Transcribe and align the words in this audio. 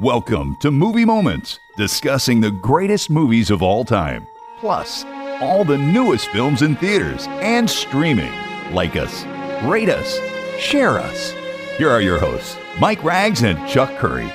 Welcome 0.00 0.56
to 0.56 0.72
Movie 0.72 1.04
Moments, 1.04 1.60
discussing 1.76 2.40
the 2.40 2.50
greatest 2.50 3.10
movies 3.10 3.48
of 3.48 3.62
all 3.62 3.84
time, 3.84 4.26
plus 4.58 5.04
all 5.40 5.64
the 5.64 5.78
newest 5.78 6.26
films 6.30 6.62
in 6.62 6.74
theaters 6.74 7.28
and 7.28 7.70
streaming. 7.70 8.32
Like 8.72 8.96
us, 8.96 9.24
rate 9.62 9.88
us, 9.88 10.18
share 10.60 10.98
us. 10.98 11.30
Here 11.78 11.88
are 11.88 12.00
your 12.00 12.18
hosts, 12.18 12.56
Mike 12.80 12.98
Ragz 13.02 13.44
and 13.44 13.68
Chuck 13.68 13.88
Curry. 14.00 14.26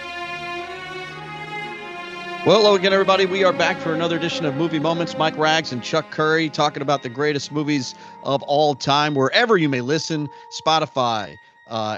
Well, 2.45 2.61
hello 2.61 2.75
again, 2.75 2.93
everybody. 2.93 3.25
We 3.25 3.43
are 3.43 3.51
back 3.51 3.75
for 3.79 3.93
another 3.93 4.15
edition 4.15 4.45
of 4.45 4.55
Movie 4.55 4.79
Moments. 4.79 5.17
Mike 5.17 5.35
Ragz 5.35 5.73
and 5.73 5.83
Chuck 5.83 6.09
Curry 6.09 6.49
talking 6.49 6.81
about 6.81 7.03
the 7.03 7.09
greatest 7.09 7.51
movies 7.51 7.95
of 8.23 8.41
all 8.43 8.75
time, 8.75 9.13
wherever 9.13 9.57
you 9.57 9.67
may 9.67 9.81
listen 9.81 10.29
Spotify, 10.57 11.35
uh, 11.67 11.97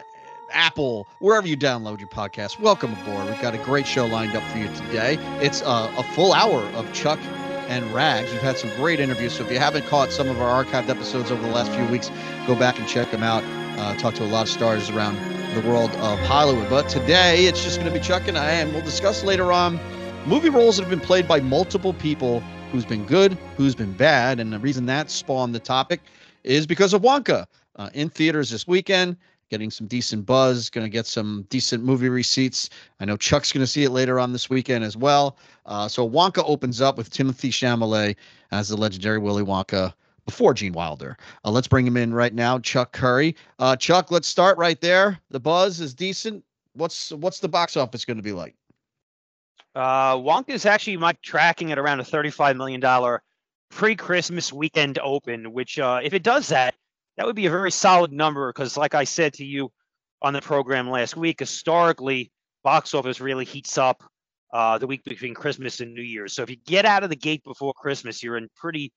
Apple, 0.53 1.07
wherever 1.19 1.47
you 1.47 1.57
download 1.57 1.99
your 1.99 2.09
podcast. 2.09 2.59
Welcome 2.59 2.93
aboard. 2.93 3.27
We've 3.27 3.41
got 3.41 3.53
a 3.53 3.57
great 3.59 3.87
show 3.87 4.05
lined 4.05 4.35
up 4.35 4.43
for 4.51 4.57
you 4.57 4.67
today. 4.75 5.17
It's 5.41 5.61
uh, 5.61 5.93
a 5.97 6.03
full 6.03 6.33
hour 6.33 6.61
of 6.75 6.91
Chuck 6.93 7.19
and 7.67 7.85
Ragz. 7.85 8.31
We've 8.31 8.41
had 8.41 8.57
some 8.57 8.69
great 8.75 8.99
interviews. 8.99 9.33
So 9.33 9.45
if 9.45 9.51
you 9.51 9.59
haven't 9.59 9.85
caught 9.87 10.11
some 10.11 10.29
of 10.29 10.41
our 10.41 10.63
archived 10.63 10.89
episodes 10.89 11.31
over 11.31 11.41
the 11.41 11.53
last 11.53 11.71
few 11.71 11.85
weeks, 11.87 12.11
go 12.45 12.55
back 12.55 12.77
and 12.79 12.87
check 12.87 13.11
them 13.11 13.23
out. 13.23 13.43
Uh, 13.79 13.95
talk 13.97 14.13
to 14.15 14.23
a 14.23 14.27
lot 14.27 14.43
of 14.43 14.49
stars 14.49 14.89
around 14.89 15.15
the 15.55 15.67
world 15.67 15.91
of 15.91 16.19
Hollywood. 16.19 16.69
But 16.69 16.89
today, 16.89 17.45
it's 17.45 17.63
just 17.63 17.79
going 17.79 17.91
to 17.91 17.97
be 17.97 18.03
Chuck 18.03 18.27
and 18.27 18.37
I, 18.37 18.51
and 18.51 18.71
we'll 18.73 18.83
discuss 18.83 19.23
later 19.23 19.51
on 19.51 19.79
movie 20.25 20.49
roles 20.49 20.77
that 20.77 20.83
have 20.83 20.89
been 20.89 20.99
played 20.99 21.27
by 21.27 21.39
multiple 21.39 21.93
people 21.93 22.41
who's 22.71 22.85
been 22.85 23.05
good, 23.05 23.37
who's 23.57 23.75
been 23.75 23.93
bad. 23.93 24.39
And 24.39 24.53
the 24.53 24.59
reason 24.59 24.85
that 24.85 25.09
spawned 25.09 25.55
the 25.55 25.59
topic 25.59 26.01
is 26.43 26.67
because 26.67 26.93
of 26.93 27.01
Wonka. 27.01 27.45
Uh, 27.77 27.89
in 27.93 28.09
theaters 28.09 28.49
this 28.49 28.67
weekend, 28.67 29.15
getting 29.51 29.69
some 29.69 29.85
decent 29.85 30.25
buzz, 30.25 30.69
going 30.69 30.85
to 30.85 30.89
get 30.89 31.05
some 31.05 31.45
decent 31.49 31.83
movie 31.83 32.09
receipts. 32.09 32.69
I 33.01 33.05
know 33.05 33.17
Chuck's 33.17 33.51
going 33.51 33.61
to 33.61 33.67
see 33.67 33.83
it 33.83 33.91
later 33.91 34.17
on 34.17 34.31
this 34.31 34.49
weekend 34.49 34.83
as 34.83 34.95
well. 34.95 35.37
Uh, 35.65 35.87
so 35.89 36.09
Wonka 36.09 36.41
opens 36.47 36.79
up 36.81 36.97
with 36.97 37.11
Timothée 37.11 37.51
Chalamet 37.51 38.15
as 38.51 38.69
the 38.69 38.77
legendary 38.77 39.19
Willy 39.19 39.43
Wonka 39.43 39.93
before 40.25 40.53
Gene 40.53 40.71
Wilder. 40.71 41.17
Uh, 41.43 41.51
let's 41.51 41.67
bring 41.67 41.85
him 41.85 41.97
in 41.97 42.13
right 42.13 42.33
now, 42.33 42.59
Chuck 42.59 42.93
Curry. 42.93 43.35
Uh, 43.59 43.75
Chuck, 43.75 44.09
let's 44.09 44.27
start 44.27 44.57
right 44.57 44.79
there. 44.79 45.19
The 45.29 45.39
buzz 45.39 45.81
is 45.81 45.93
decent. 45.93 46.43
What's 46.73 47.11
what's 47.11 47.39
the 47.39 47.49
box 47.49 47.75
office 47.75 48.05
going 48.05 48.17
to 48.17 48.23
be 48.23 48.31
like? 48.31 48.55
Uh, 49.75 50.15
Wonka 50.15 50.49
is 50.49 50.65
actually 50.65 50.97
tracking 51.21 51.73
at 51.73 51.77
around 51.77 51.99
a 51.99 52.03
$35 52.03 52.55
million 52.55 53.19
pre-Christmas 53.69 54.53
weekend 54.53 54.99
open, 54.99 55.51
which 55.51 55.77
uh, 55.79 55.99
if 56.03 56.13
it 56.13 56.23
does 56.23 56.47
that, 56.49 56.75
that 57.21 57.27
would 57.27 57.35
be 57.35 57.45
a 57.45 57.51
very 57.51 57.69
solid 57.69 58.11
number 58.11 58.51
because 58.51 58.75
like 58.75 58.95
I 58.95 59.03
said 59.03 59.33
to 59.35 59.45
you 59.45 59.71
on 60.23 60.33
the 60.33 60.41
program 60.41 60.89
last 60.89 61.15
week, 61.15 61.39
historically, 61.39 62.31
box 62.63 62.95
office 62.95 63.21
really 63.21 63.45
heats 63.45 63.77
up 63.77 64.03
uh, 64.51 64.79
the 64.79 64.87
week 64.87 65.03
between 65.03 65.35
Christmas 65.35 65.81
and 65.81 65.93
New 65.93 66.01
Year's. 66.01 66.33
So 66.33 66.41
if 66.41 66.49
you 66.49 66.55
get 66.65 66.83
out 66.83 67.03
of 67.03 67.11
the 67.11 67.15
gate 67.15 67.43
before 67.43 67.73
Christmas, 67.75 68.23
you're 68.23 68.37
in 68.37 68.49
pretty 68.55 68.91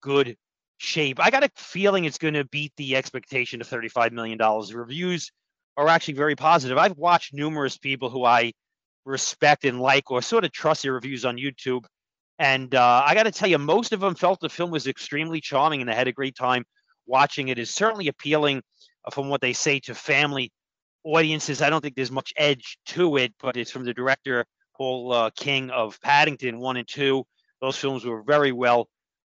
good 0.00 0.36
shape. 0.78 1.20
I 1.24 1.30
got 1.30 1.44
a 1.44 1.50
feeling 1.54 2.04
it's 2.04 2.18
going 2.18 2.34
to 2.34 2.44
beat 2.44 2.72
the 2.76 2.96
expectation 2.96 3.60
of 3.60 3.68
$35 3.68 4.10
million. 4.10 4.38
Reviews 4.74 5.30
are 5.76 5.86
actually 5.86 6.14
very 6.14 6.34
positive. 6.34 6.78
I've 6.78 6.98
watched 6.98 7.32
numerous 7.32 7.78
people 7.78 8.10
who 8.10 8.24
I– 8.24 8.52
respect 9.08 9.64
and 9.64 9.80
like 9.80 10.10
or 10.10 10.20
sort 10.20 10.44
of 10.44 10.52
trust 10.52 10.82
their 10.82 10.92
reviews 10.92 11.24
on 11.24 11.36
YouTube. 11.36 11.84
And 12.38 12.74
uh, 12.74 13.02
I 13.04 13.14
got 13.14 13.24
to 13.24 13.32
tell 13.32 13.48
you, 13.48 13.58
most 13.58 13.92
of 13.92 14.00
them 14.00 14.14
felt 14.14 14.40
the 14.40 14.48
film 14.48 14.70
was 14.70 14.86
extremely 14.86 15.40
charming 15.40 15.80
and 15.80 15.88
they 15.88 15.94
had 15.94 16.06
a 16.06 16.12
great 16.12 16.36
time 16.36 16.64
watching 17.08 17.48
it. 17.48 17.58
Is 17.58 17.70
certainly 17.70 18.06
appealing 18.06 18.62
uh, 19.04 19.10
from 19.10 19.28
what 19.28 19.40
they 19.40 19.52
say 19.52 19.80
to 19.80 19.94
family 19.94 20.52
audiences. 21.02 21.62
I 21.62 21.70
don't 21.70 21.80
think 21.80 21.96
there's 21.96 22.12
much 22.12 22.32
edge 22.36 22.78
to 22.86 23.16
it, 23.16 23.32
but 23.40 23.56
it's 23.56 23.70
from 23.70 23.84
the 23.84 23.94
director 23.94 24.44
Paul 24.76 25.12
uh, 25.12 25.30
King 25.36 25.70
of 25.70 26.00
Paddington 26.00 26.58
One 26.60 26.76
and 26.76 26.86
Two. 26.86 27.24
Those 27.60 27.76
films 27.76 28.04
were 28.04 28.22
very 28.22 28.52
well 28.52 28.88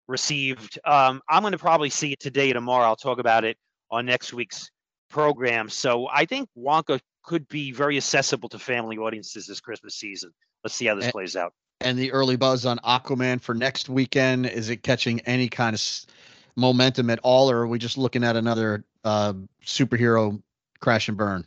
received. 0.08 0.78
Um, 0.86 1.22
I'm 1.28 1.42
going 1.42 1.54
to 1.54 1.58
probably 1.58 1.90
see 1.90 2.12
it 2.12 2.20
today, 2.20 2.54
tomorrow. 2.54 2.86
I'll 2.86 2.96
talk 2.96 3.18
about 3.18 3.44
it 3.44 3.58
on 3.90 4.06
next 4.06 4.34
week's 4.34 4.70
program. 5.09 5.70
So 5.70 6.08
I 6.12 6.26
think 6.26 6.50
Wonka 6.58 7.00
could 7.24 7.48
be 7.48 7.72
very 7.72 7.98
accessible 7.98 8.50
to 8.50 8.59
family 8.59 8.98
audiences 8.98 9.46
this 9.48 9.59
Christmas 9.59 9.96
season. 9.96 10.32
Let's 10.64 10.76
see 10.76 10.86
how 10.86 10.96
this 10.96 11.06
and, 11.06 11.12
plays 11.12 11.36
out. 11.36 11.53
And 11.80 11.98
the 11.98 12.12
early 12.12 12.36
buzz 12.36 12.66
on 12.66 12.78
Aquaman 12.80 13.42
for 13.42 13.56
next 13.56 13.90
weekend 13.90 14.46
is 14.46 14.70
it 14.70 14.78
catching 14.78 15.20
any 15.22 15.50
kind 15.50 15.74
of 15.74 15.82
momentum 16.56 17.10
at 17.10 17.20
all, 17.24 17.50
or 17.52 17.58
are 17.60 17.68
we 17.68 17.80
just 17.80 17.98
looking 17.98 18.24
at 18.24 18.36
another 18.36 18.84
uh, 19.04 19.34
superhero 19.66 20.42
crash 20.80 21.08
and 21.08 21.18
burn? 21.18 21.46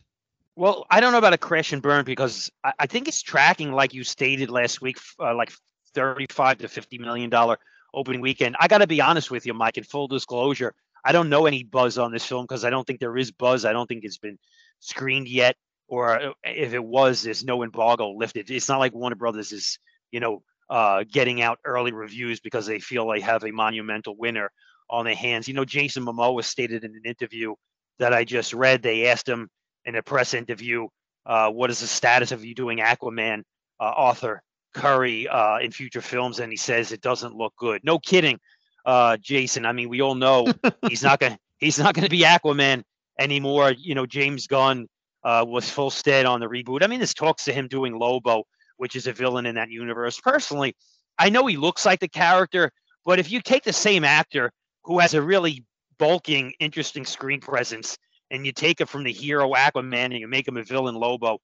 Well, 0.56 0.86
I 0.88 1.00
don't 1.00 1.12
know 1.12 1.18
about 1.18 1.32
a 1.32 1.38
crash 1.38 1.72
and 1.72 1.82
burn 1.82 2.04
because 2.04 2.50
I, 2.62 2.72
I 2.80 2.86
think 2.86 3.08
it's 3.08 3.22
tracking 3.22 3.72
like 3.72 3.92
you 3.92 4.04
stated 4.04 4.50
last 4.50 4.80
week, 4.80 4.98
uh, 5.18 5.34
like 5.34 5.52
thirty-five 5.94 6.58
to 6.58 6.68
fifty 6.68 6.98
million 6.98 7.30
dollar 7.30 7.58
opening 7.92 8.20
weekend. 8.20 8.56
I 8.60 8.68
got 8.68 8.78
to 8.78 8.86
be 8.86 9.00
honest 9.00 9.30
with 9.30 9.46
you, 9.46 9.54
Mike. 9.54 9.78
In 9.78 9.84
full 9.84 10.08
disclosure, 10.08 10.74
I 11.04 11.12
don't 11.12 11.28
know 11.28 11.46
any 11.46 11.64
buzz 11.64 11.98
on 11.98 12.12
this 12.12 12.24
film 12.24 12.44
because 12.44 12.64
I 12.64 12.70
don't 12.70 12.86
think 12.86 13.00
there 13.00 13.16
is 13.16 13.30
buzz. 13.30 13.64
I 13.64 13.72
don't 13.72 13.86
think 13.86 14.04
it's 14.04 14.18
been 14.18 14.38
screened 14.80 15.28
yet, 15.28 15.56
or 15.88 16.20
uh, 16.20 16.32
if 16.44 16.72
it 16.72 16.84
was, 16.84 17.22
there's 17.22 17.44
no 17.44 17.62
embargo 17.62 18.10
lifted. 18.10 18.50
It's 18.50 18.68
not 18.68 18.78
like 18.78 18.94
Warner 18.94 19.16
Brothers 19.16 19.52
is, 19.52 19.78
you 20.12 20.20
know, 20.20 20.42
uh, 20.70 21.04
getting 21.10 21.42
out 21.42 21.58
early 21.64 21.92
reviews 21.92 22.40
because 22.40 22.66
they 22.66 22.78
feel 22.78 23.08
they 23.08 23.20
have 23.20 23.44
a 23.44 23.50
monumental 23.50 24.16
winner 24.16 24.50
on 24.90 25.04
their 25.04 25.14
hands. 25.14 25.48
You 25.48 25.54
know, 25.54 25.64
Jason 25.64 26.04
Momoa 26.04 26.44
stated 26.44 26.84
in 26.84 26.92
an 26.92 27.02
interview 27.04 27.54
that 27.98 28.12
I 28.12 28.24
just 28.24 28.52
read. 28.52 28.82
They 28.82 29.08
asked 29.08 29.28
him 29.28 29.48
in 29.84 29.96
a 29.96 30.02
press 30.02 30.34
interview, 30.34 30.88
uh, 31.26 31.50
"What 31.50 31.70
is 31.70 31.80
the 31.80 31.86
status 31.86 32.32
of 32.32 32.44
you 32.44 32.54
doing 32.54 32.78
Aquaman, 32.78 33.42
uh, 33.80 33.92
Arthur 33.96 34.42
Curry, 34.74 35.28
uh, 35.28 35.58
in 35.58 35.70
future 35.70 36.00
films?" 36.00 36.40
And 36.40 36.52
he 36.52 36.56
says 36.56 36.92
it 36.92 37.00
doesn't 37.00 37.34
look 37.34 37.54
good. 37.56 37.82
No 37.84 37.98
kidding 37.98 38.38
uh, 38.84 39.16
Jason. 39.18 39.66
I 39.66 39.72
mean, 39.72 39.88
we 39.88 40.00
all 40.00 40.14
know 40.14 40.46
he's 40.88 41.02
not 41.02 41.20
gonna 41.20 41.38
he's 41.58 41.78
not 41.78 41.94
gonna 41.94 42.08
be 42.08 42.20
Aquaman 42.20 42.82
anymore. 43.18 43.72
You 43.72 43.94
know, 43.94 44.06
James 44.06 44.46
Gunn 44.46 44.88
uh, 45.22 45.44
was 45.46 45.68
full 45.68 45.90
stead 45.90 46.26
on 46.26 46.40
the 46.40 46.46
reboot. 46.46 46.82
I 46.82 46.86
mean, 46.86 47.00
this 47.00 47.14
talks 47.14 47.44
to 47.44 47.52
him 47.52 47.68
doing 47.68 47.98
Lobo, 47.98 48.44
which 48.76 48.96
is 48.96 49.06
a 49.06 49.12
villain 49.12 49.46
in 49.46 49.54
that 49.54 49.70
universe. 49.70 50.20
Personally, 50.20 50.76
I 51.18 51.30
know 51.30 51.46
he 51.46 51.56
looks 51.56 51.86
like 51.86 52.00
the 52.00 52.08
character, 52.08 52.70
but 53.04 53.18
if 53.18 53.30
you 53.30 53.40
take 53.40 53.64
the 53.64 53.72
same 53.72 54.04
actor 54.04 54.52
who 54.84 54.98
has 54.98 55.14
a 55.14 55.22
really 55.22 55.64
bulking, 55.98 56.52
interesting 56.60 57.04
screen 57.04 57.40
presence, 57.40 57.98
and 58.30 58.46
you 58.46 58.52
take 58.52 58.80
it 58.80 58.88
from 58.88 59.04
the 59.04 59.12
hero 59.12 59.52
Aquaman 59.52 60.06
and 60.06 60.18
you 60.18 60.28
make 60.28 60.46
him 60.46 60.56
a 60.56 60.62
villain 60.62 60.94
Lobo, 60.94 61.40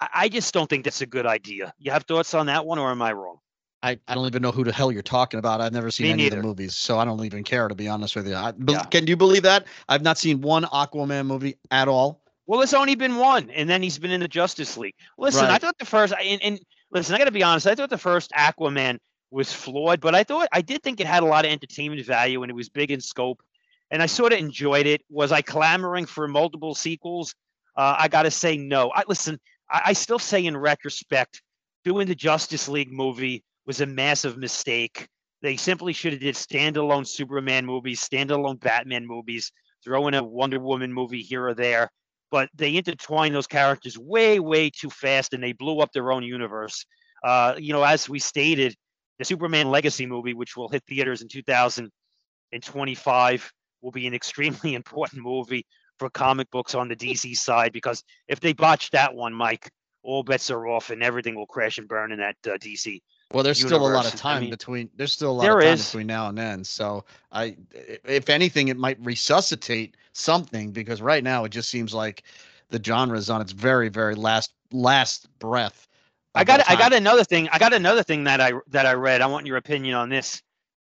I, 0.00 0.08
I 0.14 0.28
just 0.28 0.52
don't 0.54 0.68
think 0.68 0.84
that's 0.84 1.00
a 1.00 1.06
good 1.06 1.26
idea. 1.26 1.72
You 1.78 1.90
have 1.90 2.04
thoughts 2.04 2.34
on 2.34 2.46
that 2.46 2.64
one, 2.66 2.78
or 2.78 2.90
am 2.90 3.02
I 3.02 3.12
wrong? 3.12 3.38
I, 3.82 3.98
I 4.06 4.14
don't 4.14 4.26
even 4.26 4.42
know 4.42 4.52
who 4.52 4.62
the 4.62 4.72
hell 4.72 4.92
you're 4.92 5.02
talking 5.02 5.38
about. 5.38 5.60
I've 5.62 5.72
never 5.72 5.90
seen 5.90 6.04
Me 6.04 6.12
any 6.12 6.22
neither. 6.24 6.36
of 6.36 6.42
the 6.42 6.48
movies, 6.48 6.76
so 6.76 6.98
I 6.98 7.04
don't 7.04 7.24
even 7.24 7.42
care 7.44 7.66
to 7.66 7.74
be 7.74 7.88
honest 7.88 8.14
with 8.14 8.28
you. 8.28 8.34
I, 8.34 8.52
Yeah. 8.68 8.82
Can 8.84 9.06
you 9.06 9.16
believe 9.16 9.42
that? 9.42 9.66
I've 9.88 10.02
not 10.02 10.18
seen 10.18 10.42
one 10.42 10.64
Aquaman 10.64 11.26
movie 11.26 11.56
at 11.70 11.88
all. 11.88 12.22
Well, 12.46 12.60
it's 12.62 12.74
only 12.74 12.94
been 12.94 13.16
one, 13.16 13.48
and 13.50 13.70
then 13.70 13.82
he's 13.82 13.98
been 13.98 14.10
in 14.10 14.20
the 14.20 14.28
Justice 14.28 14.76
League. 14.76 14.96
Listen, 15.16 15.46
I 15.46 15.58
thought 15.58 15.78
the 15.78 15.86
first, 15.86 16.12
and, 16.12 16.42
and 16.42 16.60
listen, 16.90 17.14
I 17.14 17.18
got 17.18 17.26
to 17.26 17.30
be 17.30 17.44
honest, 17.44 17.66
I 17.66 17.74
thought 17.74 17.90
the 17.90 17.96
first 17.96 18.32
Aquaman 18.32 18.98
was 19.30 19.52
flawed, 19.52 20.00
but 20.00 20.14
I 20.14 20.24
thought 20.24 20.48
I 20.52 20.62
did 20.62 20.82
think 20.82 21.00
it 21.00 21.06
had 21.06 21.22
a 21.22 21.26
lot 21.26 21.44
of 21.44 21.50
entertainment 21.50 22.04
value 22.04 22.42
and 22.42 22.50
it 22.50 22.54
was 22.54 22.68
big 22.68 22.90
in 22.90 23.00
scope, 23.00 23.42
and 23.90 24.02
I 24.02 24.06
sort 24.06 24.32
of 24.32 24.38
enjoyed 24.38 24.86
it. 24.86 25.02
Was 25.08 25.32
I 25.32 25.42
clamoring 25.42 26.06
for 26.06 26.26
multiple 26.28 26.74
sequels? 26.74 27.34
Uh, 27.76 27.96
I 27.98 28.08
got 28.08 28.24
to 28.24 28.30
say 28.30 28.56
no. 28.56 28.90
I 28.94 29.02
listen. 29.08 29.38
I, 29.70 29.82
I 29.86 29.92
still 29.92 30.18
say 30.18 30.44
in 30.44 30.56
retrospect, 30.56 31.42
doing 31.84 32.06
the 32.06 32.14
Justice 32.14 32.68
League 32.68 32.92
movie 32.92 33.44
was 33.66 33.80
a 33.80 33.86
massive 33.86 34.36
mistake. 34.36 35.08
They 35.42 35.56
simply 35.56 35.92
should 35.92 36.12
have 36.12 36.20
did 36.20 36.34
standalone 36.34 37.06
Superman 37.06 37.64
movies, 37.64 38.06
standalone 38.06 38.60
Batman 38.60 39.06
movies, 39.06 39.52
throw 39.84 40.08
in 40.08 40.14
a 40.14 40.22
Wonder 40.22 40.60
Woman 40.60 40.92
movie 40.92 41.22
here 41.22 41.46
or 41.46 41.54
there 41.54 41.90
but 42.30 42.48
they 42.54 42.76
intertwined 42.76 43.34
those 43.34 43.46
characters 43.46 43.98
way, 43.98 44.38
way 44.38 44.70
too 44.70 44.90
fast, 44.90 45.34
and 45.34 45.42
they 45.42 45.52
blew 45.52 45.80
up 45.80 45.92
their 45.92 46.12
own 46.12 46.22
universe. 46.22 46.86
Uh, 47.24 47.54
you 47.58 47.72
know, 47.72 47.82
as 47.82 48.08
we 48.08 48.18
stated, 48.18 48.74
the 49.20 49.24
Superman 49.24 49.70
Legacy 49.70 50.06
movie, 50.06 50.34
which 50.34 50.56
will 50.56 50.68
hit 50.68 50.82
theaters 50.88 51.22
in 51.22 51.28
2025, 51.28 53.52
will 53.82 53.90
be 53.90 54.06
an 54.06 54.14
extremely 54.14 54.74
important 54.80 55.22
movie 55.22 55.66
for 55.98 56.10
comic 56.10 56.50
books 56.50 56.74
on 56.74 56.88
the 56.88 56.96
DC 56.96 57.36
side 57.36 57.72
because 57.72 58.02
if 58.26 58.40
they 58.40 58.52
botch 58.54 58.90
that 58.90 59.14
one, 59.14 59.32
Mike, 59.34 59.70
all 60.02 60.22
bets 60.22 60.50
are 60.50 60.66
off 60.66 60.88
and 60.88 61.02
everything 61.02 61.34
will 61.34 61.46
crash 61.46 61.76
and 61.76 61.86
burn 61.86 62.12
in 62.12 62.18
that 62.18 62.36
uh, 62.46 62.56
DC. 62.56 63.02
Well, 63.32 63.44
there's 63.44 63.58
still 63.58 63.76
a 63.76 63.86
lot 63.86 64.06
of 64.06 64.06
Universe, 64.06 64.14
I 64.14 64.18
time 64.18 64.40
mean, 64.40 64.50
between. 64.50 64.88
There's 64.96 65.12
still 65.12 65.30
a 65.30 65.32
lot 65.32 65.46
of 65.46 65.60
time 65.60 65.74
is. 65.74 65.84
between 65.86 66.06
now 66.06 66.28
and 66.28 66.38
then. 66.38 66.64
So 66.64 67.04
I, 67.30 67.58
if 67.72 68.30
anything, 68.30 68.68
it 68.68 68.78
might 68.78 68.96
resuscitate 69.04 69.98
something 70.14 70.70
because 70.72 71.02
right 71.02 71.22
now 71.22 71.44
it 71.44 71.50
just 71.50 71.68
seems 71.68 71.92
like 71.92 72.22
the 72.70 72.82
genre 72.82 73.18
is 73.18 73.28
on 73.28 73.42
its 73.42 73.52
very, 73.52 73.90
very 73.90 74.14
last 74.14 74.54
last 74.72 75.28
breath. 75.38 75.86
I 76.34 76.44
got 76.44 76.68
I 76.68 76.76
got 76.76 76.92
another 76.92 77.24
thing. 77.24 77.48
I 77.50 77.58
got 77.58 77.72
another 77.72 78.02
thing 78.02 78.24
that 78.24 78.40
I 78.40 78.52
that 78.68 78.86
I 78.86 78.94
read. 78.94 79.20
I 79.20 79.26
want 79.26 79.46
your 79.46 79.56
opinion 79.56 79.94
on 79.94 80.08
this. 80.08 80.42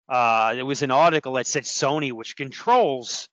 Uh, 0.08 0.54
there 0.54 0.66
was 0.66 0.82
an 0.82 0.92
article 0.92 1.34
that 1.34 1.48
said 1.48 1.64
Sony, 1.64 2.12
which 2.12 2.36
controls, 2.36 3.28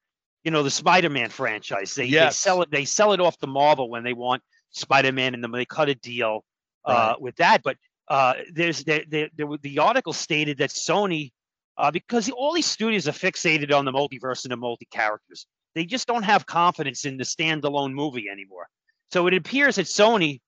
you 0.44 0.50
know, 0.50 0.62
the 0.62 0.70
Spider-Man 0.70 1.28
franchise. 1.28 1.94
They, 1.94 2.10
they 2.10 2.30
sell 2.30 2.62
it. 2.62 2.70
They 2.70 2.84
sell 2.84 3.12
it 3.12 3.20
off 3.20 3.36
to 3.38 3.46
Marvel 3.46 3.90
when 3.90 4.04
they 4.04 4.12
want 4.12 4.42
Spider-Man, 4.70 5.34
and 5.34 5.42
then 5.42 5.50
they 5.50 5.64
cut 5.64 5.88
a 5.88 5.94
deal. 5.94 6.44
uh, 6.84 7.14
with 7.20 7.36
that. 7.36 7.62
But 7.62 7.76
uh, 8.08 8.34
there's 8.52 8.84
the, 8.84 9.28
the, 9.62 9.78
article 9.78 10.12
stated 10.12 10.58
that 10.58 10.70
Sony, 10.70 11.32
uh, 11.76 11.90
because 11.90 12.30
all 12.30 12.54
these 12.54 12.66
studios 12.66 13.06
are 13.06 13.12
fixated 13.12 13.72
on 13.72 13.84
the 13.84 13.92
multiverse 13.92 14.44
and 14.44 14.52
the 14.52 14.56
multi 14.56 14.86
characters, 14.90 15.46
they 15.74 15.84
just 15.84 16.06
don't 16.06 16.22
have 16.22 16.46
confidence 16.46 17.04
in 17.04 17.16
the 17.16 17.24
standalone 17.24 17.92
movie 17.92 18.26
anymore. 18.30 18.68
So 19.12 19.26
it 19.26 19.34
appears 19.34 19.76
that 19.76 19.86
Sony, 19.86 20.40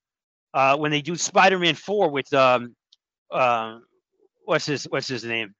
uh, 0.55 0.77
when 0.77 0.91
they 0.91 1.03
do 1.03 1.17
Spider-Man 1.17 1.75
Four 1.75 2.11
with 2.11 2.33
um, 2.33 2.75
uh, 3.31 3.79
what's 4.45 4.67
his 4.67 4.85
what's 4.85 5.09
his 5.09 5.25
name? 5.25 5.55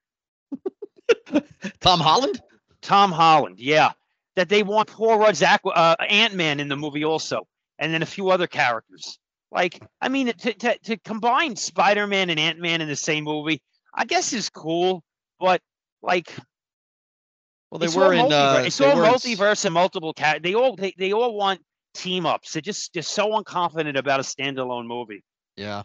Tom 1.79 1.99
Holland. 1.99 2.41
Tom 2.81 3.11
Holland, 3.11 3.59
yeah, 3.59 3.91
that 4.35 4.49
they 4.49 4.63
want 4.63 4.89
Paul 4.89 5.19
Rudd's 5.19 5.43
Aqua, 5.43 5.71
uh, 5.71 5.95
Ant 6.09 6.33
Man 6.33 6.59
in 6.59 6.67
the 6.67 6.75
movie 6.75 7.05
also, 7.05 7.47
and 7.77 7.93
then 7.93 8.01
a 8.01 8.07
few 8.07 8.29
other 8.29 8.47
characters. 8.47 9.19
Like, 9.51 9.81
I 10.01 10.09
mean, 10.09 10.27
to 10.27 10.53
to, 10.53 10.77
to 10.79 10.97
combine 10.97 11.55
Spider 11.55 12.07
Man 12.07 12.29
and 12.29 12.39
Ant 12.39 12.59
Man 12.59 12.81
in 12.81 12.87
the 12.87 12.95
same 12.95 13.23
movie, 13.23 13.61
I 13.93 14.05
guess 14.05 14.33
is 14.33 14.49
cool, 14.49 15.03
but 15.39 15.61
like, 16.01 16.33
well, 17.69 17.79
they 17.79 17.87
were 17.87 18.13
in. 18.13 18.31
Uh, 18.31 18.63
it's 18.65 18.81
all 18.81 18.95
multiverse 18.95 19.63
in... 19.63 19.67
and 19.67 19.73
multiple 19.73 20.13
cat. 20.13 20.41
They 20.41 20.55
all 20.55 20.75
they, 20.75 20.93
they 20.97 21.13
all 21.13 21.35
want 21.35 21.61
team 21.93 22.25
ups. 22.25 22.53
They're 22.53 22.61
just 22.61 22.93
just 22.93 23.11
so 23.11 23.31
unconfident 23.31 23.97
about 23.97 24.19
a 24.19 24.23
standalone 24.23 24.85
movie. 24.85 25.23
Yeah. 25.55 25.83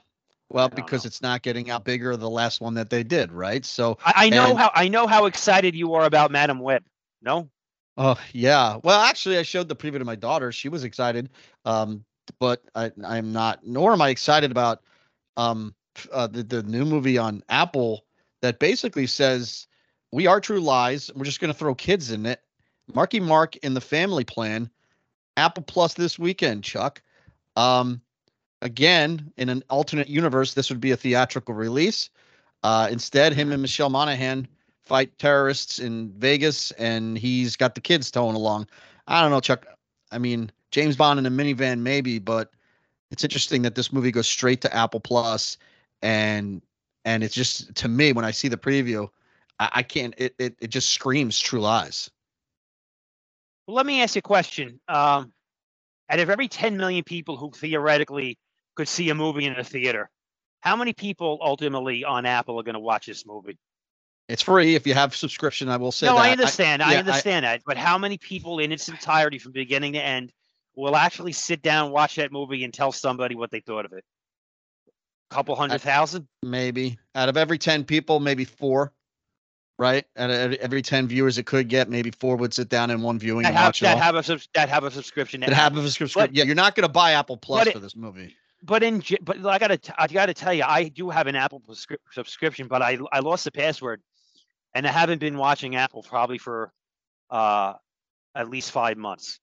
Well, 0.48 0.68
because 0.68 1.04
know. 1.04 1.08
it's 1.08 1.22
not 1.22 1.42
getting 1.42 1.70
out 1.70 1.84
bigger 1.84 2.16
the 2.16 2.30
last 2.30 2.60
one 2.60 2.74
that 2.74 2.88
they 2.88 3.02
did, 3.02 3.32
right? 3.32 3.64
So 3.64 3.98
I, 4.04 4.12
I 4.26 4.28
know 4.28 4.50
and, 4.50 4.58
how 4.58 4.70
I 4.74 4.88
know 4.88 5.06
how 5.06 5.26
excited 5.26 5.74
you 5.74 5.94
are 5.94 6.04
about 6.04 6.30
Madame 6.30 6.60
Web. 6.60 6.84
No. 7.20 7.50
Oh 7.96 8.18
yeah. 8.32 8.78
Well, 8.84 9.00
actually, 9.00 9.38
I 9.38 9.42
showed 9.42 9.68
the 9.68 9.76
preview 9.76 9.98
to 9.98 10.04
my 10.04 10.14
daughter. 10.14 10.52
She 10.52 10.68
was 10.68 10.84
excited, 10.84 11.30
um, 11.64 12.04
but 12.38 12.62
I, 12.74 12.92
I'm 13.04 13.32
not. 13.32 13.66
Nor 13.66 13.92
am 13.92 14.02
I 14.02 14.10
excited 14.10 14.50
about 14.50 14.82
um, 15.36 15.74
uh, 16.12 16.28
the 16.28 16.44
the 16.44 16.62
new 16.62 16.84
movie 16.84 17.18
on 17.18 17.42
Apple 17.48 18.04
that 18.42 18.60
basically 18.60 19.06
says 19.06 19.66
we 20.12 20.26
are 20.26 20.40
true 20.40 20.60
lies. 20.60 21.10
We're 21.14 21.24
just 21.24 21.40
going 21.40 21.52
to 21.52 21.58
throw 21.58 21.74
kids 21.74 22.12
in 22.12 22.26
it. 22.26 22.40
Marky 22.94 23.18
Mark 23.18 23.56
in 23.56 23.74
the 23.74 23.80
Family 23.80 24.24
Plan, 24.24 24.70
Apple 25.36 25.62
Plus 25.62 25.94
this 25.94 26.18
weekend. 26.18 26.64
Chuck. 26.64 27.02
Um, 27.56 28.00
again, 28.62 29.32
in 29.36 29.48
an 29.48 29.62
alternate 29.70 30.08
universe, 30.08 30.54
this 30.54 30.68
would 30.70 30.80
be 30.80 30.90
a 30.90 30.96
theatrical 30.96 31.54
release. 31.54 32.10
Uh, 32.62 32.88
instead, 32.90 33.32
him 33.32 33.52
and 33.52 33.62
Michelle 33.62 33.90
Monaghan 33.90 34.48
fight 34.84 35.18
terrorists 35.18 35.78
in 35.78 36.10
Vegas, 36.16 36.70
and 36.72 37.18
he's 37.18 37.56
got 37.56 37.74
the 37.74 37.80
kids 37.80 38.10
towing 38.10 38.36
along. 38.36 38.68
I 39.06 39.20
don't 39.20 39.30
know, 39.30 39.40
Chuck. 39.40 39.66
I 40.10 40.18
mean, 40.18 40.50
James 40.70 40.96
Bond 40.96 41.18
in 41.18 41.26
a 41.26 41.30
minivan, 41.30 41.80
maybe, 41.80 42.18
but 42.18 42.50
it's 43.10 43.24
interesting 43.24 43.62
that 43.62 43.74
this 43.74 43.92
movie 43.92 44.10
goes 44.10 44.28
straight 44.28 44.60
to 44.62 44.74
Apple 44.74 45.00
Plus, 45.00 45.58
and 46.02 46.62
and 47.04 47.22
it's 47.22 47.34
just 47.34 47.74
to 47.76 47.88
me 47.88 48.12
when 48.12 48.24
I 48.24 48.30
see 48.30 48.48
the 48.48 48.56
preview, 48.56 49.08
I, 49.58 49.70
I 49.74 49.82
can't. 49.82 50.14
It, 50.18 50.34
it 50.38 50.56
it 50.60 50.68
just 50.68 50.90
screams 50.90 51.38
True 51.38 51.60
Lies. 51.60 52.10
Well, 53.66 53.76
let 53.76 53.86
me 53.86 54.02
ask 54.02 54.14
you 54.14 54.20
a 54.20 54.22
question. 54.22 54.80
Um, 54.88 55.32
out 56.08 56.20
of 56.20 56.30
every 56.30 56.48
10 56.48 56.76
million 56.76 57.02
people 57.02 57.36
who 57.36 57.50
theoretically 57.50 58.38
could 58.76 58.88
see 58.88 59.10
a 59.10 59.14
movie 59.14 59.44
in 59.44 59.58
a 59.58 59.64
theater. 59.64 60.08
How 60.60 60.76
many 60.76 60.92
people 60.92 61.38
ultimately 61.40 62.04
on 62.04 62.26
Apple 62.26 62.58
are 62.60 62.62
going 62.62 62.74
to 62.74 62.80
watch 62.80 63.06
this 63.06 63.26
movie? 63.26 63.58
It's 64.28 64.42
free 64.42 64.74
if 64.74 64.86
you 64.86 64.94
have 64.94 65.14
subscription. 65.14 65.68
I 65.68 65.76
will 65.76 65.92
say. 65.92 66.06
No, 66.06 66.14
that. 66.14 66.22
I 66.22 66.30
understand. 66.32 66.82
I, 66.82 66.90
yeah, 66.90 66.96
I 66.96 66.98
understand 67.00 67.46
I, 67.46 67.52
that. 67.52 67.62
But 67.64 67.76
how 67.76 67.98
many 67.98 68.18
people 68.18 68.58
in 68.58 68.72
its 68.72 68.88
entirety, 68.88 69.38
from 69.38 69.52
beginning 69.52 69.92
to 69.92 70.02
end, 70.02 70.32
will 70.74 70.96
actually 70.96 71.32
sit 71.32 71.62
down, 71.62 71.92
watch 71.92 72.16
that 72.16 72.32
movie, 72.32 72.64
and 72.64 72.74
tell 72.74 72.90
somebody 72.90 73.36
what 73.36 73.50
they 73.50 73.60
thought 73.60 73.84
of 73.84 73.92
it? 73.92 74.04
A 75.30 75.34
couple 75.34 75.54
hundred 75.54 75.80
thousand, 75.80 76.26
maybe. 76.42 76.98
Out 77.14 77.28
of 77.28 77.36
every 77.36 77.58
ten 77.58 77.84
people, 77.84 78.18
maybe 78.18 78.44
four 78.44 78.92
right? 79.78 80.04
And 80.16 80.54
every 80.56 80.82
ten 80.82 81.06
viewers 81.08 81.38
it 81.38 81.46
could 81.46 81.68
get, 81.68 81.88
maybe 81.88 82.10
four 82.10 82.36
would 82.36 82.54
sit 82.54 82.68
down 82.68 82.90
in 82.90 83.02
one 83.02 83.18
viewing 83.18 83.42
that 83.42 83.48
and 83.48 83.56
have, 83.56 83.68
watch 83.68 83.80
that 83.80 83.98
it 83.98 84.02
have 84.02 84.14
a 84.14 84.40
that 84.54 84.68
have 84.68 84.84
a 84.84 84.90
subscription. 84.90 85.40
That 85.40 85.52
have 85.52 85.76
a 85.76 85.82
subscription. 85.82 86.30
yeah, 86.32 86.44
you're 86.44 86.54
not 86.54 86.74
going 86.74 86.86
to 86.86 86.92
buy 86.92 87.12
Apple 87.12 87.36
Plus 87.36 87.68
for 87.70 87.78
this 87.78 87.96
movie 87.96 88.36
but 88.62 88.82
in 88.82 89.02
but 89.22 89.44
I 89.46 89.58
gotta 89.58 89.78
I 89.98 90.06
gotta 90.06 90.34
tell 90.34 90.52
you, 90.52 90.64
I 90.64 90.88
do 90.88 91.10
have 91.10 91.26
an 91.26 91.36
Apple 91.36 91.62
subscription, 92.10 92.66
but 92.68 92.82
I 92.82 92.98
I 93.12 93.20
lost 93.20 93.44
the 93.44 93.52
password, 93.52 94.02
and 94.74 94.86
I 94.86 94.90
haven't 94.90 95.18
been 95.18 95.36
watching 95.36 95.76
Apple 95.76 96.02
probably 96.02 96.38
for 96.38 96.72
uh 97.30 97.74
at 98.34 98.50
least 98.50 98.70
five 98.70 98.96
months. 98.96 99.40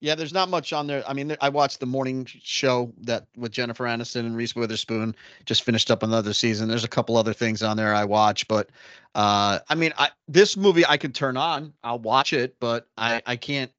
Yeah, 0.00 0.14
there's 0.14 0.32
not 0.32 0.48
much 0.48 0.72
on 0.72 0.86
there. 0.86 1.02
I 1.08 1.12
mean, 1.12 1.36
I 1.40 1.48
watched 1.48 1.80
the 1.80 1.86
morning 1.86 2.24
show 2.26 2.92
that 3.02 3.26
with 3.36 3.50
Jennifer 3.50 3.84
Aniston 3.84 4.20
and 4.20 4.36
Reese 4.36 4.54
Witherspoon 4.54 5.14
just 5.44 5.64
finished 5.64 5.90
up 5.90 6.04
another 6.04 6.32
season. 6.32 6.68
There's 6.68 6.84
a 6.84 6.88
couple 6.88 7.16
other 7.16 7.32
things 7.32 7.64
on 7.64 7.76
there 7.76 7.94
I 7.94 8.04
watch, 8.04 8.46
but 8.46 8.70
uh, 9.16 9.58
I 9.68 9.74
mean, 9.74 9.92
I 9.98 10.10
this 10.28 10.56
movie 10.56 10.86
I 10.86 10.96
could 10.98 11.16
turn 11.16 11.36
on. 11.36 11.72
I'll 11.82 11.98
watch 11.98 12.32
it, 12.32 12.56
but 12.60 12.86
I 12.96 13.22
I 13.26 13.34
can't. 13.34 13.72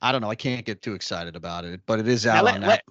I 0.00 0.12
don't 0.12 0.22
know. 0.22 0.30
I 0.30 0.34
can't 0.34 0.64
get 0.64 0.80
too 0.80 0.94
excited 0.94 1.36
about 1.36 1.66
it, 1.66 1.82
but 1.84 2.00
it 2.00 2.08
is 2.08 2.26
out 2.26 2.44
let, 2.44 2.54
on 2.54 2.60
let, 2.62 2.82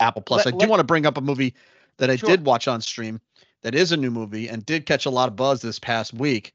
Apple 0.00 0.22
Plus. 0.22 0.46
Let, 0.46 0.54
I 0.54 0.56
do 0.56 0.66
want 0.66 0.80
to 0.80 0.84
bring 0.84 1.04
up 1.04 1.18
a 1.18 1.20
movie 1.20 1.54
that 1.98 2.08
I 2.08 2.16
sure. 2.16 2.30
did 2.30 2.46
watch 2.46 2.68
on 2.68 2.80
stream 2.80 3.20
that 3.60 3.74
is 3.74 3.92
a 3.92 3.98
new 3.98 4.10
movie 4.10 4.48
and 4.48 4.64
did 4.64 4.86
catch 4.86 5.04
a 5.04 5.10
lot 5.10 5.28
of 5.28 5.36
buzz 5.36 5.60
this 5.60 5.78
past 5.78 6.14
week, 6.14 6.54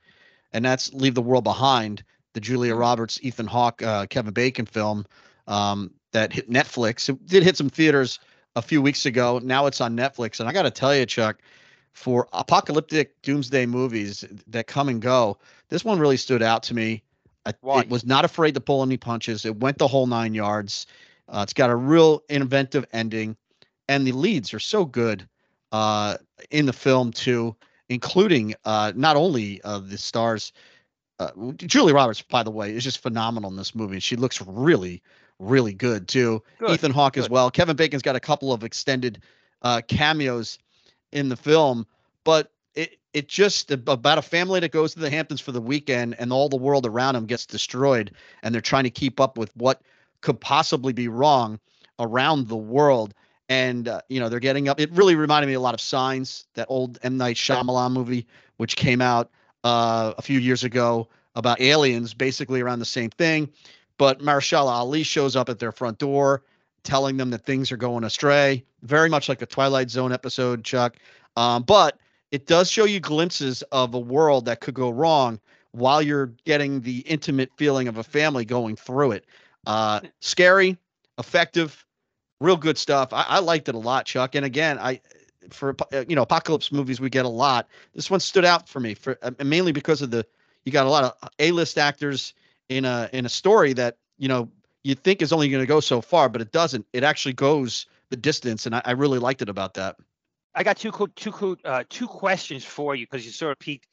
and 0.51 0.65
that's 0.65 0.91
Leave 0.93 1.13
the 1.13 1.21
World 1.21 1.43
Behind, 1.43 2.03
the 2.33 2.39
Julia 2.39 2.71
mm-hmm. 2.71 2.81
Roberts, 2.81 3.19
Ethan 3.21 3.45
Hawke, 3.45 3.83
uh, 3.83 4.07
Kevin 4.07 4.33
Bacon 4.33 4.65
film 4.65 5.05
um, 5.49 5.91
that 6.13 6.31
hit 6.31 6.49
Netflix. 6.49 7.09
It 7.09 7.25
did 7.25 7.43
hit 7.43 7.57
some 7.57 7.69
theaters 7.69 8.19
a 8.55 8.61
few 8.61 8.81
weeks 8.81 9.05
ago. 9.05 9.39
Now 9.43 9.65
it's 9.65 9.81
on 9.81 9.97
Netflix, 9.97 10.39
and 10.39 10.47
I 10.47 10.53
got 10.53 10.63
to 10.63 10.71
tell 10.71 10.95
you, 10.95 11.05
Chuck, 11.05 11.39
for 11.91 12.29
apocalyptic 12.31 13.21
doomsday 13.21 13.65
movies 13.65 14.23
that 14.47 14.67
come 14.67 14.87
and 14.87 15.01
go, 15.01 15.37
this 15.67 15.83
one 15.83 15.99
really 15.99 16.17
stood 16.17 16.41
out 16.41 16.63
to 16.63 16.73
me. 16.73 17.03
I, 17.45 17.53
it 17.79 17.89
was 17.89 18.05
not 18.05 18.25
afraid 18.25 18.53
to 18.53 18.61
pull 18.61 18.83
any 18.83 18.97
punches. 18.97 19.45
It 19.45 19.59
went 19.59 19.77
the 19.77 19.87
whole 19.87 20.07
nine 20.07 20.33
yards. 20.33 20.87
Uh, 21.27 21.41
it's 21.43 21.53
got 21.53 21.69
a 21.69 21.75
real 21.75 22.23
inventive 22.29 22.85
ending, 22.93 23.35
and 23.87 24.05
the 24.05 24.11
leads 24.11 24.53
are 24.53 24.59
so 24.59 24.85
good 24.85 25.27
uh, 25.71 26.17
in 26.51 26.65
the 26.65 26.73
film 26.73 27.11
too, 27.11 27.55
including 27.87 28.55
uh, 28.65 28.91
not 28.95 29.15
only 29.15 29.61
uh, 29.63 29.79
the 29.79 29.97
stars. 29.97 30.53
Uh, 31.19 31.31
Julie 31.57 31.93
Roberts, 31.93 32.21
by 32.21 32.43
the 32.43 32.51
way, 32.51 32.73
is 32.73 32.83
just 32.83 32.99
phenomenal 32.99 33.49
in 33.49 33.57
this 33.57 33.75
movie. 33.75 33.99
She 33.99 34.15
looks 34.15 34.41
really, 34.41 35.01
really 35.39 35.73
good 35.73 36.07
too. 36.07 36.43
Good, 36.59 36.71
Ethan 36.71 36.91
Hawke 36.91 37.17
as 37.17 37.29
well. 37.29 37.49
Kevin 37.49 37.75
Bacon's 37.75 38.01
got 38.01 38.15
a 38.15 38.19
couple 38.19 38.53
of 38.53 38.63
extended 38.63 39.21
uh, 39.61 39.81
cameos 39.87 40.59
in 41.11 41.29
the 41.29 41.35
film, 41.35 41.87
but 42.23 42.51
it 42.75 42.99
it 43.13 43.27
just 43.27 43.71
about 43.71 44.17
a 44.17 44.21
family 44.21 44.59
that 44.59 44.71
goes 44.71 44.93
to 44.93 44.99
the 44.99 45.09
Hamptons 45.09 45.41
for 45.41 45.51
the 45.51 45.61
weekend 45.61 46.15
and 46.19 46.31
all 46.31 46.49
the 46.49 46.57
world 46.57 46.85
around 46.85 47.15
them 47.15 47.25
gets 47.25 47.45
destroyed, 47.45 48.11
and 48.43 48.53
they're 48.53 48.61
trying 48.61 48.83
to 48.83 48.89
keep 48.89 49.19
up 49.19 49.37
with 49.37 49.55
what 49.55 49.81
could 50.21 50.39
possibly 50.39 50.93
be 50.93 51.07
wrong 51.07 51.59
around 51.97 52.47
the 52.47 52.57
world. 52.57 53.13
And 53.47 53.87
uh, 53.87 54.01
you 54.09 54.19
know 54.19 54.29
they're 54.29 54.39
getting 54.39 54.67
up. 54.67 54.79
It 54.79 54.91
really 54.91 55.15
reminded 55.15 55.47
me 55.47 55.53
a 55.53 55.59
lot 55.59 55.73
of 55.73 55.81
Signs, 55.81 56.45
that 56.53 56.67
old 56.69 56.99
M 57.01 57.17
Night 57.17 57.35
Shyamalan 57.35 57.93
movie, 57.93 58.27
which 58.57 58.75
came 58.75 59.01
out 59.01 59.31
uh, 59.63 60.13
a 60.17 60.21
few 60.21 60.39
years 60.39 60.63
ago 60.63 61.07
about 61.35 61.59
aliens, 61.61 62.13
basically 62.13 62.61
around 62.61 62.79
the 62.79 62.85
same 62.85 63.09
thing. 63.09 63.49
But 63.99 64.21
Mahershala 64.21 64.71
Ali 64.71 65.03
shows 65.03 65.35
up 65.35 65.49
at 65.49 65.59
their 65.59 65.73
front 65.73 65.99
door, 65.99 66.41
telling 66.83 67.17
them 67.17 67.29
that 67.29 67.45
things 67.45 67.71
are 67.71 67.77
going 67.77 68.05
astray. 68.05 68.63
Very 68.81 69.09
much 69.09 69.29
like 69.29 69.41
a 69.43 69.45
Twilight 69.45 69.91
Zone 69.91 70.13
episode, 70.13 70.63
Chuck. 70.63 70.95
Um, 71.35 71.63
but 71.63 71.99
it 72.31 72.47
does 72.47 72.71
show 72.71 72.85
you 72.85 73.01
glimpses 73.01 73.61
of 73.73 73.93
a 73.93 73.99
world 73.99 74.45
that 74.45 74.61
could 74.61 74.73
go 74.73 74.89
wrong 74.89 75.39
while 75.71 76.01
you're 76.01 76.27
getting 76.45 76.79
the 76.79 76.99
intimate 76.99 77.51
feeling 77.57 77.89
of 77.89 77.97
a 77.97 78.03
family 78.03 78.45
going 78.45 78.77
through 78.77 79.11
it. 79.11 79.25
Uh, 79.67 79.99
scary, 80.21 80.77
effective, 81.17 81.85
real 82.39 82.55
good 82.55 82.77
stuff. 82.77 83.11
I, 83.11 83.25
I 83.27 83.39
liked 83.39 83.67
it 83.67 83.75
a 83.75 83.79
lot, 83.79 84.05
Chuck. 84.05 84.33
And 84.33 84.45
again, 84.45 84.79
I 84.79 85.01
for 85.49 85.75
uh, 85.93 86.05
you 86.07 86.15
know 86.15 86.21
apocalypse 86.21 86.71
movies 86.71 87.01
we 87.01 87.09
get 87.09 87.25
a 87.25 87.29
lot. 87.29 87.67
This 87.93 88.09
one 88.09 88.21
stood 88.21 88.45
out 88.45 88.69
for 88.69 88.79
me 88.79 88.93
for 88.93 89.17
uh, 89.21 89.31
mainly 89.43 89.73
because 89.73 90.01
of 90.01 90.09
the 90.09 90.25
you 90.63 90.71
got 90.71 90.85
a 90.85 90.89
lot 90.89 91.03
of 91.03 91.29
A-list 91.39 91.77
actors 91.77 92.33
in 92.69 92.85
a 92.85 93.09
in 93.13 93.25
a 93.25 93.29
story 93.29 93.73
that 93.73 93.97
you 94.17 94.27
know 94.27 94.49
you 94.83 94.95
think 94.95 95.21
is 95.21 95.33
only 95.33 95.49
going 95.49 95.61
to 95.61 95.67
go 95.67 95.79
so 95.79 96.01
far, 96.01 96.29
but 96.29 96.41
it 96.41 96.51
doesn't. 96.51 96.85
It 96.93 97.03
actually 97.03 97.33
goes 97.33 97.85
the 98.09 98.17
distance, 98.17 98.65
and 98.65 98.75
I, 98.75 98.81
I 98.85 98.91
really 98.91 99.19
liked 99.19 99.41
it 99.41 99.49
about 99.49 99.73
that. 99.75 99.97
I 100.55 100.63
got 100.63 100.77
two 100.77 100.91
two 101.15 101.57
uh, 101.65 101.83
two 101.89 102.07
questions 102.07 102.63
for 102.63 102.95
you 102.95 103.05
because 103.05 103.25
you 103.25 103.31
sort 103.31 103.51
of 103.51 103.59
piqued 103.59 103.87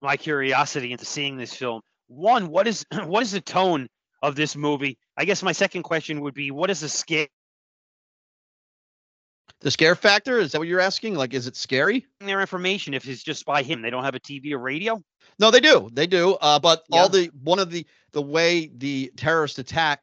my 0.00 0.16
curiosity 0.16 0.92
into 0.92 1.04
seeing 1.04 1.36
this 1.36 1.54
film. 1.54 1.82
One, 2.08 2.48
what 2.48 2.66
is 2.66 2.86
what 3.04 3.22
is 3.22 3.32
the 3.32 3.40
tone 3.40 3.88
of 4.22 4.36
this 4.36 4.56
movie. 4.56 4.98
I 5.16 5.24
guess 5.24 5.42
my 5.42 5.52
second 5.52 5.82
question 5.82 6.20
would 6.20 6.34
be, 6.34 6.50
what 6.50 6.70
is 6.70 6.80
the 6.80 6.88
scare? 6.88 7.26
The 9.60 9.70
scare 9.70 9.94
factor 9.94 10.38
is 10.38 10.52
that 10.52 10.58
what 10.58 10.68
you're 10.68 10.80
asking? 10.80 11.14
Like, 11.14 11.34
is 11.34 11.46
it 11.46 11.56
scary? 11.56 12.06
Their 12.20 12.40
information, 12.40 12.94
if 12.94 13.06
it's 13.06 13.22
just 13.22 13.44
by 13.44 13.62
him, 13.62 13.82
they 13.82 13.90
don't 13.90 14.04
have 14.04 14.14
a 14.14 14.20
TV 14.20 14.52
or 14.52 14.58
radio. 14.58 15.02
No, 15.38 15.50
they 15.50 15.60
do. 15.60 15.88
They 15.92 16.06
do. 16.06 16.34
Uh, 16.40 16.58
but 16.58 16.84
yeah. 16.88 17.00
all 17.00 17.08
the 17.08 17.30
one 17.42 17.58
of 17.58 17.70
the 17.70 17.86
the 18.12 18.22
way 18.22 18.70
the 18.74 19.12
terrorist 19.16 19.58
attack 19.58 20.02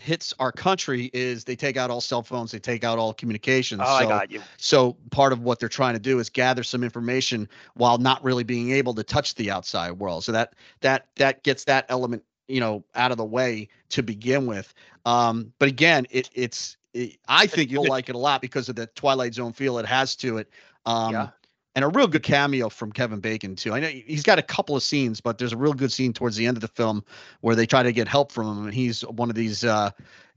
hits 0.00 0.32
our 0.38 0.50
country 0.50 1.10
is 1.12 1.44
they 1.44 1.56
take 1.56 1.76
out 1.76 1.90
all 1.90 2.00
cell 2.00 2.22
phones, 2.22 2.50
they 2.50 2.58
take 2.58 2.84
out 2.84 2.98
all 2.98 3.12
communications. 3.12 3.82
Oh, 3.84 3.98
so, 3.98 4.04
I 4.04 4.06
got 4.06 4.30
you. 4.30 4.40
So 4.56 4.96
part 5.10 5.32
of 5.32 5.40
what 5.40 5.60
they're 5.60 5.68
trying 5.68 5.94
to 5.94 6.00
do 6.00 6.18
is 6.18 6.30
gather 6.30 6.62
some 6.62 6.82
information 6.82 7.48
while 7.74 7.98
not 7.98 8.22
really 8.24 8.44
being 8.44 8.70
able 8.72 8.94
to 8.94 9.02
touch 9.02 9.34
the 9.34 9.50
outside 9.50 9.92
world. 9.92 10.24
So 10.24 10.32
that 10.32 10.54
that 10.80 11.06
that 11.16 11.42
gets 11.42 11.64
that 11.64 11.86
element, 11.88 12.24
you 12.48 12.60
know, 12.60 12.84
out 12.94 13.12
of 13.12 13.18
the 13.18 13.24
way 13.24 13.68
to 13.90 14.02
begin 14.02 14.46
with. 14.46 14.72
Um, 15.04 15.52
but 15.58 15.68
again, 15.68 16.06
it 16.10 16.30
it's 16.34 16.76
it, 16.94 17.18
I 17.28 17.46
think 17.46 17.70
you'll 17.70 17.86
like 17.88 18.08
it 18.08 18.14
a 18.14 18.18
lot 18.18 18.40
because 18.40 18.68
of 18.68 18.76
the 18.76 18.86
Twilight 18.88 19.34
Zone 19.34 19.52
feel 19.52 19.78
it 19.78 19.86
has 19.86 20.16
to 20.16 20.38
it. 20.38 20.48
Um, 20.86 21.12
Yeah. 21.12 21.28
and 21.76 21.84
a 21.84 21.88
real 21.88 22.08
good 22.08 22.22
cameo 22.22 22.68
from 22.68 22.90
Kevin 22.90 23.20
Bacon 23.20 23.54
too. 23.54 23.72
I 23.72 23.80
know 23.80 23.88
he's 23.88 24.24
got 24.24 24.38
a 24.38 24.42
couple 24.42 24.76
of 24.76 24.82
scenes, 24.82 25.20
but 25.20 25.38
there's 25.38 25.52
a 25.52 25.56
real 25.56 25.72
good 25.72 25.92
scene 25.92 26.12
towards 26.12 26.36
the 26.36 26.46
end 26.46 26.56
of 26.56 26.60
the 26.62 26.68
film 26.68 27.04
where 27.42 27.54
they 27.54 27.66
try 27.66 27.82
to 27.82 27.92
get 27.92 28.08
help 28.08 28.32
from 28.32 28.48
him, 28.48 28.64
and 28.64 28.74
he's 28.74 29.02
one 29.02 29.30
of 29.30 29.36
these 29.36 29.64
uh, 29.64 29.90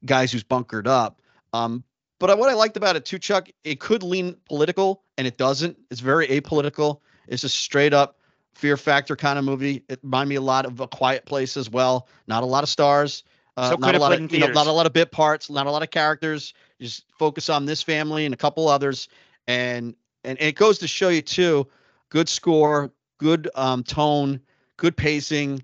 guys 0.06 0.32
who's 0.32 0.44
bunkered 0.44 0.88
up. 0.88 1.22
Um, 1.54 1.84
but 2.20 2.38
what 2.38 2.50
I 2.50 2.54
liked 2.54 2.78
about 2.78 2.96
it 2.96 3.06
too, 3.06 3.20
Chuck, 3.20 3.50
it 3.64 3.80
could 3.80 4.04
lean 4.04 4.36
political, 4.46 5.04
and 5.18 5.28
it 5.28 5.38
doesn't. 5.38 5.78
It's 5.90 6.02
very 6.02 6.28
apolitical. 6.28 7.00
It's 7.28 7.44
a 7.44 7.50
straight 7.50 7.94
up 7.94 8.20
fear 8.54 8.78
factor 8.78 9.16
kind 9.16 9.40
of 9.40 9.46
movie. 9.46 9.84
It 9.90 10.00
reminded 10.04 10.30
me 10.30 10.36
a 10.36 10.42
lot 10.42 10.66
of 10.66 10.80
A 10.80 10.88
Quiet 10.88 11.26
Place 11.26 11.58
as 11.58 11.70
well. 11.70 12.08
Not 12.28 12.44
a 12.44 12.46
lot 12.46 12.64
of 12.64 12.70
stars. 12.70 13.24
Uh, 13.56 13.72
So 13.72 13.76
not 13.76 13.96
a 13.96 14.00
lot 14.00 14.14
of 14.14 14.32
you 14.32 14.40
know, 14.40 14.48
not 14.48 14.68
a 14.68 14.72
lot 14.72 14.86
of 14.86 14.94
bit 14.94 15.12
parts, 15.12 15.50
not 15.50 15.68
a 15.68 15.72
lot 15.72 15.84
of 15.84 15.92
characters. 15.92 16.54
Just 16.82 17.06
focus 17.18 17.50
on 17.50 17.66
this 17.66 17.82
family 17.82 18.26
and 18.26 18.34
a 18.34 18.38
couple 18.38 18.68
others, 18.68 19.08
and 19.48 19.96
and 20.24 20.38
it 20.42 20.56
goes 20.56 20.80
to 20.80 20.88
show 20.88 21.10
you 21.10 21.22
too, 21.22 21.68
good 22.10 22.28
score, 22.30 22.92
good 23.20 23.50
um, 23.56 23.84
tone, 23.84 24.40
good 24.78 24.98
pacing, 24.98 25.64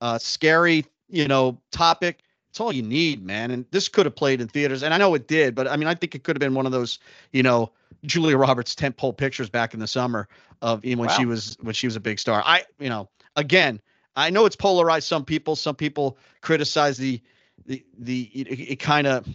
uh, 0.00 0.18
scary, 0.18 0.84
you 1.08 1.28
know, 1.28 1.58
topic. 1.72 2.22
It's 2.50 2.60
all 2.60 2.72
you 2.72 2.82
need, 2.82 3.22
man. 3.22 3.50
And 3.50 3.66
this 3.70 3.88
could 3.88 4.06
have 4.06 4.16
played 4.16 4.40
in 4.40 4.48
theaters, 4.48 4.82
and 4.82 4.94
I 4.94 4.98
know 4.98 5.14
it 5.14 5.28
did, 5.28 5.54
but 5.54 5.68
I 5.68 5.76
mean, 5.76 5.88
I 5.88 5.94
think 5.94 6.14
it 6.14 6.24
could 6.24 6.36
have 6.36 6.40
been 6.40 6.54
one 6.54 6.64
of 6.64 6.72
those, 6.72 6.98
you 7.32 7.42
know, 7.42 7.70
Julia 8.04 8.38
Roberts 8.38 8.74
tentpole 8.74 9.16
pictures 9.16 9.50
back 9.50 9.74
in 9.74 9.80
the 9.80 9.86
summer 9.86 10.28
of 10.62 10.84
you 10.84 10.96
know, 10.96 11.00
when 11.00 11.10
she 11.10 11.26
was 11.26 11.56
when 11.60 11.74
she 11.74 11.86
was 11.86 11.96
a 11.96 12.00
big 12.00 12.18
star. 12.18 12.42
I, 12.46 12.64
you 12.78 12.88
know, 12.88 13.08
again, 13.36 13.80
I 14.16 14.30
know 14.30 14.46
it's 14.46 14.56
polarized 14.56 15.06
some 15.06 15.24
people. 15.24 15.56
Some 15.56 15.76
people 15.76 16.18
criticize 16.40 16.96
the 16.96 17.20
the 17.66 17.84
the 17.98 18.30
it, 18.34 18.46
it 18.72 18.76
kind 18.76 19.06
of 19.06 19.26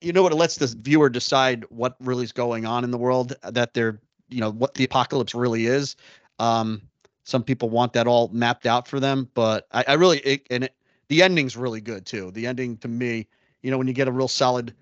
you 0.00 0.12
know 0.12 0.22
what 0.22 0.32
it 0.32 0.36
lets 0.36 0.56
the 0.56 0.66
viewer 0.66 1.08
decide 1.08 1.64
what 1.70 1.96
really 2.00 2.24
is 2.24 2.32
going 2.32 2.66
on 2.66 2.84
in 2.84 2.90
the 2.90 2.98
world 2.98 3.34
that 3.42 3.74
they're 3.74 4.00
you 4.28 4.40
know 4.40 4.50
what 4.50 4.74
the 4.74 4.84
apocalypse 4.84 5.34
really 5.34 5.66
is 5.66 5.96
um 6.38 6.82
some 7.24 7.42
people 7.42 7.70
want 7.70 7.92
that 7.92 8.06
all 8.06 8.28
mapped 8.28 8.66
out 8.66 8.86
for 8.86 9.00
them 9.00 9.28
but 9.34 9.66
i, 9.72 9.84
I 9.88 9.94
really 9.94 10.18
it, 10.18 10.46
and 10.50 10.64
it, 10.64 10.74
the 11.08 11.22
ending's 11.22 11.56
really 11.56 11.80
good 11.80 12.06
too 12.06 12.30
the 12.32 12.46
ending 12.46 12.76
to 12.78 12.88
me 12.88 13.26
you 13.62 13.70
know 13.70 13.78
when 13.78 13.86
you 13.86 13.94
get 13.94 14.08
a 14.08 14.12
real 14.12 14.28
solid 14.28 14.74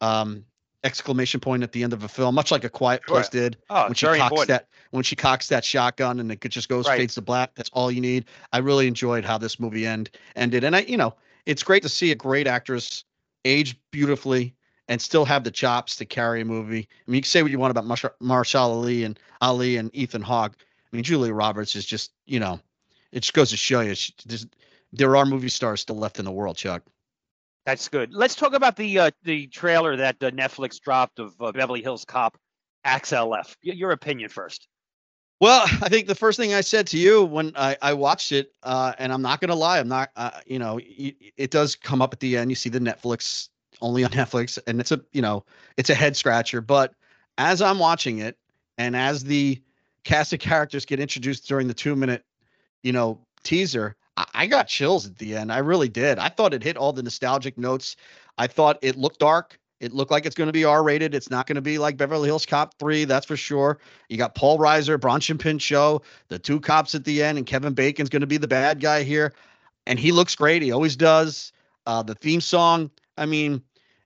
um 0.00 0.44
exclamation 0.84 1.38
point 1.40 1.62
at 1.62 1.72
the 1.72 1.82
end 1.82 1.92
of 1.92 2.02
a 2.02 2.08
film 2.08 2.34
much 2.34 2.50
like 2.50 2.64
a 2.64 2.68
quiet 2.68 3.02
Sure. 3.06 3.16
place 3.16 3.28
did 3.28 3.56
Oh, 3.70 3.84
when 3.84 3.94
she 3.94 4.06
cocks 4.06 4.20
important. 4.20 4.48
that 4.48 4.68
when 4.90 5.04
she 5.04 5.14
cocks 5.14 5.48
that 5.48 5.64
shotgun 5.64 6.18
and 6.20 6.30
it 6.30 6.40
just 6.48 6.68
goes 6.68 6.88
Right. 6.88 6.98
fades 6.98 7.14
to 7.14 7.20
black 7.22 7.54
that's 7.54 7.70
all 7.72 7.90
you 7.90 8.00
need 8.00 8.24
i 8.52 8.58
really 8.58 8.86
enjoyed 8.88 9.24
how 9.24 9.38
this 9.38 9.60
movie 9.60 9.86
end 9.86 10.10
ended 10.34 10.64
and 10.64 10.74
i 10.74 10.80
you 10.80 10.96
know 10.96 11.14
it's 11.46 11.62
great 11.62 11.82
to 11.84 11.88
see 11.88 12.10
a 12.10 12.16
great 12.16 12.46
actress 12.46 13.04
age 13.44 13.76
beautifully 13.92 14.54
and 14.88 15.00
still 15.00 15.24
have 15.24 15.44
the 15.44 15.50
chops 15.50 15.94
to 15.96 16.04
carry 16.04 16.40
a 16.40 16.44
movie 16.44 16.88
i 17.06 17.10
mean 17.10 17.16
you 17.16 17.22
can 17.22 17.28
say 17.28 17.42
what 17.42 17.50
you 17.52 17.58
want 17.58 17.70
about 17.70 17.86
Marsh- 17.86 18.04
marshall 18.20 18.72
ali 18.72 19.04
and 19.04 19.18
ali 19.40 19.76
and 19.76 19.90
ethan 19.94 20.22
hawke 20.22 20.56
i 20.92 20.96
mean 20.96 21.04
julia 21.04 21.32
roberts 21.32 21.76
is 21.76 21.86
just 21.86 22.12
you 22.26 22.40
know 22.40 22.58
it 23.12 23.20
just 23.20 23.34
goes 23.34 23.50
to 23.50 23.56
show 23.56 23.80
you 23.80 23.94
she, 23.94 24.12
there 24.92 25.16
are 25.16 25.24
movie 25.24 25.48
stars 25.48 25.80
still 25.80 25.96
left 25.96 26.18
in 26.18 26.24
the 26.24 26.32
world 26.32 26.56
chuck 26.56 26.82
That's 27.64 27.88
good. 27.88 28.12
Let's 28.12 28.34
talk 28.34 28.54
about 28.54 28.76
the 28.76 28.98
uh, 28.98 29.10
the 29.22 29.46
trailer 29.46 29.96
that 29.96 30.16
uh, 30.22 30.30
Netflix 30.30 30.80
dropped 30.80 31.18
of 31.18 31.34
uh, 31.40 31.52
Beverly 31.52 31.82
Hills 31.82 32.04
Cop, 32.04 32.36
Axel 32.84 33.34
F. 33.34 33.56
Y- 33.64 33.72
your 33.74 33.92
opinion 33.92 34.28
first. 34.28 34.68
Well, 35.40 35.62
I 35.82 35.88
think 35.88 36.06
the 36.06 36.14
first 36.14 36.38
thing 36.38 36.54
I 36.54 36.60
said 36.60 36.86
to 36.88 36.98
you 36.98 37.24
when 37.24 37.52
I, 37.56 37.76
I 37.82 37.94
watched 37.94 38.30
it, 38.30 38.52
uh, 38.62 38.92
and 38.98 39.12
I'm 39.12 39.22
not 39.22 39.40
going 39.40 39.48
to 39.48 39.56
lie, 39.56 39.80
I'm 39.80 39.88
not, 39.88 40.10
uh, 40.14 40.30
you 40.46 40.60
know, 40.60 40.78
it 40.80 41.50
does 41.50 41.74
come 41.74 42.00
up 42.00 42.12
at 42.12 42.20
the 42.20 42.36
end. 42.36 42.48
You 42.48 42.54
see 42.54 42.68
the 42.70 42.78
Netflix 42.78 43.48
only 43.80 44.04
on 44.04 44.10
Netflix, 44.12 44.56
and 44.68 44.78
it's 44.78 44.92
a, 44.92 45.00
you 45.12 45.20
know, 45.20 45.44
it's 45.76 45.90
a 45.90 45.96
head 45.96 46.16
scratcher. 46.16 46.60
But 46.60 46.94
as 47.38 47.60
I'm 47.60 47.80
watching 47.80 48.18
it, 48.18 48.38
and 48.78 48.94
as 48.94 49.24
the 49.24 49.60
cast 50.04 50.32
of 50.32 50.38
characters 50.38 50.84
get 50.84 51.00
introduced 51.00 51.48
during 51.48 51.66
the 51.66 51.74
two 51.74 51.96
minute, 51.96 52.24
you 52.84 52.92
know, 52.92 53.18
teaser, 53.42 53.96
I, 54.16 54.46
got 54.46 54.68
chills 54.68 55.06
at 55.06 55.16
the 55.18 55.36
end. 55.36 55.52
I 55.52 55.58
really 55.58 55.88
did. 55.88 56.18
I 56.18 56.28
thought 56.28 56.54
it 56.54 56.62
hit 56.62 56.76
all 56.76 56.92
the 56.92 57.02
nostalgic 57.02 57.56
notes. 57.56 57.96
I 58.36 58.46
thought 58.46 58.78
it 58.82 58.96
looked 58.96 59.20
dark. 59.20 59.58
It 59.80 59.92
looked 59.92 60.10
like 60.10 60.26
it's 60.26 60.36
going 60.36 60.46
to 60.46 60.52
be 60.52 60.64
R 60.64 60.82
rated. 60.82 61.14
It's 61.14 61.30
not 61.30 61.46
going 61.46 61.56
to 61.56 61.62
be 61.62 61.78
like 61.78 61.96
Beverly 61.96 62.28
Hills 62.28 62.46
Cop 62.46 62.78
3, 62.78 63.04
that's 63.04 63.26
for 63.26 63.36
sure. 63.36 63.78
You 64.08 64.16
got 64.16 64.34
Paul 64.34 64.58
Reiser, 64.58 65.00
Bronson 65.00 65.38
Pinchot, 65.38 66.04
the 66.28 66.38
two 66.38 66.60
cops 66.60 66.94
at 66.94 67.04
the 67.04 67.22
end, 67.22 67.38
and 67.38 67.46
Kevin 67.46 67.74
Bacon's 67.74 68.08
going 68.08 68.20
to 68.20 68.26
be 68.26 68.36
the 68.36 68.46
bad 68.46 68.80
guy 68.80 69.02
here. 69.02 69.32
And 69.86 69.98
he 69.98 70.12
looks 70.12 70.36
great. 70.36 70.62
He 70.62 70.70
always 70.70 70.94
does. 70.94 71.52
Uh, 71.84 72.02
the 72.02 72.14
theme 72.14 72.40
song, 72.40 72.90
I 73.18 73.26
mean, 73.26 73.62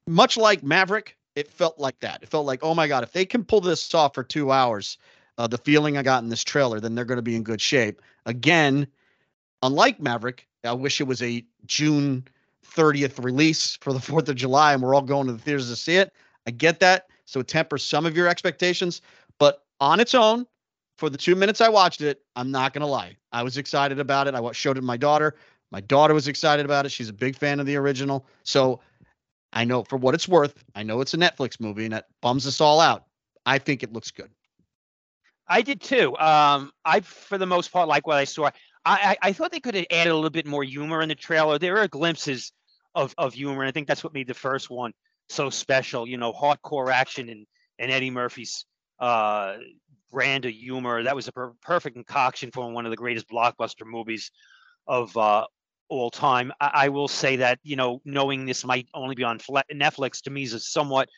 much 0.07 0.39
like 0.39 0.63
Maverick, 0.63 1.17
it 1.35 1.51
felt 1.51 1.79
like 1.79 2.01
that. 2.01 2.23
It 2.23 2.31
felt 2.31 2.47
like, 2.47 2.61
oh 2.63 2.75
my 2.75 2.89
God, 2.89 3.03
if 3.03 3.13
they 3.13 3.27
can 3.27 3.45
pull 3.45 3.61
this 3.61 3.93
off 3.93 4.15
for 4.15 4.25
two 4.25 4.51
hours, 4.51 4.97
uh, 5.37 5.47
the 5.47 5.59
feeling 5.59 5.99
I 5.99 6.03
got 6.03 6.23
in 6.23 6.31
this 6.31 6.43
trailer, 6.43 6.81
then 6.81 6.95
they're 6.95 7.05
going 7.05 7.17
to 7.17 7.23
be 7.23 7.37
in 7.37 7.43
good 7.43 7.61
shape. 7.61 8.01
Again, 8.25 8.87
unlike 9.63 10.01
Maverick, 10.01 10.47
I 10.65 10.73
wish 10.73 11.01
it 11.01 11.05
was 11.05 11.23
a 11.23 11.45
June 11.67 12.27
30th 12.65 13.23
release 13.23 13.77
for 13.81 13.93
the 13.93 13.99
4th 14.13 14.29
of 14.29 14.37
July 14.37 14.73
and 14.73 14.83
we're 14.83 14.95
all 14.95 15.03
going 15.03 15.27
to 15.27 15.33
the 15.33 15.39
theaters 15.39 15.69
to 15.71 15.77
see 15.77 15.97
it. 15.97 16.13
I 16.47 16.51
get 16.51 16.81
that. 16.81 17.07
So 17.25 17.41
it 17.41 17.49
tempers 17.49 17.83
some 17.83 18.07
of 18.07 18.17
your 18.17 18.29
expectations, 18.29 19.01
but 19.39 19.65
on 19.81 19.99
its 19.99 20.15
own, 20.15 20.47
for 20.97 21.11
the 21.11 21.19
two 21.19 21.35
minutes 21.35 21.61
I 21.61 21.69
watched 21.69 22.01
it, 22.01 22.23
I'm 22.37 22.51
not 22.51 22.73
going 22.73 22.81
to 22.81 22.87
lie. 22.87 23.17
I 23.33 23.43
was 23.43 23.59
excited 23.59 23.99
about 23.99 24.29
it. 24.29 24.35
I 24.35 24.53
showed 24.53 24.79
it 24.79 24.81
to 24.81 24.87
my 24.87 24.97
daughter. 24.97 25.35
My 25.71 25.81
daughter 25.81 26.15
was 26.15 26.29
excited 26.29 26.65
about 26.65 26.87
it. 26.87 26.91
She's 26.91 27.09
a 27.09 27.13
big 27.13 27.37
fan 27.37 27.61
of 27.61 27.67
the 27.67 27.77
original. 27.77 28.27
So 28.45 28.81
I 29.53 29.65
know 29.65 29.83
for 29.83 29.97
what 29.97 30.15
it's 30.15 30.29
worth, 30.29 30.65
I 30.75 30.83
know 30.83 31.01
it's 31.01 31.15
a 31.15 31.19
Netflix 31.19 31.61
movie 31.61 31.85
and 31.85 31.93
that 31.93 32.07
bums 32.23 32.47
us 32.47 32.61
all 32.61 32.81
out. 32.81 33.05
I 33.45 33.59
think 33.59 33.83
it 33.83 33.93
looks 33.93 34.11
good. 34.11 34.31
I 35.49 35.63
did 35.63 35.81
too. 35.81 36.17
Um, 36.19 36.73
I, 36.85 37.01
for 37.01 37.39
the 37.39 37.47
most 37.47 37.73
part, 37.73 37.89
like 37.89 38.07
what 38.07 38.17
I 38.17 38.25
saw. 38.25 38.51
I, 38.87 39.17
I, 39.21 39.33
thought 39.33 39.51
they 39.51 39.61
could 39.61 39.75
have 39.75 39.87
added 39.91 40.11
a 40.11 40.15
little 40.15 40.31
bit 40.31 40.47
more 40.47 40.63
humor 40.63 41.03
in 41.03 41.09
the 41.09 41.17
trailer. 41.17 41.59
There 41.59 41.79
are 41.79 41.89
glimpses 41.89 42.53
of, 42.95 43.15
of 43.19 43.35
humor, 43.35 43.63
and 43.63 43.69
I 43.69 43.73
think 43.73 43.89
that's 43.89 44.05
what 44.05 44.15
made 44.15 44.29
the 44.29 44.35
first 44.35 44.71
one 44.71 44.93
so 45.29 45.51
special. 45.51 46.07
You 46.07 46.19
know, 46.19 46.33
hardcore 46.33 46.93
action 46.93 47.29
and, 47.29 47.47
and 47.81 47.91
Eddie 47.91 48.11
Murphy's 48.11 48.65
uh, 49.01 49.57
brand 50.13 50.45
of 50.45 50.53
humor. 50.53 51.03
That 51.03 51.17
was 51.17 51.27
a 51.27 51.33
per- 51.33 51.53
perfect 51.63 51.97
concoction 51.97 52.51
for 52.53 52.71
one 52.71 52.87
of 52.87 52.91
the 52.91 52.97
greatest 52.97 53.29
blockbuster 53.29 53.85
movies 53.85 54.31
of 54.87 55.15
uh, 55.17 55.47
all 55.89 56.11
time. 56.11 56.53
I, 56.61 56.71
I 56.75 56.89
will 56.89 57.09
say 57.09 57.37
that 57.37 57.59
you 57.65 57.75
know, 57.75 58.01
knowing 58.05 58.47
this 58.47 58.65
might 58.65 58.87
only 58.95 59.17
be 59.17 59.25
on 59.25 59.41
Fle- 59.41 59.59
Netflix 59.75 60.23
to 60.23 60.31
me 60.31 60.45
is 60.45 60.53
a 60.53 60.61
somewhat 60.61 61.09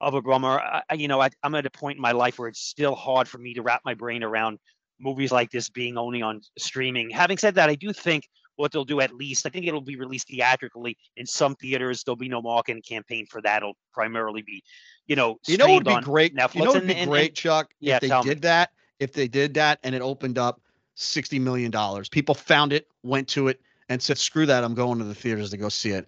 of 0.00 0.14
a 0.14 0.22
bummer. 0.22 0.60
I, 0.60 0.94
you 0.94 1.08
know, 1.08 1.20
I, 1.20 1.30
I'm 1.42 1.56
at 1.56 1.66
a 1.66 1.70
point 1.70 1.96
in 1.96 2.02
my 2.02 2.12
life 2.12 2.38
where 2.38 2.48
it's 2.48 2.60
still 2.60 2.94
hard 2.94 3.26
for 3.26 3.38
me 3.38 3.54
to 3.54 3.62
wrap 3.62 3.80
my 3.84 3.94
brain 3.94 4.22
around 4.22 4.58
movies 4.98 5.32
like 5.32 5.50
this 5.50 5.68
being 5.68 5.98
only 5.98 6.22
on 6.22 6.40
streaming. 6.58 7.10
Having 7.10 7.38
said 7.38 7.54
that, 7.56 7.68
I 7.68 7.74
do 7.74 7.92
think 7.92 8.28
what 8.56 8.72
they'll 8.72 8.84
do 8.84 9.00
at 9.00 9.14
least, 9.14 9.44
I 9.46 9.50
think 9.50 9.66
it'll 9.66 9.82
be 9.82 9.96
released 9.96 10.28
theatrically 10.28 10.96
in 11.16 11.26
some 11.26 11.54
theaters. 11.56 12.02
There'll 12.02 12.16
be 12.16 12.28
no 12.28 12.40
marketing 12.40 12.82
campaign 12.82 13.26
for 13.26 13.42
that. 13.42 13.58
It'll 13.58 13.76
primarily 13.92 14.42
be, 14.42 14.62
you 15.06 15.14
know, 15.16 15.38
You 15.46 15.58
know 15.58 15.74
would 15.74 15.84
be 15.84 16.00
great? 16.00 16.34
Netflix. 16.34 16.54
You 16.54 16.60
know 16.62 16.70
what 16.70 16.80
would 16.80 16.86
be 16.86 16.92
and- 16.94 17.00
and- 17.02 17.10
great, 17.10 17.34
Chuck? 17.34 17.70
Yeah, 17.80 17.96
if 17.96 18.00
they 18.00 18.08
tell 18.08 18.22
me. 18.22 18.30
did 18.30 18.42
that, 18.42 18.70
if 18.98 19.12
they 19.12 19.28
did 19.28 19.54
that 19.54 19.78
and 19.82 19.94
it 19.94 20.00
opened 20.00 20.38
up 20.38 20.60
$60 20.96 21.38
million. 21.40 21.70
People 22.10 22.34
found 22.34 22.72
it, 22.72 22.88
went 23.02 23.28
to 23.28 23.48
it, 23.48 23.60
and 23.90 24.02
said, 24.02 24.16
screw 24.18 24.46
that, 24.46 24.64
I'm 24.64 24.74
going 24.74 24.98
to 24.98 25.04
the 25.04 25.14
theaters 25.14 25.50
to 25.50 25.58
go 25.58 25.68
see 25.68 25.90
it. 25.90 26.06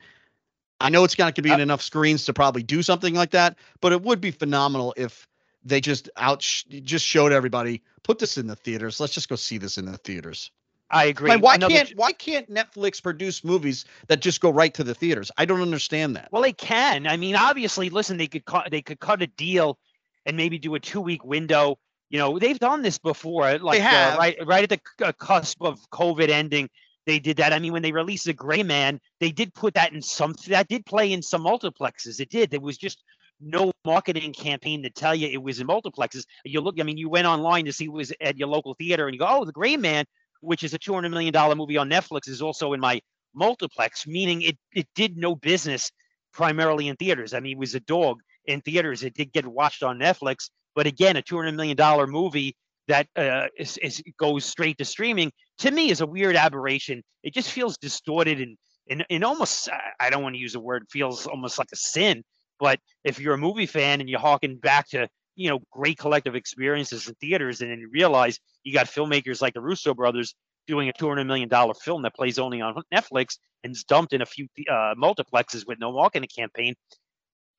I 0.80 0.88
know 0.88 1.04
it's 1.04 1.18
not 1.18 1.25
going 1.25 1.35
to 1.35 1.42
be 1.42 1.50
in 1.50 1.61
Uh, 1.61 1.64
enough 1.64 1.83
screens 1.83 2.25
to 2.25 2.33
probably 2.33 2.62
do 2.62 2.83
something 2.83 3.14
like 3.14 3.30
that, 3.33 3.59
but 3.80 3.92
it 3.92 4.00
would 4.02 4.21
be 4.21 4.30
phenomenal 4.30 4.95
if 4.97 5.28
they 5.64 5.80
just 5.80 6.08
out 6.16 6.40
just 6.40 7.04
showed 7.04 7.32
everybody, 7.32 7.82
put 8.02 8.18
this 8.18 8.38
in 8.38 8.46
the 8.46 8.56
theaters. 8.56 9.00
Let's 9.00 9.12
just 9.12 9.28
go 9.28 9.36
see 9.36 9.58
this 9.58 9.78
in 9.78 9.86
the 9.86 9.98
theaters. 9.98 10.50
I 10.90 11.06
agree. 11.06 11.30
Like, 11.30 11.42
why 11.42 11.54
Another 11.56 11.74
can't 11.74 11.92
why 11.96 12.12
can't 12.12 12.50
Netflix 12.52 13.02
produce 13.02 13.44
movies 13.44 13.84
that 14.06 14.20
just 14.20 14.40
go 14.40 14.50
right 14.50 14.72
to 14.74 14.84
the 14.84 14.94
theaters? 14.94 15.30
I 15.36 15.44
don't 15.44 15.60
understand 15.60 16.16
that. 16.16 16.28
Well, 16.32 16.42
they 16.42 16.52
can. 16.52 17.06
I 17.06 17.16
mean, 17.16 17.36
obviously, 17.36 17.90
listen, 17.90 18.16
they 18.16 18.26
could 18.26 18.44
cut 18.46 18.70
they 18.70 18.82
could 18.82 19.00
cut 19.00 19.22
a 19.22 19.26
deal 19.26 19.78
and 20.24 20.36
maybe 20.36 20.58
do 20.58 20.74
a 20.74 20.80
two 20.80 21.00
week 21.00 21.24
window. 21.24 21.78
You 22.08 22.18
know, 22.18 22.38
they've 22.38 22.58
done 22.58 22.80
this 22.80 22.96
before. 22.98 23.58
Like 23.58 23.82
have. 23.82 24.14
Uh, 24.14 24.18
right 24.18 24.36
right 24.46 24.70
at 24.72 24.80
the 24.98 25.06
uh, 25.06 25.12
cusp 25.12 25.60
of 25.62 25.78
COVID 25.90 26.30
ending, 26.30 26.70
they 27.04 27.18
did 27.18 27.36
that. 27.36 27.52
I 27.52 27.58
mean, 27.58 27.72
when 27.72 27.82
they 27.82 27.92
released 27.92 28.24
the 28.24 28.32
Gray 28.32 28.62
Man, 28.62 28.98
they 29.20 29.30
did 29.30 29.52
put 29.52 29.74
that 29.74 29.92
in 29.92 30.00
some 30.00 30.34
that 30.46 30.68
did 30.68 30.86
play 30.86 31.12
in 31.12 31.20
some 31.20 31.44
multiplexes. 31.44 32.18
It 32.18 32.30
did. 32.30 32.50
There 32.50 32.60
was 32.60 32.78
just 32.78 33.02
no 33.40 33.73
marketing 33.85 34.33
campaign 34.33 34.83
to 34.83 34.90
tell 34.90 35.14
you 35.14 35.28
it 35.28 35.42
was 35.42 35.61
in 35.61 35.66
multiplexes. 35.66 36.25
You 36.45 36.61
look, 36.61 36.80
I 36.80 36.83
mean, 36.83 36.99
you 36.99 37.09
went 37.09 37.26
online 37.26 37.64
to 37.66 37.73
see 37.73 37.85
it 37.85 37.92
was 37.92 38.12
at 38.21 38.37
your 38.37 38.49
local 38.49 38.75
theater, 38.75 39.07
and 39.07 39.14
you 39.14 39.21
go, 39.21 39.26
"Oh, 39.28 39.45
the 39.45 39.52
Gray 39.52 39.76
Man," 39.76 40.04
which 40.40 40.62
is 40.62 40.75
a 40.75 40.78
two 40.78 40.95
hundred 40.95 41.11
million 41.11 41.33
dollar 41.33 41.54
movie 41.54 41.76
on 41.76 41.88
Netflix, 41.88 42.28
is 42.28 42.42
also 42.42 42.73
in 42.73 42.80
my 42.80 43.00
multiplex, 43.35 44.07
meaning 44.07 44.42
it 44.42 44.59
it 44.75 44.88
did 44.95 45.16
no 45.16 45.35
business 45.35 45.90
primarily 46.33 46.88
in 46.88 46.97
theaters. 46.97 47.35
I 47.35 47.40
mean, 47.40 47.52
it 47.52 47.59
was 47.59 47.75
a 47.75 47.80
dog 47.80 48.21
in 48.47 48.61
theaters. 48.61 49.02
It 49.02 49.14
did 49.14 49.33
get 49.33 49.47
watched 49.47 49.83
on 49.83 49.99
Netflix, 49.99 50.50
but 50.75 50.87
again, 50.87 51.16
a 51.16 51.23
two 51.23 51.37
hundred 51.37 51.54
million 51.54 51.76
dollar 51.76 52.07
movie 52.07 52.57
that 52.88 53.07
uh, 53.16 53.49
is, 53.59 53.76
is, 53.78 54.02
goes 54.18 54.45
straight 54.45 54.78
to 54.78 54.85
streaming 54.85 55.30
to 55.59 55.71
me 55.71 55.90
is 55.90 56.00
a 56.00 56.07
weird 56.07 56.37
aberration. 56.37 57.02
It 57.23 57.35
just 57.35 57.52
feels 57.52 57.76
distorted 57.78 58.40
and 58.40 58.57
and, 58.90 59.04
and 59.11 59.25
almost 59.25 59.68
I 60.00 60.09
don't 60.09 60.23
want 60.23 60.35
to 60.35 60.40
use 60.40 60.54
the 60.54 60.61
word 60.61 60.87
feels 60.90 61.26
almost 61.26 61.59
like 61.59 61.68
a 61.73 61.76
sin. 61.76 62.25
But 62.58 62.80
if 63.04 63.18
you're 63.18 63.34
a 63.34 63.38
movie 63.38 63.66
fan 63.66 64.00
and 64.00 64.08
you're 64.08 64.20
harking 64.20 64.56
back 64.56 64.88
to 64.90 65.08
you 65.36 65.50
know 65.50 65.60
great 65.70 65.98
collective 65.98 66.34
experiences 66.34 67.08
in 67.08 67.14
theaters, 67.14 67.60
and 67.60 67.70
then 67.70 67.78
you 67.78 67.88
realize 67.92 68.40
you 68.64 68.72
got 68.72 68.86
filmmakers 68.86 69.40
like 69.40 69.54
the 69.54 69.60
Russo 69.60 69.94
brothers 69.94 70.34
doing 70.66 70.88
a 70.88 70.92
two 70.92 71.08
hundred 71.08 71.24
million 71.24 71.48
dollar 71.48 71.74
film 71.74 72.02
that 72.02 72.14
plays 72.14 72.38
only 72.38 72.60
on 72.60 72.74
Netflix 72.94 73.38
and 73.64 73.72
is 73.72 73.84
dumped 73.84 74.12
in 74.12 74.22
a 74.22 74.26
few 74.26 74.46
uh, 74.70 74.94
multiplexes 74.94 75.66
with 75.66 75.78
no 75.80 75.92
marketing 75.92 76.28
campaign. 76.34 76.74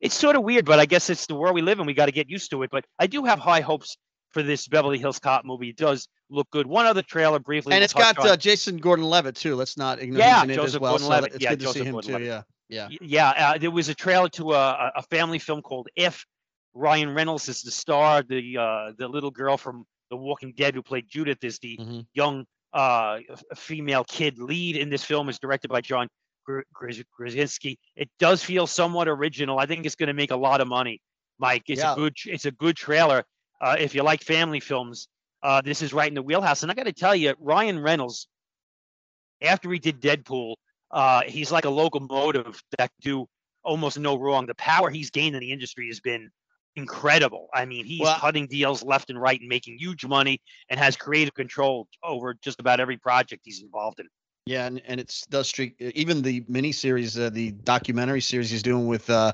It's 0.01 0.15
sort 0.15 0.35
of 0.37 0.43
weird, 0.43 0.65
but 0.65 0.79
I 0.79 0.85
guess 0.85 1.09
it's 1.09 1.25
the 1.25 1.35
world 1.35 1.55
we 1.55 1.61
live 1.61 1.79
in. 1.79 1.85
We 1.85 1.93
got 1.93 2.05
to 2.05 2.13
get 2.13 2.29
used 2.29 2.51
to 2.51 2.63
it. 2.63 2.69
But 2.71 2.85
I 2.97 3.07
do 3.07 3.25
have 3.25 3.39
high 3.39 3.59
hopes 3.59 3.97
for 4.31 4.43
this 4.43 4.67
Beverly 4.67 4.97
Hills 4.97 5.19
Cop 5.19 5.43
movie. 5.43 5.69
It 5.69 5.77
does 5.77 6.07
look 6.29 6.49
good. 6.51 6.67
One 6.67 6.85
other 6.85 7.01
trailer 7.01 7.39
briefly, 7.39 7.73
and 7.73 7.79
we'll 7.79 7.85
it's 7.85 7.93
got 7.93 8.17
uh, 8.19 8.37
Jason 8.37 8.77
Gordon-Levitt 8.77 9.35
too. 9.35 9.55
Let's 9.55 9.75
not 9.75 9.99
ignore 9.99 10.19
yeah, 10.19 10.43
him 10.43 10.49
Joseph 10.49 10.81
well. 10.81 10.93
Gordon-Levitt. 10.93 11.31
So 11.31 11.35
it's 11.35 11.43
yeah, 11.43 11.49
good 11.49 11.59
Joseph 11.59 11.73
to 11.73 11.79
see 11.79 11.85
him 11.85 11.91
Gordon-Levitt. 11.93 12.27
too. 12.27 12.29
Yeah, 12.29 12.41
yeah, 12.69 12.87
yeah. 13.01 13.29
Uh, 13.29 13.57
there 13.57 13.71
was 13.71 13.89
a 13.89 13.95
trailer 13.95 14.29
to 14.29 14.53
a, 14.53 14.91
a 14.95 15.01
family 15.03 15.39
film 15.39 15.61
called 15.61 15.87
If. 15.95 16.25
Ryan 16.73 17.15
Reynolds 17.15 17.49
is 17.49 17.61
the 17.63 17.71
star. 17.71 18.21
The 18.21 18.57
uh, 18.57 18.91
the 18.97 19.07
little 19.07 19.31
girl 19.31 19.57
from 19.57 19.85
The 20.09 20.17
Walking 20.17 20.53
Dead 20.55 20.75
who 20.75 20.83
played 20.83 21.05
Judith 21.09 21.43
is 21.43 21.59
the 21.59 21.77
mm-hmm. 21.77 21.99
young 22.13 22.45
uh, 22.73 23.19
female 23.55 24.03
kid 24.03 24.37
lead 24.37 24.77
in 24.77 24.89
this 24.89 25.03
film. 25.03 25.29
is 25.29 25.39
directed 25.39 25.69
by 25.69 25.81
John 25.81 26.07
Krasinski. 27.13 27.79
It 27.95 28.09
does 28.19 28.43
feel 28.43 28.67
somewhat 28.67 29.07
original. 29.07 29.59
I 29.59 29.65
think 29.65 29.85
it's 29.85 29.95
going 29.95 30.07
to 30.07 30.13
make 30.13 30.31
a 30.31 30.35
lot 30.35 30.61
of 30.61 30.67
money. 30.67 31.01
Mike, 31.39 31.63
it's 31.67 31.81
Yeah. 31.81 31.93
a 31.93 31.95
good 31.95 32.15
it's 32.25 32.45
a 32.45 32.51
good 32.51 32.75
trailer. 32.75 33.23
Uh, 33.61 33.75
if 33.79 33.95
you 33.95 34.03
like 34.03 34.23
family 34.23 34.59
films, 34.59 35.07
uh, 35.43 35.61
this 35.61 35.81
is 35.81 35.93
right 35.93 36.07
in 36.07 36.13
the 36.13 36.21
wheelhouse. 36.21 36.63
And 36.63 36.71
I 36.71 36.75
got 36.75 36.85
to 36.85 36.93
tell 36.93 37.15
you, 37.15 37.33
Ryan 37.39 37.79
Reynolds, 37.79 38.27
after 39.41 39.71
he 39.71 39.79
did 39.79 40.01
Deadpool, 40.01 40.55
uh, 40.91 41.21
he's 41.25 41.51
like 41.51 41.65
a 41.65 41.69
locomotive 41.69 42.61
that 42.77 42.89
can 42.89 43.01
do 43.01 43.27
almost 43.63 43.99
no 43.99 44.17
wrong. 44.17 44.45
The 44.45 44.55
power 44.55 44.89
he's 44.89 45.09
gained 45.09 45.35
in 45.35 45.41
the 45.41 45.51
industry 45.51 45.87
has 45.87 45.99
been 45.99 46.29
incredible. 46.75 47.47
I 47.53 47.65
mean, 47.65 47.85
he's 47.85 48.01
Well- 48.01 48.19
cutting 48.19 48.47
deals 48.47 48.83
left 48.83 49.09
and 49.09 49.19
right 49.19 49.39
and 49.39 49.49
making 49.49 49.77
huge 49.77 50.05
money 50.05 50.41
and 50.69 50.79
has 50.79 50.95
creative 50.95 51.33
control 51.33 51.87
over 52.03 52.35
just 52.41 52.59
about 52.59 52.79
every 52.79 52.97
project 52.97 53.41
he's 53.45 53.61
involved 53.61 53.99
in. 53.99 54.07
Yeah, 54.45 54.65
and, 54.65 54.81
and 54.85 54.99
it's 54.99 55.27
does 55.27 55.47
streak 55.47 55.75
even 55.79 56.23
the 56.23 56.41
miniseries, 56.41 57.19
uh, 57.23 57.29
the 57.29 57.51
documentary 57.51 58.21
series 58.21 58.49
he's 58.49 58.63
doing 58.63 58.87
with 58.87 59.07
uh 59.09 59.33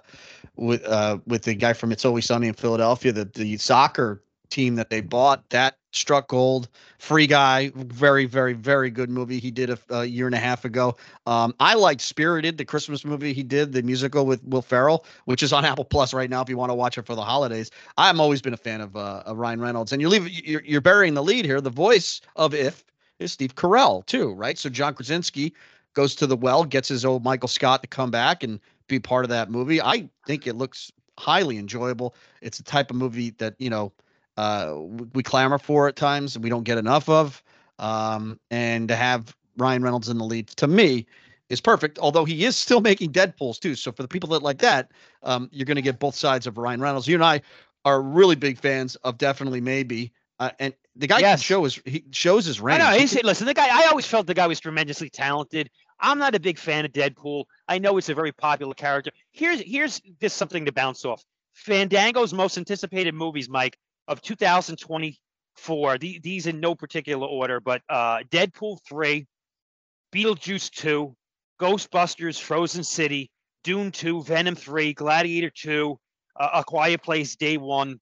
with 0.55 0.83
uh 0.83 1.19
with 1.25 1.43
the 1.43 1.55
guy 1.55 1.71
from 1.71 1.93
It's 1.93 2.03
Always 2.03 2.25
Sunny 2.25 2.47
in 2.47 2.53
Philadelphia, 2.53 3.13
the 3.13 3.25
the 3.25 3.55
soccer 3.57 4.23
team 4.55 4.75
that 4.75 4.89
they 4.89 5.01
bought 5.01 5.47
that 5.49 5.77
struck 5.91 6.29
gold. 6.29 6.69
Free 6.97 7.27
Guy, 7.27 7.71
very 7.75 8.25
very 8.25 8.53
very 8.53 8.89
good 8.89 9.09
movie 9.09 9.37
he 9.37 9.51
did 9.51 9.69
a, 9.69 9.77
a 9.89 10.05
year 10.05 10.27
and 10.27 10.33
a 10.33 10.39
half 10.39 10.63
ago. 10.63 10.95
Um, 11.27 11.53
I 11.59 11.73
liked 11.73 11.99
Spirited, 11.99 12.57
the 12.57 12.63
Christmas 12.63 13.03
movie 13.03 13.33
he 13.33 13.43
did, 13.43 13.73
the 13.73 13.83
musical 13.83 14.25
with 14.25 14.41
Will 14.45 14.61
Ferrell, 14.61 15.05
which 15.25 15.43
is 15.43 15.51
on 15.51 15.65
Apple 15.71 15.83
Plus 15.83 16.13
right 16.13 16.29
now 16.29 16.41
if 16.41 16.47
you 16.47 16.57
want 16.57 16.69
to 16.69 16.73
watch 16.73 16.97
it 16.97 17.05
for 17.05 17.15
the 17.15 17.21
holidays. 17.21 17.69
I'm 17.97 18.21
always 18.21 18.41
been 18.41 18.53
a 18.53 18.57
fan 18.57 18.79
of 18.79 18.95
uh, 18.95 19.23
of 19.25 19.37
Ryan 19.37 19.59
Reynolds, 19.59 19.91
and 19.91 20.01
you 20.01 20.07
leave 20.07 20.29
you're, 20.29 20.63
you're 20.63 20.81
burying 20.81 21.15
the 21.15 21.23
lead 21.23 21.43
here. 21.43 21.59
The 21.59 21.69
voice 21.69 22.21
of 22.37 22.53
If 22.53 22.85
is 23.19 23.33
Steve 23.33 23.55
Carell 23.55 24.05
too, 24.05 24.33
right? 24.33 24.57
So 24.57 24.69
John 24.69 24.93
Krasinski 24.93 25.53
goes 25.93 26.15
to 26.15 26.27
the 26.27 26.37
well, 26.37 26.63
gets 26.63 26.87
his 26.87 27.03
old 27.03 27.25
Michael 27.25 27.49
Scott 27.49 27.81
to 27.81 27.87
come 27.87 28.09
back 28.09 28.41
and 28.41 28.61
be 28.87 28.99
part 28.99 29.25
of 29.25 29.29
that 29.29 29.51
movie. 29.51 29.81
I 29.81 30.09
think 30.25 30.47
it 30.47 30.55
looks 30.55 30.93
highly 31.17 31.57
enjoyable. 31.57 32.15
It's 32.41 32.57
the 32.57 32.63
type 32.63 32.89
of 32.89 32.95
movie 32.95 33.31
that 33.31 33.55
you 33.59 33.69
know 33.69 33.91
uh, 34.37 34.73
we 35.13 35.23
clamor 35.23 35.57
for 35.57 35.87
at 35.87 35.95
times 35.95 36.35
and 36.35 36.43
we 36.43 36.49
don't 36.49 36.63
get 36.63 36.77
enough 36.77 37.07
of. 37.09 37.41
Um, 37.79 38.39
and 38.51 38.87
to 38.89 38.95
have 38.95 39.35
Ryan 39.57 39.83
Reynolds 39.83 40.09
in 40.09 40.17
the 40.17 40.25
lead 40.25 40.47
to 40.49 40.67
me 40.67 41.05
is 41.49 41.61
perfect. 41.61 41.99
Although 41.99 42.25
he 42.25 42.45
is 42.45 42.55
still 42.55 42.81
making 42.91 43.11
Deadpool's 43.11 43.59
too. 43.59 43.75
So 43.75 43.91
for 43.91 44.01
the 44.01 44.07
people 44.07 44.29
that 44.29 44.43
like 44.43 44.59
that, 44.59 44.91
um, 45.23 45.49
you're 45.51 45.65
going 45.65 45.75
to 45.75 45.81
get 45.81 45.99
both 45.99 46.15
sides 46.15 46.47
of 46.47 46.57
Ryan 46.57 46.81
Reynolds. 46.81 47.07
You 47.07 47.15
and 47.15 47.23
I 47.23 47.41
are 47.83 48.01
really 48.01 48.35
big 48.35 48.57
fans 48.57 48.95
of 48.97 49.17
definitely 49.17 49.61
maybe. 49.61 50.11
Uh, 50.39 50.49
and 50.59 50.73
the 50.97 51.07
guy 51.07 51.15
can 51.21 51.29
Yes. 51.31 51.41
show 51.41 51.63
his 51.63 51.79
he 51.85 52.03
shows 52.11 52.45
his 52.45 52.59
range. 52.59 52.81
I 52.81 52.91
know. 52.91 52.99
He 52.99 53.07
can- 53.07 53.25
listen, 53.25 53.47
the 53.47 53.53
guy. 53.53 53.67
I 53.71 53.87
always 53.89 54.05
felt 54.05 54.27
the 54.27 54.33
guy 54.33 54.47
was 54.47 54.59
tremendously 54.59 55.09
talented. 55.09 55.69
I'm 55.99 56.17
not 56.19 56.35
a 56.35 56.39
big 56.41 56.57
fan 56.57 56.83
of 56.83 56.91
Deadpool. 56.91 57.45
I 57.69 57.77
know 57.79 57.97
it's 57.97 58.09
a 58.09 58.13
very 58.13 58.33
popular 58.33 58.73
character. 58.73 59.11
Here's 59.31 59.61
here's 59.61 60.01
just 60.19 60.35
something 60.35 60.65
to 60.65 60.71
bounce 60.73 61.05
off. 61.05 61.23
Fandango's 61.53 62.33
most 62.33 62.57
anticipated 62.57 63.13
movies, 63.13 63.47
Mike, 63.47 63.77
of 64.07 64.21
2024. 64.21 65.97
The, 65.97 66.19
these 66.19 66.47
in 66.47 66.59
no 66.59 66.75
particular 66.75 67.27
order, 67.27 67.59
but 67.59 67.81
uh, 67.89 68.19
Deadpool 68.29 68.79
three, 68.87 69.25
Beetlejuice 70.13 70.69
two, 70.71 71.15
Ghostbusters, 71.59 72.39
Frozen 72.39 72.83
City, 72.83 73.29
Dune 73.63 73.91
two, 73.91 74.23
Venom 74.23 74.55
three, 74.55 74.93
Gladiator 74.93 75.49
two, 75.49 75.99
uh, 76.39 76.49
A 76.55 76.63
Quiet 76.63 77.01
Place 77.01 77.35
Day 77.35 77.57
one. 77.57 77.99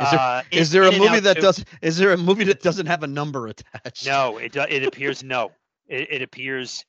Is 0.00 0.10
there- 0.10 0.18
uh, 0.20 0.42
is 0.50 0.74
In- 0.74 0.80
there 0.80 0.90
a 0.90 0.92
In 0.94 0.98
movie 1.00 1.20
that 1.20 1.36
2. 1.36 1.40
does 1.42 1.64
is 1.80 1.96
there 1.98 2.12
a 2.12 2.16
movie 2.16 2.44
that 2.44 2.62
doesn't 2.62 2.86
have 2.86 3.02
a 3.04 3.06
number 3.06 3.46
attached? 3.46 4.06
No, 4.06 4.38
it 4.38 4.56
it 4.56 4.84
appears 4.84 5.22
no. 5.22 5.52
It, 5.86 6.08
it 6.10 6.22
appears 6.22 6.84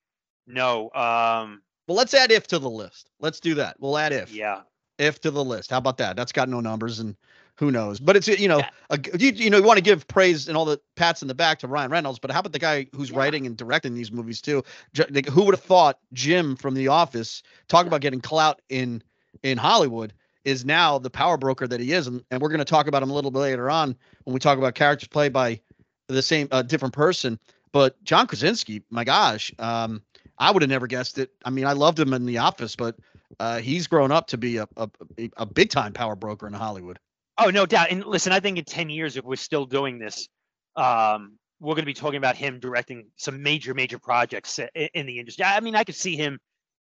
no. 0.47 0.85
Um, 0.93 1.61
Well, 1.87 1.97
let's 1.97 2.13
add 2.15 2.31
if 2.31 2.47
to 2.47 2.57
the 2.59 2.69
list. 2.69 3.09
Let's 3.19 3.39
do 3.39 3.53
that. 3.55 3.75
We'll 3.79 3.97
add 3.97 4.11
if. 4.13 4.31
yeah. 4.33 4.61
If 4.97 5.19
to 5.21 5.29
the 5.31 5.43
list. 5.43 5.69
How 5.71 5.77
about 5.77 5.97
that? 5.97 6.15
That's 6.15 6.31
got 6.31 6.47
no 6.49 6.61
numbers 6.61 6.99
and 6.99 7.15
who 7.57 7.71
knows? 7.71 7.99
But 7.99 8.15
it's 8.15 8.27
you 8.27 8.47
know, 8.47 8.59
Yeah. 8.59 8.69
a 8.89 8.99
you, 9.17 9.29
you 9.31 9.49
know, 9.49 9.57
you 9.57 9.63
want 9.63 9.77
to 9.77 9.83
give 9.83 10.07
praise 10.07 10.47
and 10.47 10.57
all 10.57 10.65
the 10.65 10.79
pats 10.95 11.21
in 11.21 11.27
the 11.27 11.33
back 11.35 11.59
to 11.59 11.67
Ryan 11.67 11.91
Reynolds, 11.91 12.19
but 12.19 12.31
how 12.31 12.39
about 12.39 12.51
the 12.53 12.59
guy 12.59 12.87
who's 12.95 13.11
Yeah. 13.11 13.17
writing 13.19 13.45
and 13.45 13.55
directing 13.55 13.93
these 13.93 14.11
movies 14.11 14.41
too? 14.41 14.63
J- 14.93 15.05
like, 15.09 15.27
who 15.29 15.43
would 15.43 15.53
have 15.55 15.63
thought 15.63 15.99
Jim 16.13 16.55
from 16.55 16.73
The 16.73 16.87
Office, 16.89 17.43
talk 17.67 17.85
about 17.87 18.01
getting 18.01 18.21
clout 18.21 18.61
in 18.69 19.01
in 19.43 19.57
Hollywood, 19.57 20.13
is 20.43 20.63
now 20.65 20.97
the 20.99 21.09
power 21.09 21.37
broker 21.37 21.67
that 21.67 21.79
he 21.79 21.91
is, 21.91 22.07
and, 22.07 22.23
and 22.31 22.41
we're 22.41 22.49
going 22.49 22.59
to 22.59 22.65
talk 22.65 22.87
about 22.87 23.03
him 23.03 23.09
a 23.09 23.13
little 23.13 23.31
bit 23.31 23.39
later 23.39 23.69
on 23.69 23.95
when 24.23 24.33
we 24.33 24.39
talk 24.39 24.57
about 24.57 24.75
characters 24.75 25.07
played 25.07 25.33
by 25.33 25.59
the 26.07 26.21
same 26.21 26.47
uh, 26.51 26.61
different 26.61 26.93
person. 26.93 27.39
But 27.71 28.01
John 28.03 28.27
Krasinski, 28.27 28.81
my 28.89 29.03
gosh, 29.03 29.51
um, 29.59 30.01
I 30.37 30.51
would 30.51 30.61
have 30.61 30.69
never 30.69 30.87
guessed 30.87 31.17
it. 31.17 31.31
I 31.43 31.49
mean, 31.49 31.65
I 31.65 31.73
loved 31.73 31.99
him 31.99 32.13
in 32.13 32.25
The 32.25 32.37
Office, 32.37 32.75
but 32.75 32.95
uh, 33.39 33.59
he's 33.59 33.87
grown 33.87 34.11
up 34.11 34.27
to 34.27 34.37
be 34.37 34.57
a, 34.57 34.67
a- 34.77 34.89
a 35.37 35.45
big 35.45 35.69
time 35.69 35.91
power 35.93 36.15
broker 36.15 36.47
in 36.47 36.53
Hollywood. 36.53 36.99
Oh, 37.37 37.49
no 37.49 37.65
doubt. 37.65 37.91
And 37.91 38.05
listen, 38.05 38.31
I 38.31 38.39
think 38.39 38.57
in 38.57 38.63
10 38.65 38.89
years, 38.89 39.17
if 39.17 39.25
we're 39.25 39.35
still 39.35 39.65
doing 39.65 39.99
this, 39.99 40.27
um, 40.75 41.37
we're 41.59 41.73
going 41.73 41.83
to 41.83 41.85
be 41.85 41.93
talking 41.93 42.17
about 42.17 42.35
him 42.35 42.59
directing 42.59 43.07
some 43.17 43.41
major, 43.43 43.73
major 43.73 43.99
projects 43.99 44.59
in 44.93 45.05
the 45.05 45.19
industry. 45.19 45.43
I 45.45 45.59
mean, 45.59 45.75
I 45.75 45.83
could 45.83 45.95
see 45.95 46.15
him, 46.15 46.39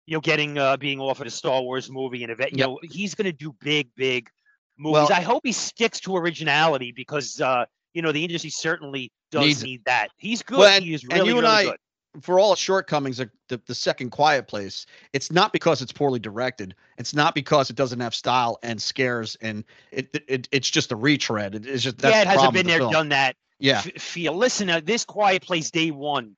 you 0.06 0.16
know, 0.18 0.22
getting 0.22 0.58
uh, 0.58 0.78
being 0.78 1.00
offered 1.00 1.28
a 1.28 1.32
Star 1.32 1.62
Wars 1.62 1.90
movie 1.92 2.24
and 2.24 2.32
event. 2.32 2.52
You 2.54 2.60
Yep. 2.60 2.68
know, 2.68 2.80
he's 2.84 3.16
going 3.16 3.26
to 3.26 3.32
do 3.32 3.56
big, 3.62 3.90
big 3.96 4.30
movies. 4.78 4.94
Well- 4.94 5.14
I 5.14 5.22
hope 5.22 5.42
he 5.46 5.52
sticks 5.52 6.00
to 6.02 6.16
originality 6.16 6.92
because, 6.92 7.40
uh, 7.42 7.66
you 7.94 8.02
know, 8.02 8.12
the 8.12 8.24
industry 8.24 8.50
certainly 8.52 9.12
does 9.32 9.64
need 9.64 9.84
that. 9.86 10.10
He's 10.18 10.42
good. 10.44 10.60
Well, 10.60 10.68
and- 10.70 10.84
he 10.86 10.94
is 10.94 11.04
and 11.04 11.14
really, 11.14 11.30
you 11.30 11.38
and 11.38 11.44
really 11.44 11.56
I- 11.56 11.64
good. 11.66 11.78
For 12.22 12.40
all 12.40 12.54
its 12.54 12.62
shortcomings, 12.62 13.18
the, 13.18 13.62
the 13.68 13.76
second 13.76 14.10
Quiet 14.10 14.48
Place, 14.48 14.88
it's 15.14 15.32
not 15.32 15.54
because 15.54 15.84
it's 15.84 15.92
poorly 15.92 16.20
directed. 16.20 16.74
It's 16.98 17.14
not 17.14 17.36
because 17.36 17.70
it 17.70 17.76
doesn't 17.76 18.00
have 18.00 18.16
style 18.16 18.58
and 18.64 18.82
scares, 18.82 19.38
and 19.42 19.64
it, 19.92 20.10
it, 20.14 20.24
it 20.28 20.50
it's 20.52 20.70
just 20.70 20.92
a 20.92 20.96
retread. 20.96 21.54
It- 21.54 21.68
it's 21.68 21.84
just 21.84 22.00
that's 22.00 22.16
yeah, 22.16 22.22
it 22.24 22.28
hasn't 22.28 22.54
been 22.54 22.66
the 22.66 22.72
there, 22.72 22.80
film. 22.80 22.92
done 22.92 23.10
that. 23.10 23.36
Yeah, 23.60 23.78
f- 23.86 24.02
feel. 24.02 24.34
Listen, 24.34 24.70
uh, 24.72 24.82
this 24.84 25.06
Quiet 25.06 25.44
Place 25.44 25.70
Day 25.70 25.92
One, 25.92 26.36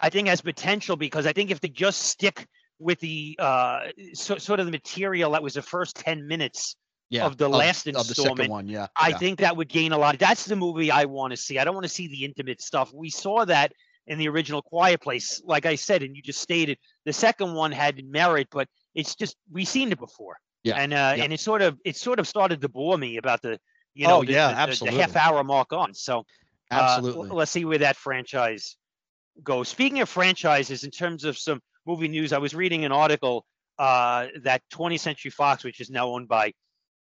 I 0.00 0.10
think 0.10 0.26
has 0.26 0.40
potential 0.40 0.96
because 0.96 1.24
I 1.24 1.32
think 1.32 1.52
if 1.52 1.60
they 1.60 1.68
just 1.68 2.02
stick 2.02 2.48
with 2.80 2.98
the 2.98 3.36
uh, 3.38 3.80
so, 4.12 4.38
sort 4.38 4.58
of 4.58 4.66
the 4.66 4.72
material 4.72 5.30
that 5.32 5.42
was 5.42 5.54
the 5.54 5.62
first 5.62 5.94
ten 5.94 6.26
minutes, 6.26 6.74
yeah. 7.10 7.24
of 7.26 7.36
the 7.36 7.48
last 7.48 7.86
of 7.86 7.94
the 7.94 8.00
second 8.00 8.10
installment, 8.10 8.50
one. 8.50 8.68
Yeah, 8.68 8.88
I 8.96 9.10
yeah. 9.10 9.18
think 9.18 9.38
that 9.38 9.56
would 9.56 9.68
gain 9.68 9.92
a 9.92 9.98
lot. 9.98 10.18
That's 10.18 10.46
the 10.46 10.56
movie 10.56 10.90
I 10.90 11.04
want 11.04 11.30
to 11.30 11.36
see. 11.36 11.58
I 11.58 11.64
don't 11.64 11.74
want 11.74 11.84
to 11.84 11.92
see 11.92 12.08
the 12.08 12.24
intimate 12.24 12.60
stuff. 12.60 12.92
We 12.92 13.10
saw 13.10 13.44
that 13.44 13.72
in 14.06 14.18
the 14.18 14.28
original 14.28 14.62
Quiet 14.62 15.00
Place, 15.00 15.42
like 15.44 15.66
I 15.66 15.74
said, 15.74 16.02
and 16.02 16.16
you 16.16 16.22
just 16.22 16.40
stated 16.40 16.78
the 17.04 17.12
second 17.12 17.54
one 17.54 17.72
had 17.72 18.04
merit, 18.04 18.48
but 18.50 18.68
it's 18.94 19.14
just 19.14 19.36
we've 19.50 19.68
seen 19.68 19.92
it 19.92 19.98
before. 19.98 20.36
Yeah, 20.62 20.76
and 20.76 20.92
uh, 20.92 21.14
yeah. 21.16 21.24
and 21.24 21.32
it 21.32 21.40
sort 21.40 21.62
of 21.62 21.78
it 21.84 21.96
sort 21.96 22.18
of 22.18 22.26
started 22.26 22.60
to 22.60 22.68
bore 22.68 22.98
me 22.98 23.16
about 23.18 23.42
the 23.42 23.58
you 23.94 24.06
know 24.06 24.18
Oh, 24.18 24.24
the, 24.24 24.32
yeah, 24.32 24.48
the- 24.48 24.58
absolutely. 24.58 24.96
the 24.98 25.02
half 25.02 25.16
hour 25.16 25.42
mark 25.44 25.72
on. 25.72 25.94
So 25.94 26.20
uh, 26.70 26.96
absolutely. 26.98 27.30
let's 27.30 27.50
see 27.50 27.64
where 27.64 27.78
that 27.78 27.96
franchise 27.96 28.76
goes. 29.42 29.68
Speaking 29.68 30.00
of 30.00 30.08
franchises, 30.08 30.84
in 30.84 30.90
terms 30.90 31.24
of 31.24 31.38
some 31.38 31.60
movie 31.86 32.08
news, 32.08 32.32
I 32.32 32.38
was 32.38 32.54
reading 32.54 32.84
an 32.84 32.92
article 32.92 33.44
uh, 33.78 34.26
that 34.42 34.62
20th 34.72 35.00
Century 35.00 35.30
Fox, 35.30 35.62
which 35.64 35.80
is 35.80 35.90
now 35.90 36.08
owned 36.08 36.28
by 36.28 36.52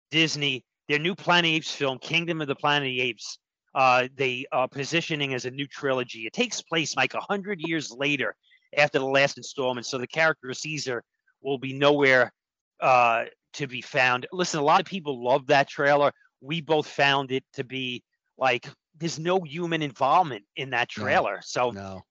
Disney, 0.09 0.63
their 0.87 0.99
new 0.99 1.15
Planet 1.15 1.51
Apes 1.51 1.71
film, 1.71 1.99
Kingdom 1.99 2.41
of 2.41 2.47
the 2.47 2.55
Planet 2.55 2.87
of 2.87 2.91
the 2.91 3.01
Apes, 3.01 3.37
uh, 3.73 4.07
they 4.15 4.45
are 4.51 4.67
positioning 4.67 5.34
as 5.34 5.45
a 5.45 5.51
new 5.51 5.67
trilogy. 5.67 6.25
It 6.25 6.34
takes 6.34 6.62
place 6.62 6.95
like 6.95 7.13
a 7.13 7.21
hundred 7.21 7.60
years 7.62 7.91
later 7.91 8.36
after 8.77 8.99
the 8.99 9.05
last 9.05 9.38
installment. 9.38 9.86
So 9.86 9.97
the 9.97 10.07
character 10.07 10.49
of 10.49 10.57
Caesar 10.57 11.03
will 11.41 11.57
be 11.57 11.73
nowhere 11.73 12.31
uh, 12.79 13.25
to 13.53 13.67
be 13.67 13.81
found. 13.81 14.27
Listen, 14.31 14.60
a 14.60 14.63
lot 14.63 14.79
of 14.79 14.86
people 14.86 15.23
love 15.23 15.47
that 15.47 15.67
trailer. 15.67 16.12
We 16.41 16.62
both 16.62 16.88
found 16.88 17.31
it 17.31 17.43
to 17.53 17.63
be 17.63 18.03
like 18.38 18.67
there's 18.97 19.19
no 19.19 19.41
human 19.41 19.81
involvement 19.81 20.43
in 20.55 20.71
that 20.71 20.89
trailer. 20.89 21.36
No, 21.36 21.41
so, 21.43 21.71
no. 21.71 22.01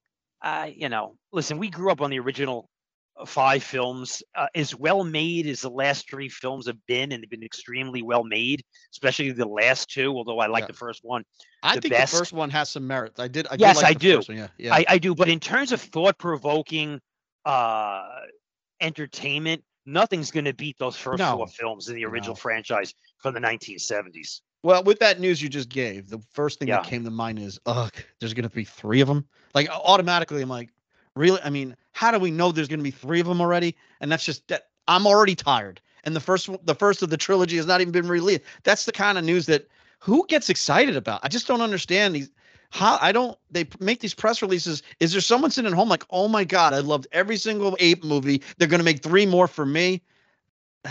Uh, 0.43 0.69
you 0.75 0.89
know, 0.89 1.17
listen, 1.33 1.59
we 1.59 1.69
grew 1.69 1.91
up 1.91 2.01
on 2.01 2.11
the 2.11 2.19
original 2.19 2.69
uh, 2.69 2.80
five 3.27 3.63
films. 3.63 4.23
Uh, 4.35 4.47
as 4.55 4.75
well 4.75 5.05
made 5.05 5.47
as 5.47 5.61
the 5.61 5.71
last 5.71 6.09
three 6.09 6.29
films 6.29 6.67
have 6.67 6.85
been, 6.87 7.13
and 7.13 7.23
they've 7.23 7.31
been 7.31 7.43
extremely 7.43 8.03
well 8.03 8.25
made, 8.25 8.63
especially 8.93 9.31
the 9.33 9.47
last 9.47 9.91
two. 9.91 10.17
Although 10.17 10.39
I 10.39 10.47
like 10.47 10.63
yeah. 10.63 10.69
the 10.69 10.73
first 10.75 11.01
one. 11.03 11.25
I 11.63 11.77
the 11.77 11.83
think 11.83 11.95
best. 11.95 12.13
the 12.13 12.19
first 12.19 12.33
one 12.33 12.51
has 12.51 12.71
some 12.71 12.87
merit. 12.87 13.19
I 13.19 13.29
did. 13.29 13.47
I 13.51 13.57
yes, 13.59 13.77
did 13.77 13.83
like 13.83 13.97
I 13.97 13.99
do. 13.99 14.23
Yeah, 14.29 14.49
yeah. 14.59 14.75
I, 14.75 14.85
I 14.89 14.99
do. 14.99 15.15
But 15.15 15.29
in 15.29 15.41
terms 15.41 15.73
of 15.73 15.81
thought 15.81 16.19
provoking 16.19 17.01
uh, 17.45 18.09
entertainment, 18.81 19.63
nothing's 19.87 20.31
going 20.31 20.45
to 20.45 20.55
beat 20.55 20.79
those 20.79 20.97
first 20.97 21.19
no. 21.19 21.37
four 21.37 21.47
films 21.49 21.89
in 21.89 21.97
the 21.97 22.05
original 22.05 22.35
no. 22.35 22.41
franchise 22.41 22.95
from 23.19 23.35
the 23.35 23.41
1970s. 23.41 24.41
Well, 24.63 24.83
with 24.85 24.99
that 24.99 25.21
news 25.21 25.41
you 25.41 25.49
just 25.49 25.71
gave, 25.71 26.09
the 26.09 26.21
first 26.33 26.59
thing 26.59 26.69
yeah. 26.69 26.77
that 26.77 26.87
came 26.87 27.05
to 27.05 27.11
mind 27.11 27.39
is, 27.39 27.59
ugh, 27.65 27.93
there's 28.19 28.35
going 28.35 28.49
to 28.49 28.55
be 28.55 28.65
three 28.65 29.01
of 29.01 29.09
them. 29.09 29.27
Like 29.55 29.71
automatically, 29.71 30.43
I'm 30.43 30.51
like, 30.51 30.69
really? 31.17 31.41
I 31.43 31.51
mean, 31.51 31.77
how 31.93 32.11
do 32.11 32.19
we 32.19 32.31
know 32.31 32.53
there's 32.53 32.69
going 32.69 32.81
to 32.81 32.85
be 32.85 32.91
three 32.91 33.21
of 33.21 33.27
them 33.27 33.41
already? 33.41 33.77
And 34.01 34.11
that's 34.11 34.25
just 34.25 34.47
that 34.49 34.69
I'm 34.89 35.07
already 35.07 35.35
tired. 35.35 35.81
And 36.05 36.17
the 36.17 36.21
first, 36.21 36.49
the 36.65 36.75
first 36.75 37.03
of 37.03 37.11
the 37.11 37.17
trilogy 37.17 37.57
has 37.57 37.67
not 37.67 37.81
even 37.81 37.93
been 37.93 38.09
released. 38.09 38.43
That's 38.63 38.85
the 38.85 38.93
kind 38.93 39.19
of 39.19 39.25
news 39.25 39.47
that 39.47 39.69
who 39.99 40.25
gets 40.29 40.49
excited 40.49 40.97
about. 40.97 41.21
I 41.23 41.29
just 41.29 41.47
don't 41.47 41.61
understand 41.61 42.15
these. 42.15 42.31
How 42.71 42.99
I 43.01 43.11
don't 43.11 43.37
they 43.51 43.69
make 43.81 43.99
these 44.01 44.15
press 44.15 44.41
releases. 44.43 44.83
Is 45.01 45.13
there 45.13 45.21
someone 45.21 45.51
sitting 45.51 45.71
at 45.71 45.77
home 45.77 45.89
like, 45.89 46.05
oh 46.11 46.29
my 46.29 46.45
god, 46.45 46.73
I 46.73 46.79
loved 46.79 47.09
every 47.11 47.37
single 47.37 47.77
ape 47.81 48.05
movie. 48.05 48.43
They're 48.57 48.69
going 48.69 48.79
to 48.79 48.85
make 48.85 49.03
three 49.03 49.27
more 49.27 49.47
for 49.47 49.67
me. 49.67 50.03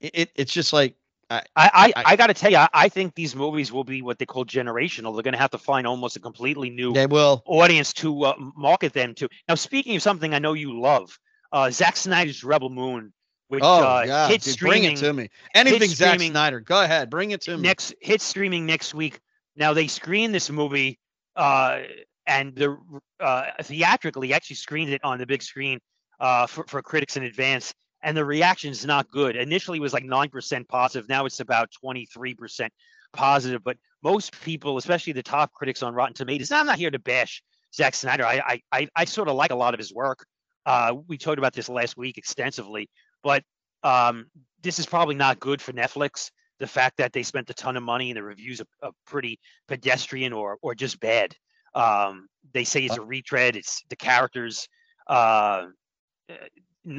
It, 0.00 0.12
it 0.14 0.30
it's 0.34 0.52
just 0.54 0.72
like 0.72 0.94
I 1.30 1.42
I, 1.54 1.70
I, 1.74 1.92
I 2.06 2.16
got 2.16 2.26
to 2.26 2.34
tell 2.34 2.50
you, 2.50 2.58
I, 2.58 2.68
I, 2.72 2.88
think 2.88 3.14
these 3.14 3.36
movies 3.36 3.70
will 3.70 3.84
be 3.84 4.02
what 4.02 4.18
they 4.18 4.26
call 4.26 4.44
generational. 4.44 5.14
They're 5.14 5.22
going 5.22 5.32
to 5.32 5.38
have 5.38 5.52
to 5.52 5.58
find 5.58 5.86
almost 5.86 6.16
a 6.16 6.20
completely 6.20 6.70
new 6.70 6.92
they 6.92 7.06
will. 7.06 7.42
audience 7.46 7.92
to 7.94 8.24
uh, 8.24 8.34
market 8.56 8.92
them 8.92 9.14
to. 9.14 9.28
Now, 9.48 9.54
speaking 9.54 9.94
of 9.96 10.02
something 10.02 10.34
I 10.34 10.40
know 10.40 10.54
you 10.54 10.80
love, 10.80 11.16
uh, 11.52 11.70
Zack 11.70 11.96
Snyder's 11.96 12.42
Rebel 12.42 12.70
Moon, 12.70 13.12
which 13.48 13.62
oh, 13.62 13.82
uh, 13.82 14.04
yeah, 14.06 14.28
hit 14.28 14.42
dude, 14.42 14.52
streaming. 14.52 14.82
Bring 14.82 14.92
it 14.92 14.96
to 14.98 15.12
me. 15.12 15.28
Anything 15.54 15.88
Zack 15.88 16.20
Snyder, 16.20 16.60
go 16.60 16.82
ahead, 16.82 17.10
bring 17.10 17.30
it 17.30 17.42
to 17.42 17.56
me. 17.56 17.62
Next 17.62 17.94
hit 18.00 18.20
streaming 18.20 18.66
next 18.66 18.94
week. 18.94 19.20
Now 19.56 19.72
they 19.72 19.86
screened 19.86 20.34
this 20.34 20.50
movie, 20.50 20.98
uh, 21.36 21.80
and 22.26 22.54
the 22.54 22.76
uh, 23.20 23.46
theatrically 23.62 24.32
actually 24.32 24.56
screened 24.56 24.92
it 24.92 25.02
on 25.04 25.18
the 25.18 25.26
big 25.26 25.42
screen 25.42 25.80
uh, 26.18 26.46
for 26.46 26.64
for 26.66 26.82
critics 26.82 27.16
in 27.16 27.22
advance 27.22 27.72
and 28.02 28.16
the 28.16 28.24
reaction 28.24 28.70
is 28.70 28.84
not 28.86 29.10
good. 29.10 29.36
Initially, 29.36 29.78
it 29.78 29.82
was 29.82 29.92
like 29.92 30.04
9% 30.04 30.68
positive. 30.68 31.08
Now 31.08 31.26
it's 31.26 31.40
about 31.40 31.70
23% 31.84 32.68
positive. 33.12 33.62
But 33.62 33.76
most 34.02 34.40
people, 34.42 34.78
especially 34.78 35.12
the 35.12 35.22
top 35.22 35.52
critics 35.52 35.82
on 35.82 35.94
Rotten 35.94 36.14
Tomatoes, 36.14 36.50
I'm 36.50 36.66
not 36.66 36.78
here 36.78 36.90
to 36.90 36.98
bash 36.98 37.42
Zack 37.74 37.94
Snyder. 37.94 38.24
I 38.26 38.60
I, 38.72 38.88
I 38.96 39.04
sort 39.04 39.28
of 39.28 39.34
like 39.34 39.50
a 39.50 39.56
lot 39.56 39.74
of 39.74 39.78
his 39.78 39.92
work. 39.92 40.24
Uh, 40.66 40.94
we 41.08 41.18
talked 41.18 41.38
about 41.38 41.52
this 41.52 41.68
last 41.68 41.96
week 41.96 42.18
extensively, 42.18 42.88
but 43.22 43.42
um, 43.82 44.26
this 44.62 44.78
is 44.78 44.86
probably 44.86 45.14
not 45.14 45.40
good 45.40 45.60
for 45.60 45.72
Netflix. 45.72 46.30
The 46.58 46.66
fact 46.66 46.98
that 46.98 47.12
they 47.12 47.22
spent 47.22 47.48
a 47.48 47.54
ton 47.54 47.76
of 47.76 47.82
money 47.82 48.10
and 48.10 48.16
the 48.16 48.22
reviews 48.22 48.60
are, 48.60 48.66
are 48.82 48.92
pretty 49.06 49.38
pedestrian 49.68 50.32
or 50.32 50.58
or 50.62 50.74
just 50.74 51.00
bad. 51.00 51.34
Um, 51.74 52.28
they 52.52 52.64
say 52.64 52.82
it's 52.84 52.96
a 52.96 53.02
retread. 53.02 53.56
It's 53.56 53.82
the 53.88 53.96
characters. 53.96 54.68
Uh, 55.06 55.66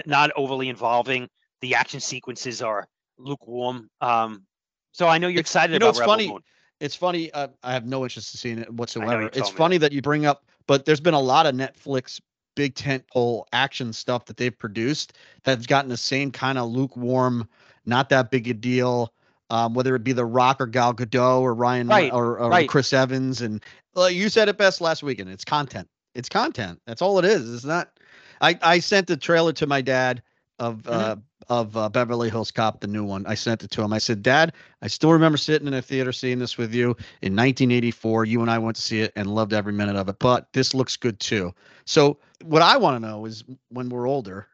not 0.05 0.31
overly 0.35 0.69
involving. 0.69 1.29
The 1.61 1.75
action 1.75 1.99
sequences 1.99 2.61
are 2.61 2.87
lukewarm. 3.17 3.89
Um, 4.01 4.45
so 4.91 5.07
I 5.07 5.17
know 5.17 5.27
you're 5.27 5.39
excited 5.39 5.73
you 5.73 5.79
know, 5.79 5.87
about 5.87 5.89
it's 5.89 5.99
Rebel 5.99 6.13
funny. 6.13 6.27
Moon. 6.29 6.43
It's 6.79 6.95
funny. 6.95 7.31
Uh, 7.31 7.49
I 7.63 7.73
have 7.73 7.85
no 7.85 8.03
interest 8.03 8.33
in 8.33 8.39
seeing 8.39 8.57
it 8.57 8.73
whatsoever. 8.73 9.29
It's 9.33 9.49
funny 9.49 9.77
that. 9.77 9.89
that 9.89 9.95
you 9.95 10.01
bring 10.01 10.25
up, 10.25 10.45
but 10.65 10.85
there's 10.85 10.99
been 10.99 11.13
a 11.13 11.19
lot 11.19 11.45
of 11.45 11.53
Netflix 11.53 12.19
big 12.55 12.75
tent 12.75 13.05
pole 13.07 13.47
action 13.53 13.93
stuff 13.93 14.25
that 14.25 14.37
they've 14.37 14.57
produced 14.57 15.13
that's 15.43 15.65
gotten 15.65 15.89
the 15.89 15.97
same 15.97 16.31
kind 16.31 16.57
of 16.57 16.69
lukewarm, 16.69 17.47
not 17.85 18.09
that 18.09 18.31
big 18.31 18.47
a 18.47 18.53
deal. 18.53 19.13
Um, 19.49 19.73
whether 19.73 19.95
it 19.95 20.03
be 20.05 20.13
The 20.13 20.23
Rock 20.23 20.61
or 20.61 20.65
Gal 20.65 20.93
Gadot 20.93 21.41
or 21.41 21.53
Ryan 21.53 21.89
right, 21.89 22.13
or, 22.13 22.39
or 22.39 22.49
right. 22.49 22.69
Chris 22.69 22.93
Evans, 22.93 23.41
and 23.41 23.61
uh, 23.97 24.05
you 24.05 24.29
said 24.29 24.47
it 24.47 24.57
best 24.57 24.79
last 24.79 25.03
weekend. 25.03 25.29
It's 25.29 25.43
content. 25.43 25.89
It's 26.15 26.29
content. 26.29 26.79
That's 26.87 27.01
all 27.01 27.19
it 27.19 27.25
is. 27.25 27.53
It's 27.53 27.65
not 27.65 27.89
I 28.41 28.59
I 28.61 28.79
sent 28.79 29.07
the 29.07 29.17
trailer 29.17 29.53
to 29.53 29.67
my 29.67 29.81
dad 29.81 30.21
of 30.59 30.83
mm-hmm. 30.83 30.93
uh 30.93 31.15
of 31.49 31.75
uh, 31.75 31.89
Beverly 31.89 32.29
Hills 32.29 32.49
Cop, 32.49 32.79
the 32.79 32.87
new 32.87 33.03
one. 33.03 33.25
I 33.25 33.33
sent 33.33 33.61
it 33.61 33.71
to 33.71 33.81
him. 33.81 33.91
I 33.91 33.97
said, 33.97 34.23
Dad, 34.23 34.53
I 34.81 34.87
still 34.87 35.11
remember 35.11 35.37
sitting 35.37 35.67
in 35.67 35.73
a 35.73 35.81
theater 35.81 36.13
seeing 36.13 36.39
this 36.39 36.57
with 36.57 36.73
you 36.73 36.91
in 37.21 37.35
1984. 37.35 38.23
You 38.23 38.41
and 38.41 38.49
I 38.49 38.57
went 38.57 38.77
to 38.77 38.81
see 38.81 39.01
it 39.01 39.11
and 39.17 39.35
loved 39.35 39.51
every 39.51 39.73
minute 39.73 39.97
of 39.97 40.07
it. 40.07 40.17
But 40.19 40.47
this 40.53 40.73
looks 40.73 40.95
good 40.95 41.19
too. 41.19 41.53
So 41.83 42.19
what 42.43 42.61
I 42.61 42.77
want 42.77 43.01
to 43.01 43.05
know 43.05 43.25
is 43.25 43.43
when 43.67 43.89
we're 43.89 44.07
older, 44.07 44.47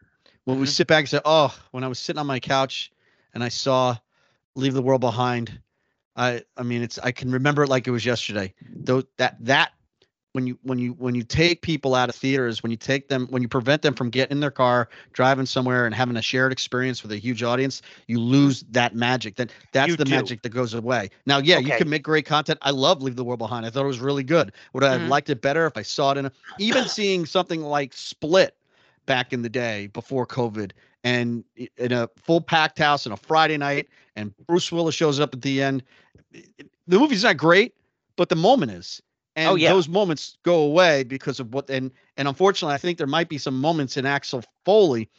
when 0.46 0.56
mm-hmm. 0.56 0.62
we 0.62 0.68
sit 0.68 0.88
back 0.88 1.02
and 1.02 1.10
say, 1.10 1.20
Oh, 1.24 1.56
when 1.70 1.84
I 1.84 1.88
was 1.88 2.00
sitting 2.00 2.20
on 2.20 2.26
my 2.26 2.40
couch 2.40 2.92
and 3.36 3.44
I 3.44 3.50
saw 3.50 3.96
Leave 4.56 4.74
the 4.74 4.82
World 4.82 5.02
Behind. 5.02 5.60
I 6.16 6.42
I 6.58 6.64
mean 6.64 6.82
it's 6.82 6.98
I 6.98 7.12
can 7.12 7.32
remember 7.32 7.64
it 7.64 7.70
like 7.70 7.88
it 7.88 7.92
was 7.92 8.06
yesterday. 8.06 8.54
Though 8.76 9.04
that 9.18 9.38
that 9.42 9.74
when 10.38 10.46
you 10.46 10.56
when 10.62 10.78
you 10.78 10.92
when 11.00 11.16
you 11.16 11.24
take 11.24 11.64
people 11.64 11.96
out 11.96 12.10
of 12.10 12.14
theaters 12.16 12.62
when 12.62 12.70
you 12.70 12.78
take 12.78 13.08
them 13.08 13.26
when 13.32 13.42
you 13.42 13.48
prevent 13.48 13.82
them 13.82 13.96
from 13.96 14.12
getting 14.12 14.34
in 14.34 14.40
their 14.40 14.52
car 14.52 14.88
driving 15.12 15.48
somewhere 15.48 15.88
and 15.88 15.96
having 15.96 16.16
a 16.16 16.22
shared 16.22 16.52
experience 16.52 17.02
with 17.02 17.12
a 17.12 17.18
huge 17.18 17.42
audience 17.42 17.82
you 18.06 18.20
lose 18.20 18.64
that 18.70 18.94
magic. 18.94 19.36
That 19.38 19.52
that's 19.72 19.90
you 19.90 19.96
the 19.96 20.06
do. 20.06 20.12
magic 20.12 20.44
that 20.44 20.50
goes 20.50 20.76
away. 20.76 21.10
Now 21.26 21.40
yeah 21.40 21.58
okay. 21.58 21.66
you 21.66 21.76
can 21.76 21.90
make 21.90 22.04
great 22.04 22.28
content. 22.28 22.60
I 22.62 22.70
love 22.70 23.02
leave 23.02 23.16
the 23.16 23.24
world 23.24 23.40
behind. 23.40 23.66
I 23.66 23.72
thought 23.72 23.84
it 23.84 23.88
was 23.88 24.00
really 24.00 24.22
good. 24.22 24.52
Would 24.74 24.84
i 24.84 24.92
have 24.92 25.02
mm-hmm. 25.02 25.10
liked 25.10 25.32
it 25.32 25.42
better 25.42 25.66
if 25.66 25.76
i 25.76 25.82
saw 25.82 26.12
it 26.12 26.20
in 26.20 26.28
a, 26.28 26.32
even 26.60 26.88
seeing 26.88 27.26
something 27.26 27.64
like 27.64 27.94
split 27.94 28.56
back 29.08 29.34
in 29.34 29.42
the 29.42 29.50
day 29.50 29.88
before 29.88 30.28
covid 30.28 30.72
and 31.04 31.44
in 31.78 31.92
a 31.92 32.08
full 32.16 32.42
packed 32.42 32.78
house 32.78 33.08
on 33.08 33.14
a 33.14 33.18
friday 33.18 33.58
night 33.58 33.88
and 34.16 34.38
bruce 34.46 34.72
willis 34.72 34.94
shows 34.94 35.20
up 35.20 35.34
at 35.34 35.42
the 35.42 35.64
end. 35.64 35.82
The 36.88 37.00
movie's 37.00 37.24
not 37.24 37.38
great 37.38 37.74
but 38.18 38.30
the 38.30 38.36
moment 38.36 38.72
is 38.72 39.02
and 39.38 39.50
oh, 39.50 39.56
yeah. 39.56 39.72
those 39.72 39.88
moments 39.88 40.38
go 40.44 40.64
away 40.64 41.04
because 41.04 41.40
of 41.40 41.54
what 41.54 41.70
and 41.70 41.92
and 42.18 42.28
unfortunately 42.28 42.74
i 42.74 42.78
think 42.78 42.98
there 42.98 43.08
might 43.08 43.30
be 43.30 43.38
some 43.38 43.58
moments 43.62 43.96
in 43.96 44.06
axel 44.06 44.44
foley 44.66 45.10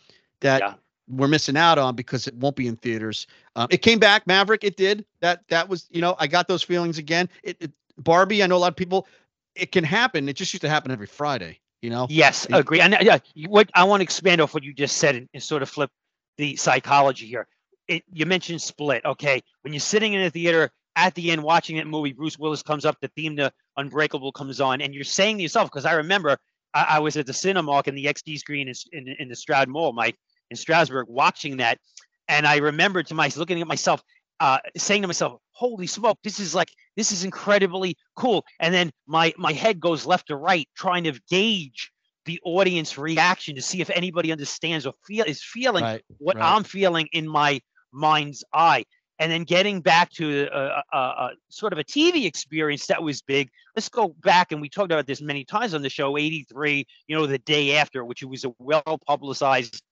that 0.41 0.61
yeah. 0.61 0.75
we're 1.09 1.29
missing 1.29 1.57
out 1.57 1.79
on 1.79 1.95
because 1.95 2.27
it 2.27 2.35
won't 2.35 2.55
be 2.55 2.67
in 2.67 2.77
theaters. 2.77 3.27
Um, 3.57 3.69
it 3.71 3.79
came 3.79 3.99
back 3.99 4.27
maverick 4.27 4.63
it 4.63 4.77
did. 4.77 5.07
That 5.21 5.43
that 5.49 5.69
was 5.69 5.87
you 5.91 6.03
know 6.03 6.17
i 6.19 6.27
got 6.27 6.49
those 6.49 6.63
feelings 6.63 6.99
again. 6.99 7.31
It, 7.43 7.57
it, 7.61 7.73
barbie 7.97 8.43
i 8.43 8.47
know 8.47 8.57
a 8.57 8.59
lot 8.59 8.69
of 8.69 8.77
people 8.77 9.07
it 9.55 9.73
can 9.73 9.85
happen. 9.85 10.29
It 10.29 10.35
just 10.35 10.53
used 10.53 10.63
to 10.63 10.69
happen 10.69 10.91
every 10.91 11.07
friday 11.07 11.61
you 11.81 11.91
know? 11.91 12.09
Yes 12.11 12.45
it, 12.47 12.55
agree. 12.55 12.81
And 12.81 12.97
yeah 13.01 13.19
what 13.47 13.71
i 13.75 13.85
want 13.85 14.01
to 14.01 14.03
expand 14.03 14.41
off 14.41 14.53
what 14.53 14.65
you 14.65 14.73
just 14.73 14.97
said 14.99 15.15
and, 15.15 15.29
and 15.33 15.43
sort 15.43 15.63
of 15.63 15.71
flip 15.71 15.91
the 16.37 16.57
psychology 16.57 17.27
here. 17.27 17.47
It, 17.87 18.05
you 18.13 18.27
mentioned 18.27 18.61
split 18.61 19.05
okay? 19.05 19.43
When 19.63 19.73
you're 19.73 19.81
sitting 19.81 20.13
in 20.13 20.23
a 20.23 20.31
theater 20.31 20.71
at 20.99 21.15
the 21.15 21.31
end 21.31 21.43
watching 21.43 21.77
that 21.77 21.87
movie, 21.87 22.13
Bruce 22.13 22.39
Willis 22.39 22.63
comes 22.63 22.85
up, 22.85 22.97
the 23.01 23.09
theme 23.17 23.37
to 23.37 23.53
Unbreakable 23.77 24.33
comes 24.33 24.61
on, 24.61 24.81
and 24.81 24.93
you're 24.93 25.05
saying 25.05 25.37
to 25.37 25.43
yourself, 25.43 25.71
because 25.71 25.85
I 25.85 25.93
remember 25.93 26.37
I, 26.75 26.87
I, 26.91 26.99
was 26.99 27.17
at 27.17 27.25
the 27.25 27.33
Cinemark 27.33 27.87
in 27.87 27.95
the 27.95 28.07
XD 28.07 28.37
screen 28.39 28.69
in, 28.69 28.75
in, 28.93 29.15
in 29.21 29.29
the 29.29 29.37
Stroud 29.37 29.69
Mall, 29.69 29.93
Mike, 29.93 30.17
in 30.51 30.57
Stroudsburg, 30.57 31.07
watching 31.09 31.59
that. 31.59 31.79
And 32.27 32.47
I 32.47 32.57
remember 32.57 33.05
to 33.05 33.15
myself, 33.15 33.39
looking 33.39 33.61
at 33.61 33.69
myself, 33.69 34.03
uh, 34.41 34.59
saying 34.77 35.03
to 35.03 35.09
myself, 35.09 35.41
holy 35.53 35.87
smoke, 35.87 36.19
this 36.25 36.41
is 36.41 36.53
like, 36.53 36.71
this 36.97 37.13
is 37.13 37.23
incredibly 37.23 37.97
cool. 38.17 38.45
And 38.59 38.75
then 38.75 38.91
my, 39.07 39.33
my 39.39 39.53
head 39.53 39.79
goes 39.79 40.05
left 40.05 40.27
to 40.29 40.37
right, 40.37 40.69
trying 40.77 41.05
to 41.05 41.19
gauge 41.31 41.93
the 42.25 42.41
audience 42.45 42.99
reaction 42.99 43.55
to 43.55 43.63
see 43.63 43.81
if 43.81 43.89
anybody 43.91 44.33
understands 44.33 44.85
or 44.85 44.95
feel 45.07 45.25
is 45.25 45.43
feeling 45.43 45.85
right, 45.85 46.03
what 46.19 46.37
right. 46.37 46.57
I'm 46.57 46.65
feeling 46.65 47.09
in 47.13 47.29
my 47.29 47.61
mind's 47.93 48.45
eye 48.53 48.85
and 49.19 49.31
then 49.31 49.45
getting 49.45 49.81
back 49.81 50.11
to 50.11 50.49
a, 50.53 50.83
a, 50.93 50.99
a, 50.99 51.31
sort 51.49 51.73
of 51.73 51.79
a 51.79 51.85
TV 51.85 52.25
experience 52.25 52.87
that 52.87 53.03
was 53.03 53.21
big. 53.23 53.51
Let's 53.75 53.89
go 53.89 54.15
back, 54.23 54.53
and 54.53 54.61
we 54.61 54.69
talked 54.69 54.93
about 54.93 55.07
this 55.07 55.21
many 55.21 55.45
times 55.45 55.75
on 55.75 55.83
the 55.83 55.91
show. 55.91 56.17
'83, 56.17 56.87
you 57.07 57.17
know, 57.17 57.27
the 57.27 57.39
day 57.39 57.77
after, 57.77 58.05
which 58.05 58.23
was 58.23 58.45
a 58.45 58.53
well 58.59 59.01
publicized 59.07 59.83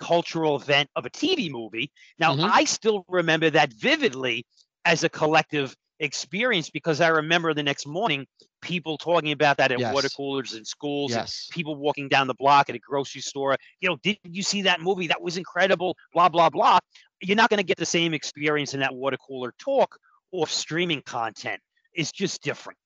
cultural 0.00 0.56
event 0.56 0.90
of 0.96 1.06
a 1.06 1.10
TV 1.10 1.50
movie. 1.50 1.90
Now, 2.18 2.34
mm-hmm. 2.34 2.50
I 2.52 2.64
still 2.64 3.04
remember 3.08 3.50
that 3.50 3.72
vividly 3.72 4.44
as 4.84 5.04
a 5.04 5.08
collective 5.08 5.76
experience 6.00 6.68
because 6.68 7.00
I 7.00 7.08
remember 7.08 7.54
the 7.54 7.62
next 7.62 7.86
morning 7.86 8.26
people 8.60 8.98
talking 8.98 9.32
about 9.32 9.56
that 9.58 9.70
at 9.70 9.78
yes. 9.78 9.94
water 9.94 10.08
coolers 10.08 10.54
in 10.54 10.64
schools 10.64 11.12
yes. 11.12 11.48
people 11.52 11.76
walking 11.76 12.08
down 12.08 12.26
the 12.26 12.34
block 12.34 12.68
at 12.68 12.74
a 12.74 12.78
grocery 12.78 13.20
store. 13.20 13.56
You 13.80 13.88
know, 13.88 13.96
did 14.02 14.18
you 14.24 14.42
see 14.42 14.62
that 14.62 14.80
movie? 14.80 15.06
That 15.06 15.22
was 15.22 15.36
incredible, 15.36 15.96
blah, 16.12 16.28
blah, 16.28 16.50
blah. 16.50 16.78
You're 17.22 17.36
not 17.36 17.50
going 17.50 17.58
to 17.58 17.64
get 17.64 17.78
the 17.78 17.86
same 17.86 18.14
experience 18.14 18.74
in 18.74 18.80
that 18.80 18.94
water 18.94 19.16
cooler 19.16 19.54
talk 19.58 19.98
or 20.32 20.46
streaming 20.46 21.02
content. 21.02 21.60
It's 21.94 22.10
just 22.10 22.42
different. 22.42 22.78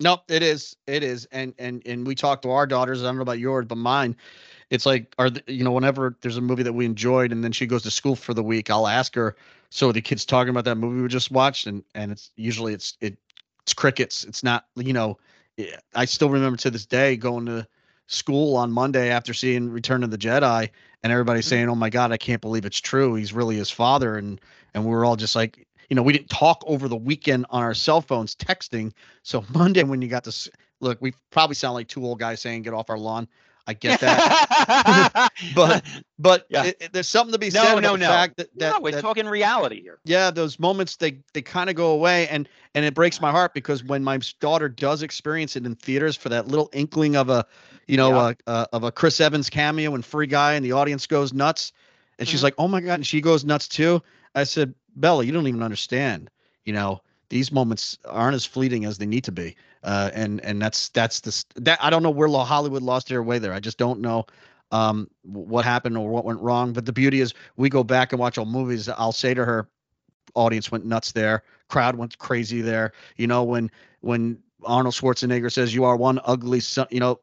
Nope, 0.00 0.30
it 0.30 0.42
is. 0.42 0.76
It 0.86 1.02
is. 1.02 1.26
And 1.32 1.54
and 1.58 1.82
and 1.84 2.06
we 2.06 2.14
talk 2.14 2.42
to 2.42 2.50
our 2.50 2.66
daughters. 2.66 3.02
I 3.02 3.06
don't 3.06 3.16
know 3.16 3.22
about 3.22 3.40
yours, 3.40 3.66
but 3.66 3.78
mine, 3.78 4.16
it's 4.70 4.86
like, 4.86 5.12
are 5.18 5.30
the, 5.30 5.42
you 5.48 5.64
know, 5.64 5.72
whenever 5.72 6.16
there's 6.20 6.36
a 6.36 6.40
movie 6.40 6.62
that 6.62 6.72
we 6.72 6.84
enjoyed, 6.84 7.32
and 7.32 7.42
then 7.42 7.50
she 7.50 7.66
goes 7.66 7.82
to 7.82 7.90
school 7.90 8.14
for 8.14 8.32
the 8.32 8.42
week, 8.42 8.70
I'll 8.70 8.86
ask 8.86 9.14
her. 9.16 9.34
So 9.70 9.90
the 9.90 10.00
kids 10.00 10.24
talking 10.24 10.50
about 10.50 10.64
that 10.66 10.76
movie 10.76 11.02
we 11.02 11.08
just 11.08 11.32
watched, 11.32 11.66
and 11.66 11.82
and 11.94 12.12
it's 12.12 12.30
usually 12.36 12.74
it's 12.74 12.96
it 13.00 13.16
it's 13.62 13.74
crickets. 13.74 14.24
It's 14.24 14.44
not, 14.44 14.66
you 14.76 14.92
know, 14.92 15.18
eh, 15.58 15.76
I 15.94 16.04
still 16.04 16.30
remember 16.30 16.56
to 16.58 16.70
this 16.70 16.86
day 16.86 17.16
going 17.16 17.46
to 17.46 17.66
school 18.06 18.56
on 18.56 18.70
Monday 18.72 19.10
after 19.10 19.34
seeing 19.34 19.68
Return 19.68 20.04
of 20.04 20.10
the 20.10 20.18
Jedi, 20.18 20.70
and 21.02 21.12
everybody 21.12 21.40
mm-hmm. 21.40 21.48
saying, 21.48 21.68
"Oh 21.68 21.74
my 21.74 21.90
God, 21.90 22.12
I 22.12 22.16
can't 22.16 22.40
believe 22.40 22.64
it's 22.64 22.80
true. 22.80 23.14
He's 23.14 23.32
really 23.32 23.56
his 23.56 23.70
father," 23.70 24.16
and 24.16 24.40
and 24.74 24.84
we 24.84 24.90
were 24.90 25.04
all 25.04 25.16
just 25.16 25.36
like, 25.36 25.66
you 25.88 25.96
know, 25.96 26.02
we 26.02 26.12
didn't 26.12 26.30
talk 26.30 26.62
over 26.66 26.88
the 26.88 26.96
weekend 26.96 27.46
on 27.50 27.62
our 27.62 27.74
cell 27.74 28.00
phones 28.00 28.34
texting. 28.34 28.92
So 29.22 29.44
Monday, 29.54 29.82
when 29.82 30.02
you 30.02 30.08
got 30.08 30.24
to 30.24 30.50
look, 30.80 30.98
we 31.00 31.12
probably 31.30 31.54
sound 31.54 31.74
like 31.74 31.88
two 31.88 32.04
old 32.04 32.18
guys 32.18 32.40
saying, 32.40 32.62
"Get 32.62 32.74
off 32.74 32.90
our 32.90 32.98
lawn." 32.98 33.28
I 33.68 33.74
get 33.74 34.00
that, 34.00 35.30
but 35.54 35.84
but 36.18 36.46
yeah. 36.48 36.64
it, 36.64 36.76
it, 36.80 36.92
there's 36.94 37.06
something 37.06 37.34
to 37.34 37.38
be 37.38 37.50
no, 37.50 37.62
said 37.62 37.72
no, 37.74 37.78
about 37.78 37.98
no. 38.00 38.06
the 38.06 38.12
fact 38.12 38.36
that, 38.38 38.58
that 38.58 38.72
no, 38.72 38.80
we're 38.80 38.92
that, 38.92 39.02
talking 39.02 39.26
reality 39.26 39.82
here. 39.82 39.98
Yeah, 40.06 40.30
those 40.30 40.58
moments 40.58 40.96
they 40.96 41.18
they 41.34 41.42
kind 41.42 41.68
of 41.68 41.76
go 41.76 41.90
away, 41.90 42.28
and 42.28 42.48
and 42.74 42.86
it 42.86 42.94
breaks 42.94 43.20
my 43.20 43.30
heart 43.30 43.52
because 43.52 43.84
when 43.84 44.02
my 44.02 44.20
daughter 44.40 44.70
does 44.70 45.02
experience 45.02 45.54
it 45.54 45.66
in 45.66 45.74
theaters 45.74 46.16
for 46.16 46.30
that 46.30 46.48
little 46.48 46.70
inkling 46.72 47.14
of 47.14 47.28
a, 47.28 47.46
you 47.86 47.98
know, 47.98 48.08
yeah. 48.10 48.16
uh, 48.16 48.34
uh, 48.46 48.66
of 48.72 48.84
a 48.84 48.90
Chris 48.90 49.20
Evans 49.20 49.50
cameo 49.50 49.94
and 49.94 50.02
Free 50.02 50.26
Guy, 50.26 50.54
and 50.54 50.64
the 50.64 50.72
audience 50.72 51.06
goes 51.06 51.34
nuts, 51.34 51.72
and 52.18 52.26
mm-hmm. 52.26 52.32
she's 52.32 52.42
like, 52.42 52.54
"Oh 52.56 52.68
my 52.68 52.80
god!" 52.80 52.94
and 52.94 53.06
she 53.06 53.20
goes 53.20 53.44
nuts 53.44 53.68
too. 53.68 54.02
I 54.34 54.44
said, 54.44 54.74
Bella, 54.96 55.24
you 55.24 55.32
don't 55.32 55.46
even 55.46 55.62
understand. 55.62 56.30
You 56.64 56.72
know, 56.72 57.02
these 57.28 57.52
moments 57.52 57.98
aren't 58.04 58.34
as 58.34 58.44
fleeting 58.44 58.84
as 58.84 58.98
they 58.98 59.06
need 59.06 59.24
to 59.24 59.32
be. 59.32 59.56
Uh, 59.82 60.10
and 60.14 60.40
and 60.44 60.60
that's 60.60 60.88
that's 60.90 61.20
the 61.20 61.44
that 61.56 61.78
I 61.82 61.90
don't 61.90 62.02
know 62.02 62.10
where 62.10 62.28
Hollywood 62.28 62.82
lost 62.82 63.08
their 63.08 63.22
way 63.22 63.38
there. 63.38 63.52
I 63.52 63.60
just 63.60 63.78
don't 63.78 64.00
know 64.00 64.26
um, 64.70 65.08
what 65.22 65.64
happened 65.64 65.96
or 65.96 66.10
what 66.10 66.24
went 66.24 66.40
wrong. 66.40 66.72
But 66.72 66.84
the 66.86 66.92
beauty 66.92 67.20
is, 67.20 67.34
we 67.56 67.68
go 67.68 67.84
back 67.84 68.12
and 68.12 68.20
watch 68.20 68.38
old 68.38 68.48
movies. 68.48 68.88
I'll 68.88 69.12
say 69.12 69.34
to 69.34 69.44
her, 69.44 69.68
audience 70.34 70.70
went 70.70 70.84
nuts 70.84 71.12
there, 71.12 71.42
crowd 71.68 71.96
went 71.96 72.18
crazy 72.18 72.60
there. 72.60 72.92
You 73.16 73.26
know, 73.26 73.44
when 73.44 73.70
when 74.00 74.38
Arnold 74.64 74.94
Schwarzenegger 74.94 75.52
says 75.52 75.74
you 75.74 75.84
are 75.84 75.96
one 75.96 76.20
ugly 76.24 76.60
son, 76.60 76.86
you 76.90 77.00
know, 77.00 77.20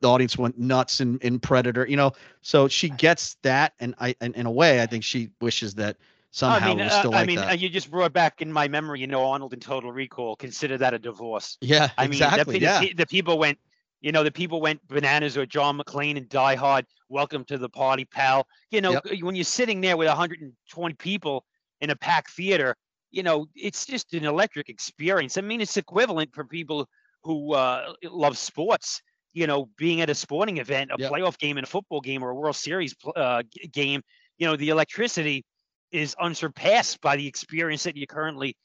the 0.00 0.08
audience 0.08 0.36
went 0.38 0.58
nuts 0.58 1.00
in 1.00 1.18
in 1.18 1.38
Predator. 1.38 1.86
You 1.88 1.96
know, 1.96 2.12
so 2.40 2.68
she 2.68 2.88
gets 2.88 3.34
that, 3.42 3.74
and 3.80 3.94
I 4.00 4.14
and 4.20 4.34
in 4.34 4.46
a 4.46 4.50
way, 4.50 4.82
I 4.82 4.86
think 4.86 5.04
she 5.04 5.30
wishes 5.40 5.74
that 5.76 5.96
somehow 6.32 6.70
I 6.70 6.74
mean, 6.74 6.80
uh, 6.80 6.88
still 6.88 7.10
uh, 7.10 7.12
like 7.12 7.22
I 7.22 7.26
mean, 7.26 7.36
that. 7.36 7.60
you 7.60 7.68
just 7.68 7.90
brought 7.90 8.12
back 8.12 8.42
in 8.42 8.52
my 8.52 8.66
memory, 8.66 9.00
you 9.00 9.06
know, 9.06 9.30
Arnold 9.30 9.52
in 9.52 9.60
Total 9.60 9.92
Recall. 9.92 10.34
Consider 10.36 10.76
that 10.78 10.94
a 10.94 10.98
divorce. 10.98 11.58
Yeah, 11.60 11.90
I 11.96 12.06
exactly. 12.06 12.54
mean, 12.54 12.60
the, 12.60 12.66
yeah. 12.66 12.80
The, 12.80 12.94
the, 12.94 13.06
people 13.06 13.38
went, 13.38 13.58
you 14.00 14.10
know, 14.10 14.24
the 14.24 14.32
people 14.32 14.60
went 14.60 14.86
bananas. 14.88 15.36
Or 15.36 15.46
John 15.46 15.78
McClane 15.78 16.16
and 16.16 16.28
Die 16.28 16.54
Hard. 16.56 16.86
Welcome 17.08 17.44
to 17.44 17.58
the 17.58 17.68
party, 17.68 18.04
pal. 18.04 18.46
You 18.70 18.80
know, 18.80 18.92
yep. 18.92 19.22
when 19.22 19.36
you're 19.36 19.44
sitting 19.44 19.80
there 19.80 19.96
with 19.96 20.08
120 20.08 20.94
people 20.94 21.44
in 21.80 21.90
a 21.90 21.96
packed 21.96 22.30
theater, 22.30 22.76
you 23.10 23.22
know, 23.22 23.46
it's 23.54 23.86
just 23.86 24.14
an 24.14 24.24
electric 24.24 24.68
experience. 24.68 25.36
I 25.36 25.42
mean, 25.42 25.60
it's 25.60 25.76
equivalent 25.76 26.34
for 26.34 26.44
people 26.44 26.88
who 27.22 27.54
uh, 27.54 27.92
love 28.02 28.36
sports. 28.36 29.02
You 29.34 29.46
know, 29.46 29.70
being 29.78 30.02
at 30.02 30.10
a 30.10 30.14
sporting 30.14 30.58
event, 30.58 30.90
a 30.90 31.00
yep. 31.00 31.10
playoff 31.10 31.38
game, 31.38 31.56
and 31.56 31.66
a 31.66 31.70
football 31.70 32.02
game, 32.02 32.22
or 32.22 32.30
a 32.30 32.34
World 32.34 32.56
Series 32.56 32.94
uh, 33.16 33.42
game. 33.72 34.02
You 34.36 34.46
know, 34.46 34.56
the 34.56 34.68
electricity 34.68 35.46
is 35.92 36.16
unsurpassed 36.20 37.00
by 37.00 37.16
the 37.16 37.26
experience 37.26 37.84
that 37.84 37.96
you're 37.96 38.06
currently 38.06 38.56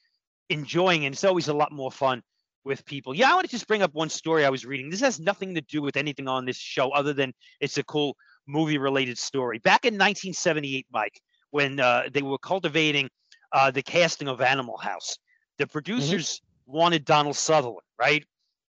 enjoying. 0.50 1.06
And 1.06 1.14
it's 1.14 1.24
always 1.24 1.48
a 1.48 1.54
lot 1.54 1.72
more 1.72 1.92
fun 1.92 2.24
with 2.64 2.86
people. 2.86 3.16
Yeah, 3.16 3.32
I 3.32 3.34
want 3.34 3.46
to 3.46 3.52
just 3.52 3.68
bring 3.68 3.82
up 3.82 3.94
one 3.94 4.10
story 4.10 4.46
I 4.46 4.50
was 4.50 4.66
reading. 4.66 4.90
This 4.90 5.00
has 5.02 5.20
nothing 5.20 5.56
to 5.56 5.62
do 5.62 5.82
with 5.82 5.98
anything 5.98 6.28
on 6.28 6.46
this 6.46 6.58
show 6.58 6.90
other 6.92 7.14
than 7.14 7.34
it's 7.60 7.78
a 7.78 7.84
cool 7.84 8.16
movie 8.48 8.78
related 8.78 9.18
story. 9.18 9.60
Back 9.60 9.86
in 9.86 9.94
1978, 9.94 10.86
Mike, 10.92 11.20
when 11.52 11.80
uh, 11.80 12.04
they 12.12 12.22
were 12.22 12.38
cultivating 12.38 13.10
uh, 13.52 13.72
the 13.72 13.82
casting 13.82 14.28
of 14.28 14.42
Animal 14.42 14.78
House, 14.78 15.18
the 15.58 15.64
mm-hmm. 15.64 15.72
producers 15.72 16.36
mm-hmm. 16.36 16.78
wanted 16.78 17.06
Donald 17.06 17.36
Sutherland, 17.36 17.86
right, 18.00 18.24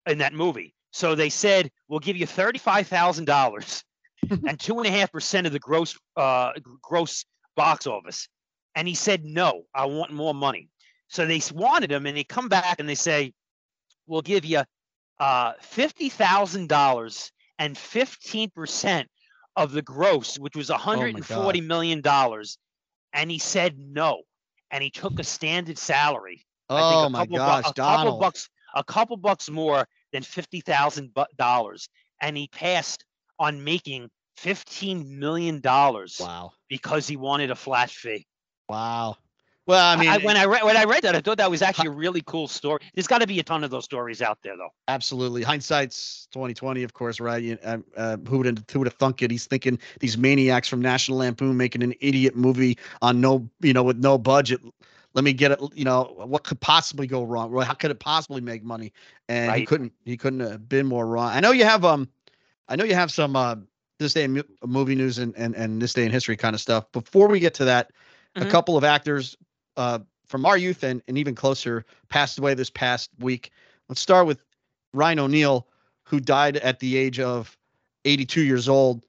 in 0.06 0.18
that 0.18 0.34
movie. 0.34 0.74
So 0.92 1.14
they 1.14 1.30
said, 1.30 1.70
"We'll 1.88 2.00
give 2.00 2.16
you 2.16 2.26
thirty-five 2.26 2.86
thousand 2.86 3.26
dollars 3.26 3.84
and 4.30 4.58
two 4.58 4.78
and 4.78 4.86
a 4.86 4.90
half 4.90 5.12
percent 5.12 5.46
of 5.46 5.52
the 5.52 5.58
gross 5.58 5.98
uh, 6.16 6.52
gross 6.82 7.24
box 7.54 7.86
office." 7.86 8.28
And 8.76 8.86
he 8.86 8.94
said, 8.94 9.24
no, 9.24 9.62
I 9.74 9.86
want 9.86 10.12
more 10.12 10.34
money. 10.34 10.68
So 11.08 11.26
they 11.26 11.40
wanted 11.52 11.90
him 11.90 12.06
and 12.06 12.16
they 12.16 12.24
come 12.24 12.48
back 12.48 12.78
and 12.78 12.88
they 12.88 12.94
say, 12.94 13.32
we'll 14.06 14.22
give 14.22 14.44
you 14.44 14.62
uh, 15.18 15.54
$50,000 15.54 17.30
and 17.58 17.74
15% 17.74 19.06
of 19.56 19.72
the 19.72 19.82
gross, 19.82 20.38
which 20.38 20.54
was 20.54 20.68
140 20.68 21.60
oh 21.60 21.64
million 21.64 22.00
dollars. 22.02 22.58
And 23.12 23.30
he 23.30 23.38
said 23.38 23.78
no. 23.78 24.22
And 24.70 24.84
he 24.84 24.90
took 24.90 25.18
a 25.18 25.24
standard 25.24 25.78
salary. 25.78 26.44
Oh 26.68 27.08
my 27.08 27.26
gosh, 27.26 27.64
bu- 27.64 27.70
a 27.70 27.72
Donald. 27.74 28.06
couple 28.06 28.20
bucks, 28.20 28.48
a 28.74 28.84
couple 28.84 29.16
bucks 29.16 29.48
more 29.48 29.88
than 30.12 30.22
fifty 30.22 30.60
thousand 30.60 31.12
dollars, 31.38 31.88
and 32.20 32.36
he 32.36 32.48
passed 32.48 33.04
on 33.38 33.62
making 33.62 34.10
fifteen 34.36 35.20
million 35.20 35.60
dollars. 35.60 36.18
Wow! 36.20 36.52
Because 36.68 37.06
he 37.06 37.16
wanted 37.16 37.52
a 37.52 37.54
flat 37.54 37.90
fee. 37.90 38.26
Wow. 38.68 39.16
Well, 39.66 39.84
I 39.84 39.96
mean, 39.96 40.08
I, 40.08 40.18
when 40.18 40.36
I 40.36 40.44
read 40.44 40.62
when 40.62 40.76
I 40.76 40.84
read 40.84 41.02
that, 41.02 41.16
I 41.16 41.20
thought 41.20 41.38
that 41.38 41.50
was 41.50 41.60
actually 41.60 41.88
a 41.88 41.92
really 41.92 42.22
cool 42.24 42.46
story. 42.46 42.80
There's 42.94 43.08
got 43.08 43.18
to 43.18 43.26
be 43.26 43.40
a 43.40 43.42
ton 43.42 43.64
of 43.64 43.70
those 43.70 43.84
stories 43.84 44.22
out 44.22 44.38
there, 44.42 44.56
though. 44.56 44.68
Absolutely, 44.86 45.42
hindsight's 45.42 46.28
2020, 46.30 46.84
of 46.84 46.94
course, 46.94 47.18
right? 47.18 47.42
You, 47.42 47.58
uh, 47.64 47.78
uh, 47.96 48.16
who 48.28 48.38
would 48.38 48.64
who 48.70 48.78
would 48.78 48.86
have 48.86 48.94
thunk 48.94 49.22
it? 49.22 49.32
He's 49.32 49.46
thinking 49.46 49.80
these 49.98 50.16
maniacs 50.16 50.68
from 50.68 50.80
National 50.80 51.18
Lampoon 51.18 51.56
making 51.56 51.82
an 51.82 51.94
idiot 52.00 52.36
movie 52.36 52.78
on 53.02 53.20
no, 53.20 53.50
you 53.60 53.72
know, 53.72 53.82
with 53.82 53.96
no 53.96 54.18
budget. 54.18 54.60
Let 55.14 55.24
me 55.24 55.32
get 55.32 55.50
it. 55.50 55.58
You 55.74 55.84
know, 55.84 56.14
what 56.14 56.44
could 56.44 56.60
possibly 56.60 57.08
go 57.08 57.24
wrong? 57.24 57.52
How 57.62 57.74
could 57.74 57.90
it 57.90 57.98
possibly 57.98 58.40
make 58.40 58.62
money? 58.62 58.92
And 59.28 59.48
right. 59.48 59.58
he 59.58 59.66
couldn't. 59.66 59.92
He 60.04 60.16
couldn't 60.16 60.40
have 60.40 60.68
been 60.68 60.86
more 60.86 61.08
wrong. 61.08 61.30
I 61.30 61.40
know 61.40 61.50
you 61.50 61.64
have 61.64 61.84
um, 61.84 62.08
I 62.68 62.76
know 62.76 62.84
you 62.84 62.94
have 62.94 63.10
some 63.10 63.34
uh, 63.34 63.56
this 63.98 64.14
day 64.14 64.22
in 64.22 64.44
movie 64.64 64.94
news 64.94 65.18
and 65.18 65.34
and 65.36 65.56
and 65.56 65.82
this 65.82 65.92
day 65.92 66.04
in 66.04 66.12
history 66.12 66.36
kind 66.36 66.54
of 66.54 66.60
stuff. 66.60 66.84
Before 66.92 67.26
we 67.26 67.40
get 67.40 67.54
to 67.54 67.64
that 67.64 67.90
mm-hmm. 68.36 68.48
a 68.48 68.50
couple 68.50 68.76
of 68.76 68.84
actors 68.84 69.36
uh, 69.76 69.98
from 70.26 70.46
our 70.46 70.58
youth 70.58 70.82
and, 70.82 71.02
and 71.08 71.18
even 71.18 71.34
closer 71.34 71.84
passed 72.08 72.38
away 72.38 72.54
this 72.54 72.70
past 72.70 73.10
week. 73.18 73.50
Let's 73.88 74.00
start 74.00 74.26
with 74.26 74.42
Ryan 74.92 75.20
O'Neal, 75.20 75.66
who 76.04 76.20
died 76.20 76.56
at 76.58 76.80
the 76.80 76.96
age 76.96 77.20
of 77.20 77.56
82 78.04 78.42
years 78.42 78.68
old. 78.68 79.04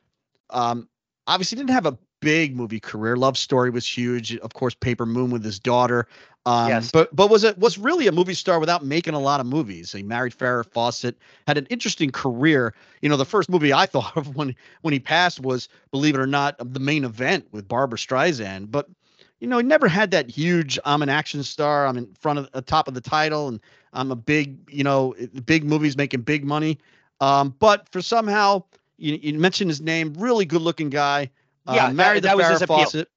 Um, 0.49 0.87
obviously, 1.27 1.55
didn't 1.55 1.71
have 1.71 1.85
a 1.85 1.97
big 2.19 2.55
movie 2.55 2.79
career. 2.79 3.15
Love 3.15 3.37
Story 3.37 3.69
was 3.69 3.87
huge. 3.87 4.35
Of 4.37 4.53
course, 4.53 4.73
Paper 4.73 5.05
Moon 5.05 5.29
with 5.29 5.43
his 5.43 5.59
daughter. 5.59 6.07
Um, 6.45 6.69
yes. 6.69 6.91
But 6.91 7.13
but 7.13 7.29
was 7.29 7.43
it 7.43 7.57
was 7.57 7.77
really 7.77 8.07
a 8.07 8.11
movie 8.11 8.33
star 8.33 8.59
without 8.59 8.85
making 8.85 9.13
a 9.13 9.19
lot 9.19 9.41
of 9.41 9.45
movies. 9.45 9.91
He 9.91 10.01
married 10.01 10.33
Farrah 10.33 10.65
Fawcett, 10.65 11.17
had 11.45 11.57
an 11.57 11.65
interesting 11.69 12.09
career. 12.09 12.73
You 13.01 13.09
know, 13.09 13.17
the 13.17 13.25
first 13.25 13.49
movie 13.49 13.73
I 13.73 13.85
thought 13.87 14.15
of 14.15 14.35
when 14.35 14.55
when 14.81 14.93
he 14.93 14.99
passed 14.99 15.41
was, 15.41 15.67
believe 15.91 16.15
it 16.15 16.21
or 16.21 16.27
not, 16.27 16.55
the 16.59 16.79
main 16.79 17.03
event 17.03 17.47
with 17.51 17.67
Barbra 17.67 17.97
Streisand. 17.97 18.71
But 18.71 18.87
you 19.39 19.47
know, 19.47 19.57
he 19.57 19.63
never 19.63 19.87
had 19.87 20.11
that 20.11 20.29
huge. 20.29 20.79
I'm 20.85 21.01
an 21.01 21.09
action 21.09 21.43
star. 21.43 21.85
I'm 21.85 21.97
in 21.97 22.13
front 22.19 22.39
of 22.39 22.51
the 22.51 22.61
top 22.61 22.87
of 22.87 22.93
the 22.93 23.01
title, 23.01 23.47
and 23.47 23.59
I'm 23.93 24.11
a 24.11 24.15
big, 24.15 24.57
you 24.69 24.83
know, 24.83 25.15
big 25.45 25.63
movies 25.63 25.95
making 25.95 26.21
big 26.21 26.43
money. 26.43 26.79
Um, 27.19 27.55
but 27.59 27.87
for 27.89 28.01
somehow, 28.01 28.63
you, 28.97 29.19
you 29.21 29.33
mentioned 29.39 29.69
his 29.69 29.81
name. 29.81 30.13
Really 30.17 30.45
good 30.45 30.61
looking 30.61 30.89
guy. 30.89 31.29
Uh, 31.67 31.73
yeah, 31.75 31.91
married 31.91 32.23
that, 32.23 32.29
that 32.29 32.37
was 32.37 32.59
his 32.59 32.63
Fawcett. 32.63 33.09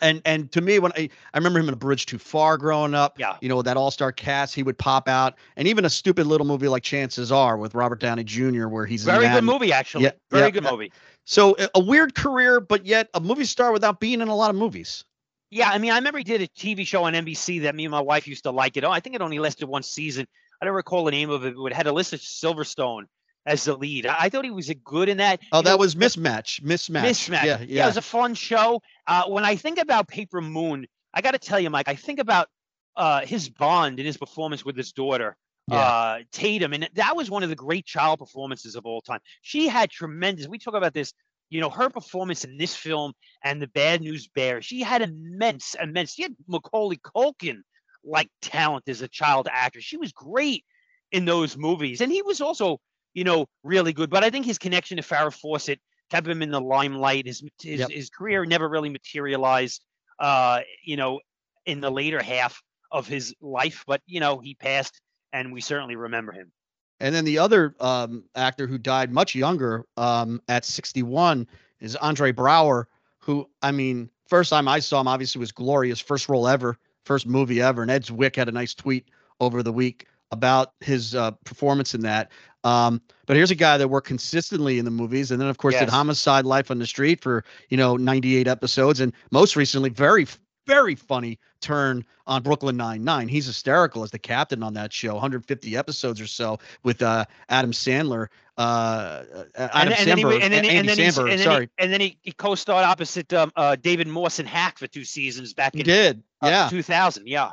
And 0.00 0.20
and 0.24 0.50
to 0.52 0.60
me, 0.60 0.80
when 0.80 0.92
I, 0.96 1.08
I 1.32 1.38
remember 1.38 1.60
him 1.60 1.68
in 1.68 1.74
A 1.74 1.76
Bridge 1.76 2.06
Too 2.06 2.18
Far 2.18 2.58
growing 2.58 2.94
up, 2.94 3.18
yeah, 3.18 3.36
you 3.40 3.48
know 3.48 3.56
with 3.56 3.66
that 3.66 3.76
all 3.76 3.92
star 3.92 4.10
cast, 4.10 4.54
he 4.54 4.62
would 4.64 4.76
pop 4.76 5.08
out, 5.08 5.34
and 5.56 5.68
even 5.68 5.84
a 5.84 5.90
stupid 5.90 6.26
little 6.26 6.46
movie 6.46 6.66
like 6.66 6.82
Chances 6.82 7.30
Are 7.30 7.56
with 7.56 7.74
Robert 7.74 8.00
Downey 8.00 8.24
Jr., 8.24 8.66
where 8.66 8.86
he's 8.86 9.04
very 9.04 9.28
good 9.28 9.44
movie 9.44 9.72
actually, 9.72 10.04
yeah, 10.04 10.10
very 10.30 10.46
yeah, 10.46 10.50
good 10.50 10.64
movie. 10.64 10.92
So 11.24 11.56
a 11.74 11.80
weird 11.80 12.16
career, 12.16 12.60
but 12.60 12.84
yet 12.84 13.08
a 13.14 13.20
movie 13.20 13.44
star 13.44 13.72
without 13.72 14.00
being 14.00 14.20
in 14.20 14.28
a 14.28 14.34
lot 14.34 14.50
of 14.50 14.56
movies. 14.56 15.04
Yeah, 15.50 15.70
I 15.70 15.78
mean, 15.78 15.92
I 15.92 15.96
remember 15.96 16.18
he 16.18 16.24
did 16.24 16.40
a 16.40 16.48
TV 16.48 16.86
show 16.86 17.04
on 17.04 17.12
NBC 17.12 17.62
that 17.62 17.74
me 17.74 17.84
and 17.84 17.92
my 17.92 18.00
wife 18.00 18.26
used 18.26 18.44
to 18.44 18.50
like 18.50 18.76
it. 18.76 18.84
Oh, 18.84 18.90
I 18.90 19.00
think 19.00 19.14
it 19.14 19.22
only 19.22 19.38
lasted 19.38 19.66
one 19.66 19.82
season. 19.82 20.26
I 20.60 20.64
don't 20.64 20.74
recall 20.74 21.04
the 21.04 21.10
name 21.10 21.30
of 21.30 21.44
it, 21.44 21.54
but 21.56 21.66
it 21.66 21.74
had 21.74 21.86
Alicia 21.86 22.16
Silverstone 22.16 23.04
as 23.46 23.64
the 23.64 23.76
lead. 23.76 24.06
I 24.06 24.28
thought 24.28 24.44
he 24.44 24.50
was 24.50 24.70
a 24.70 24.74
good 24.74 25.08
in 25.08 25.18
that. 25.18 25.40
Oh, 25.52 25.62
that 25.62 25.70
know, 25.70 25.76
was 25.76 25.96
Miss 25.96 26.16
Match. 26.16 26.62
Mismatch. 26.64 27.02
Miss 27.02 27.28
Match. 27.28 27.44
Yeah, 27.44 27.58
yeah. 27.60 27.66
yeah, 27.68 27.84
it 27.84 27.86
was 27.86 27.96
a 27.96 28.02
fun 28.02 28.34
show. 28.34 28.80
Uh, 29.06 29.24
when 29.24 29.44
I 29.44 29.56
think 29.56 29.78
about 29.78 30.08
Paper 30.08 30.40
Moon, 30.40 30.86
I 31.12 31.20
got 31.20 31.32
to 31.32 31.38
tell 31.38 31.60
you, 31.60 31.70
Mike, 31.70 31.88
I 31.88 31.94
think 31.94 32.18
about 32.18 32.48
uh, 32.96 33.20
his 33.20 33.48
bond 33.48 33.98
and 33.98 34.06
his 34.06 34.16
performance 34.16 34.64
with 34.64 34.76
his 34.76 34.92
daughter. 34.92 35.36
Yeah. 35.70 35.78
Uh, 35.78 36.18
Tatum, 36.30 36.74
and 36.74 36.88
that 36.94 37.16
was 37.16 37.30
one 37.30 37.42
of 37.42 37.48
the 37.48 37.56
great 37.56 37.86
child 37.86 38.18
performances 38.18 38.76
of 38.76 38.84
all 38.84 39.00
time. 39.00 39.20
She 39.40 39.66
had 39.66 39.90
tremendous. 39.90 40.46
We 40.46 40.58
talk 40.58 40.74
about 40.74 40.92
this 40.92 41.14
you 41.54 41.60
know, 41.60 41.70
her 41.70 41.88
performance 41.88 42.42
in 42.44 42.56
this 42.56 42.74
film 42.74 43.12
and 43.44 43.62
the 43.62 43.68
Bad 43.68 44.00
News 44.00 44.26
Bear, 44.26 44.60
she 44.60 44.82
had 44.82 45.02
immense, 45.02 45.76
immense. 45.80 46.12
She 46.12 46.22
had 46.22 46.34
Macaulay 46.48 46.96
Culkin 46.96 47.58
like 48.02 48.28
talent 48.42 48.88
as 48.88 49.02
a 49.02 49.08
child 49.08 49.46
actor. 49.48 49.80
She 49.80 49.96
was 49.96 50.10
great 50.10 50.64
in 51.12 51.26
those 51.26 51.56
movies, 51.56 52.00
and 52.00 52.10
he 52.10 52.22
was 52.22 52.40
also, 52.40 52.80
you 53.12 53.22
know, 53.22 53.46
really 53.62 53.92
good. 53.92 54.10
But 54.10 54.24
I 54.24 54.30
think 54.30 54.46
his 54.46 54.58
connection 54.58 54.96
to 54.96 55.04
Farrah 55.04 55.32
Fawcett 55.32 55.80
kept 56.10 56.26
him 56.26 56.42
in 56.42 56.50
the 56.50 56.60
limelight. 56.60 57.28
His 57.28 57.44
his, 57.62 57.78
Yep. 57.78 57.90
his 57.90 58.10
career 58.10 58.44
never 58.44 58.68
really 58.68 58.90
materialized, 58.90 59.80
uh, 60.18 60.58
you 60.82 60.96
know, 60.96 61.20
in 61.66 61.80
the 61.80 61.90
later 61.90 62.20
half 62.20 62.60
of 62.90 63.06
his 63.06 63.32
life. 63.40 63.84
But 63.86 64.02
you 64.06 64.18
know, 64.18 64.40
he 64.40 64.56
passed, 64.56 65.00
and 65.32 65.52
we 65.52 65.60
certainly 65.60 65.94
remember 65.94 66.32
him. 66.32 66.50
And 67.00 67.14
then 67.14 67.24
the 67.24 67.38
other 67.38 67.74
um, 67.80 68.24
actor 68.34 68.66
who 68.66 68.78
died 68.78 69.12
much 69.12 69.34
younger 69.34 69.84
um, 69.96 70.40
at 70.48 70.64
61 70.64 71.46
is 71.80 71.96
Andre 71.96 72.32
Braugher, 72.32 72.84
who, 73.18 73.48
I 73.62 73.72
mean, 73.72 74.10
first 74.28 74.50
time 74.50 74.68
I 74.68 74.78
saw 74.78 75.00
him 75.00 75.08
obviously 75.08 75.40
was 75.40 75.52
Glorious, 75.52 76.00
first 76.00 76.28
role 76.28 76.46
ever, 76.46 76.78
first 77.04 77.26
movie 77.26 77.60
ever. 77.60 77.82
And 77.82 77.90
Ed 77.90 78.04
Zwick 78.04 78.36
had 78.36 78.48
a 78.48 78.52
nice 78.52 78.74
tweet 78.74 79.08
over 79.40 79.62
the 79.62 79.72
week 79.72 80.06
about 80.30 80.72
his 80.80 81.14
uh, 81.14 81.32
performance 81.44 81.94
in 81.94 82.02
that. 82.02 82.30
Um, 82.64 83.02
but 83.26 83.36
here's 83.36 83.50
a 83.50 83.56
guy 83.56 83.76
that 83.76 83.88
worked 83.88 84.06
consistently 84.06 84.78
in 84.78 84.84
the 84.84 84.90
movies, 84.90 85.30
and 85.30 85.40
then 85.40 85.48
of 85.48 85.58
course 85.58 85.78
did 85.78 85.88
Homicide: 85.88 86.46
Life 86.46 86.70
on 86.70 86.78
the 86.78 86.86
Street 86.86 87.22
for 87.22 87.44
you 87.68 87.76
know 87.76 87.96
98 87.96 88.48
episodes, 88.48 89.00
and 89.00 89.12
most 89.30 89.54
recently, 89.54 89.90
very 89.90 90.26
very 90.66 90.94
funny 90.94 91.38
turn 91.60 92.04
on 92.26 92.42
Brooklyn 92.42 92.76
Nine 92.76 93.04
Nine. 93.04 93.28
He's 93.28 93.46
hysterical 93.46 94.02
as 94.02 94.10
the 94.10 94.18
captain 94.18 94.62
on 94.62 94.74
that 94.74 94.92
show, 94.92 95.12
150 95.14 95.76
episodes 95.76 96.20
or 96.20 96.26
so 96.26 96.58
with 96.82 97.02
uh, 97.02 97.24
Adam 97.48 97.72
Sandler. 97.72 98.28
Uh, 98.56 98.60
uh, 98.60 99.44
Adam 99.56 99.92
and, 99.92 100.08
and 100.08 100.08
then 100.08 100.18
he, 100.18 100.24
and 100.24 100.52
then, 100.52 100.64
Andy 100.64 100.68
and 100.68 100.88
then, 100.88 100.96
Samberg, 100.96 101.30
and 101.30 101.38
then, 101.38 101.38
sorry, 101.38 101.64
he, 101.64 101.70
and 101.82 101.92
then 101.92 102.00
he, 102.00 102.18
he 102.22 102.32
co-starred 102.32 102.84
opposite 102.84 103.32
um, 103.32 103.52
uh, 103.56 103.76
David 103.76 104.06
Morse 104.06 104.38
and 104.38 104.48
Hack 104.48 104.78
for 104.78 104.86
two 104.86 105.04
seasons 105.04 105.52
back 105.52 105.74
he 105.74 105.82
did, 105.82 106.22
uh, 106.40 106.46
yeah. 106.46 106.68
2000. 106.70 107.26
Yeah. 107.26 107.52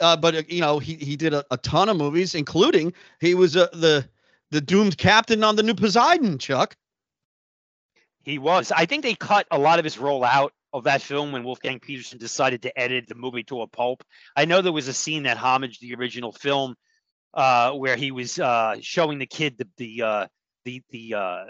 uh, 0.00 0.16
but 0.16 0.34
uh, 0.34 0.42
you 0.48 0.60
know 0.60 0.78
he 0.78 0.94
he 0.96 1.16
did 1.16 1.32
a, 1.32 1.44
a 1.50 1.56
ton 1.56 1.88
of 1.88 1.96
movies, 1.96 2.34
including 2.34 2.92
he 3.20 3.34
was 3.34 3.56
uh, 3.56 3.68
the 3.72 4.06
the 4.50 4.60
doomed 4.60 4.98
captain 4.98 5.42
on 5.42 5.56
the 5.56 5.62
new 5.62 5.74
Poseidon. 5.74 6.36
Chuck, 6.38 6.76
He 8.22 8.38
was. 8.38 8.70
I 8.72 8.84
think 8.84 9.02
they 9.02 9.14
cut 9.14 9.46
a 9.50 9.58
lot 9.58 9.78
of 9.78 9.84
his 9.84 9.96
role 9.96 10.22
out 10.22 10.52
of 10.72 10.84
that 10.84 11.02
film 11.02 11.32
when 11.32 11.44
Wolfgang 11.44 11.80
Petersen 11.80 12.18
decided 12.18 12.62
to 12.62 12.78
edit 12.78 13.06
the 13.08 13.14
movie 13.14 13.42
to 13.44 13.62
a 13.62 13.66
pulp. 13.66 14.02
I 14.36 14.44
know 14.46 14.62
there 14.62 14.72
was 14.72 14.88
a 14.88 14.92
scene 14.92 15.24
that 15.24 15.36
homaged 15.36 15.80
the 15.80 15.94
original 15.94 16.32
film 16.32 16.74
uh, 17.34 17.72
where 17.72 17.96
he 17.96 18.10
was 18.10 18.38
uh, 18.38 18.76
showing 18.80 19.18
the 19.18 19.26
kid 19.26 19.58
the 19.58 19.66
the 19.76 20.02
uh, 20.02 20.26
the 20.64 20.82
the, 20.90 21.14
uh, 21.14 21.44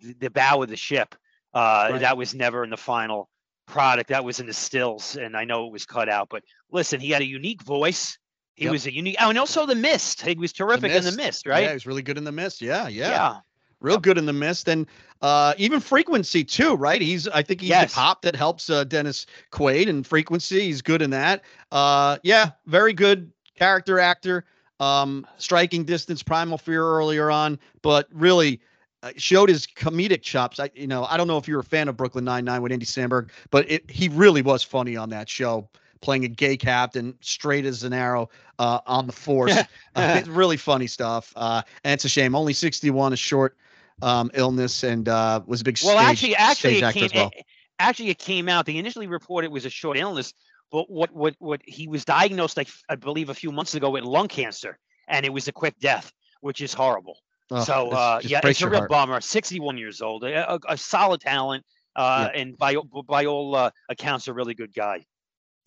the 0.00 0.14
the 0.14 0.30
bow 0.30 0.62
of 0.62 0.68
the 0.68 0.76
ship. 0.76 1.14
Uh, 1.54 1.88
Right. 1.92 2.00
That 2.00 2.16
was 2.16 2.34
never 2.34 2.64
in 2.64 2.70
the 2.70 2.76
final 2.76 3.28
product. 3.66 4.08
That 4.08 4.24
was 4.24 4.40
in 4.40 4.46
the 4.46 4.52
stills, 4.54 5.16
and 5.16 5.36
I 5.36 5.44
know 5.44 5.66
it 5.66 5.72
was 5.72 5.84
cut 5.86 6.08
out. 6.08 6.28
But 6.30 6.42
listen, 6.70 6.98
he 7.00 7.10
had 7.10 7.22
a 7.22 7.26
unique 7.26 7.62
voice. 7.62 8.18
He 8.54 8.64
Yep. 8.64 8.72
was 8.72 8.86
a 8.86 8.92
unique. 8.94 9.16
Oh, 9.20 9.28
and 9.30 9.38
also 9.38 9.66
the 9.66 9.74
mist. 9.74 10.22
He 10.22 10.34
was 10.34 10.52
terrific 10.52 10.92
in 10.92 11.02
the 11.04 11.10
Mist. 11.12 11.16
mist, 11.16 11.42
Yeah, 11.46 11.52
right? 11.52 11.68
he 11.68 11.74
was 11.74 11.86
really 11.86 12.02
good 12.02 12.18
in 12.18 12.24
the 12.24 12.32
mist. 12.32 12.60
Yeah, 12.62 12.88
yeah, 12.88 13.08
yeah. 13.10 13.36
Real 13.82 13.98
good 13.98 14.18
in 14.18 14.26
the 14.26 14.32
mist, 14.32 14.68
and 14.68 14.86
uh, 15.20 15.54
even 15.58 15.80
frequency 15.80 16.44
too. 16.44 16.74
Right? 16.74 17.00
He's 17.00 17.28
I 17.28 17.42
think 17.42 17.60
he's 17.60 17.70
Yes. 17.70 17.90
the 17.92 17.94
cop 17.96 18.22
that 18.22 18.36
helps 18.36 18.70
uh, 18.70 18.84
Dennis 18.84 19.26
Quaid 19.50 19.88
and 19.88 20.06
frequency. 20.06 20.60
He's 20.62 20.82
good 20.82 21.02
in 21.02 21.10
that. 21.10 21.42
Uh, 21.70 22.18
yeah, 22.22 22.50
very 22.66 22.92
good 22.92 23.30
character 23.56 23.98
actor. 23.98 24.44
Um, 24.80 25.26
striking 25.38 25.84
distance, 25.84 26.24
primal 26.24 26.58
fear 26.58 26.82
earlier 26.84 27.30
on, 27.30 27.60
but 27.82 28.08
really 28.12 28.60
uh, 29.04 29.12
showed 29.16 29.48
his 29.48 29.64
comedic 29.64 30.22
chops. 30.22 30.58
I, 30.58 30.70
you 30.74 30.88
know, 30.88 31.04
I 31.04 31.16
don't 31.16 31.28
know 31.28 31.38
if 31.38 31.46
you're 31.46 31.60
a 31.60 31.64
fan 31.64 31.86
of 31.88 31.96
Brooklyn 31.96 32.24
Nine 32.24 32.44
Nine 32.44 32.62
with 32.62 32.72
Andy 32.72 32.86
Samberg, 32.86 33.30
but 33.52 33.70
it, 33.70 33.88
he 33.88 34.08
really 34.08 34.42
was 34.42 34.64
funny 34.64 34.96
on 34.96 35.08
that 35.10 35.28
show, 35.28 35.68
playing 36.00 36.24
a 36.24 36.28
gay 36.28 36.56
captain, 36.56 37.14
straight 37.20 37.64
as 37.64 37.84
an 37.84 37.92
arrow 37.92 38.28
uh, 38.58 38.80
on 38.84 39.06
the 39.06 39.12
force. 39.12 39.56
uh, 39.56 39.64
it's 39.94 40.26
really 40.28 40.56
funny 40.56 40.88
stuff. 40.88 41.32
Uh, 41.36 41.62
and 41.84 41.92
it's 41.94 42.04
a 42.04 42.08
shame. 42.08 42.34
Only 42.34 42.52
61, 42.52 43.12
a 43.12 43.16
short 43.16 43.56
um, 44.02 44.30
illness, 44.34 44.82
and 44.82 45.08
uh, 45.08 45.40
was 45.46 45.60
a 45.62 45.64
big 45.64 45.78
Well, 45.82 45.96
stage, 45.96 46.08
actually, 46.10 46.36
actually, 46.36 46.76
stage 46.78 46.96
it 46.96 47.10
came. 47.10 47.20
well. 47.20 47.30
it- 47.34 47.44
actually, 47.78 48.10
it 48.10 48.18
came 48.18 48.48
out. 48.48 48.66
They 48.66 48.76
initially 48.76 49.06
reported 49.06 49.46
it 49.46 49.52
was 49.52 49.64
a 49.64 49.70
short 49.70 49.96
illness, 49.96 50.34
but 50.70 50.90
what 50.90 51.10
what 51.12 51.34
what 51.38 51.60
he 51.64 51.88
was 51.88 52.04
diagnosed, 52.04 52.56
like 52.56 52.68
I 52.88 52.96
believe, 52.96 53.28
a 53.30 53.34
few 53.34 53.50
months 53.52 53.74
ago 53.74 53.90
with 53.90 54.04
lung 54.04 54.28
cancer, 54.28 54.78
and 55.08 55.24
it 55.24 55.32
was 55.32 55.48
a 55.48 55.52
quick 55.52 55.78
death, 55.80 56.12
which 56.40 56.60
is 56.60 56.74
horrible. 56.74 57.16
Ugh, 57.50 57.64
so 57.66 57.90
uh, 57.90 58.20
yeah, 58.22 58.40
it's 58.44 58.62
a 58.62 58.68
real 58.68 58.80
heart. 58.80 58.90
bummer. 58.90 59.20
61 59.20 59.78
years 59.78 60.00
old, 60.00 60.24
a, 60.24 60.54
a, 60.54 60.58
a 60.70 60.76
solid 60.76 61.20
talent, 61.20 61.64
uh, 61.96 62.28
and 62.34 62.56
by 62.58 62.76
by 63.06 63.26
all 63.26 63.54
uh, 63.56 63.70
accounts, 63.88 64.28
a 64.28 64.32
really 64.32 64.54
good 64.54 64.72
guy. 64.74 65.04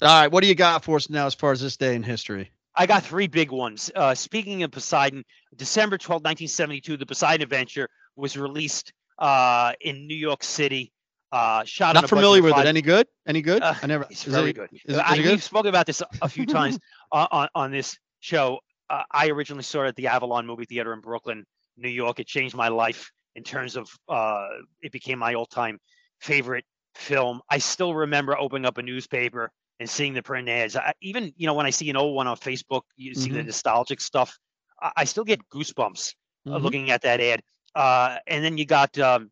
All 0.01 0.07
right, 0.21 0.31
what 0.31 0.41
do 0.41 0.47
you 0.49 0.55
got 0.55 0.83
for 0.83 0.97
us 0.97 1.09
now 1.09 1.25
as 1.25 1.33
far 1.33 1.51
as 1.51 1.61
this 1.61 1.77
day 1.77 1.95
in 1.95 2.03
history? 2.03 2.51
I 2.75 2.85
got 2.85 3.03
three 3.03 3.27
big 3.27 3.51
ones. 3.51 3.89
Uh, 3.95 4.13
speaking 4.13 4.63
of 4.63 4.71
Poseidon, 4.71 5.23
December 5.55 5.97
12, 5.97 6.19
1972, 6.21 6.97
the 6.97 7.05
Poseidon 7.05 7.41
Adventure 7.43 7.87
was 8.15 8.37
released 8.37 8.93
uh, 9.19 9.73
in 9.81 10.07
New 10.07 10.15
York 10.15 10.43
City. 10.43 10.91
Uh, 11.31 11.63
shot 11.65 11.95
Not 11.95 12.07
familiar 12.07 12.41
with 12.41 12.53
five- 12.53 12.65
it. 12.65 12.69
Any 12.69 12.81
good? 12.81 13.07
Any 13.27 13.41
good? 13.41 13.61
Uh, 13.61 13.73
I 13.81 13.87
never. 13.87 14.05
It's 14.09 14.25
is 14.25 14.33
very 14.33 14.51
it- 14.51 14.55
good. 14.55 14.69
is 14.85 14.95
it- 14.97 15.03
I, 15.05 15.17
good. 15.17 15.25
We've 15.31 15.43
spoken 15.43 15.69
about 15.69 15.85
this 15.85 16.01
a- 16.21 16.29
few 16.29 16.45
times 16.45 16.79
on, 17.11 17.47
on 17.53 17.71
this 17.71 17.97
show. 18.21 18.59
Uh, 18.89 19.03
I 19.11 19.29
originally 19.29 19.63
saw 19.63 19.83
it 19.83 19.87
at 19.87 19.95
the 19.95 20.07
Avalon 20.07 20.45
Movie 20.45 20.65
Theater 20.65 20.93
in 20.93 21.01
Brooklyn, 21.01 21.45
New 21.77 21.89
York. 21.89 22.19
It 22.19 22.27
changed 22.27 22.55
my 22.55 22.69
life 22.69 23.11
in 23.35 23.43
terms 23.43 23.75
of 23.75 23.89
uh, 24.07 24.47
it 24.81 24.91
became 24.91 25.19
my 25.19 25.33
all-time 25.33 25.79
favorite 26.21 26.63
film. 26.93 27.41
I 27.49 27.57
still 27.57 27.93
remember 27.93 28.37
opening 28.39 28.65
up 28.65 28.77
a 28.77 28.83
newspaper 28.83 29.51
and 29.81 29.89
seeing 29.89 30.13
the 30.13 30.23
print 30.23 30.47
ads. 30.47 30.77
I, 30.77 30.93
even 31.01 31.33
you 31.35 31.47
know 31.47 31.53
when 31.55 31.65
I 31.65 31.71
see 31.71 31.89
an 31.89 31.97
old 31.97 32.15
one 32.15 32.27
on 32.27 32.37
Facebook, 32.37 32.83
you 32.95 33.13
see 33.13 33.31
the 33.31 33.39
Mhm. 33.39 33.47
nostalgic 33.47 33.99
stuff. 33.99 34.37
I, 34.81 34.91
I 34.97 35.03
still 35.03 35.25
get 35.25 35.41
goosebumps 35.49 36.13
uh, 36.47 36.51
Mhm. 36.51 36.61
looking 36.61 36.91
at 36.91 37.01
that 37.01 37.19
ad. 37.19 37.41
Uh, 37.75 38.17
and 38.27 38.43
then 38.43 38.57
you 38.57 38.65
got 38.65 38.97
um, 38.97 39.29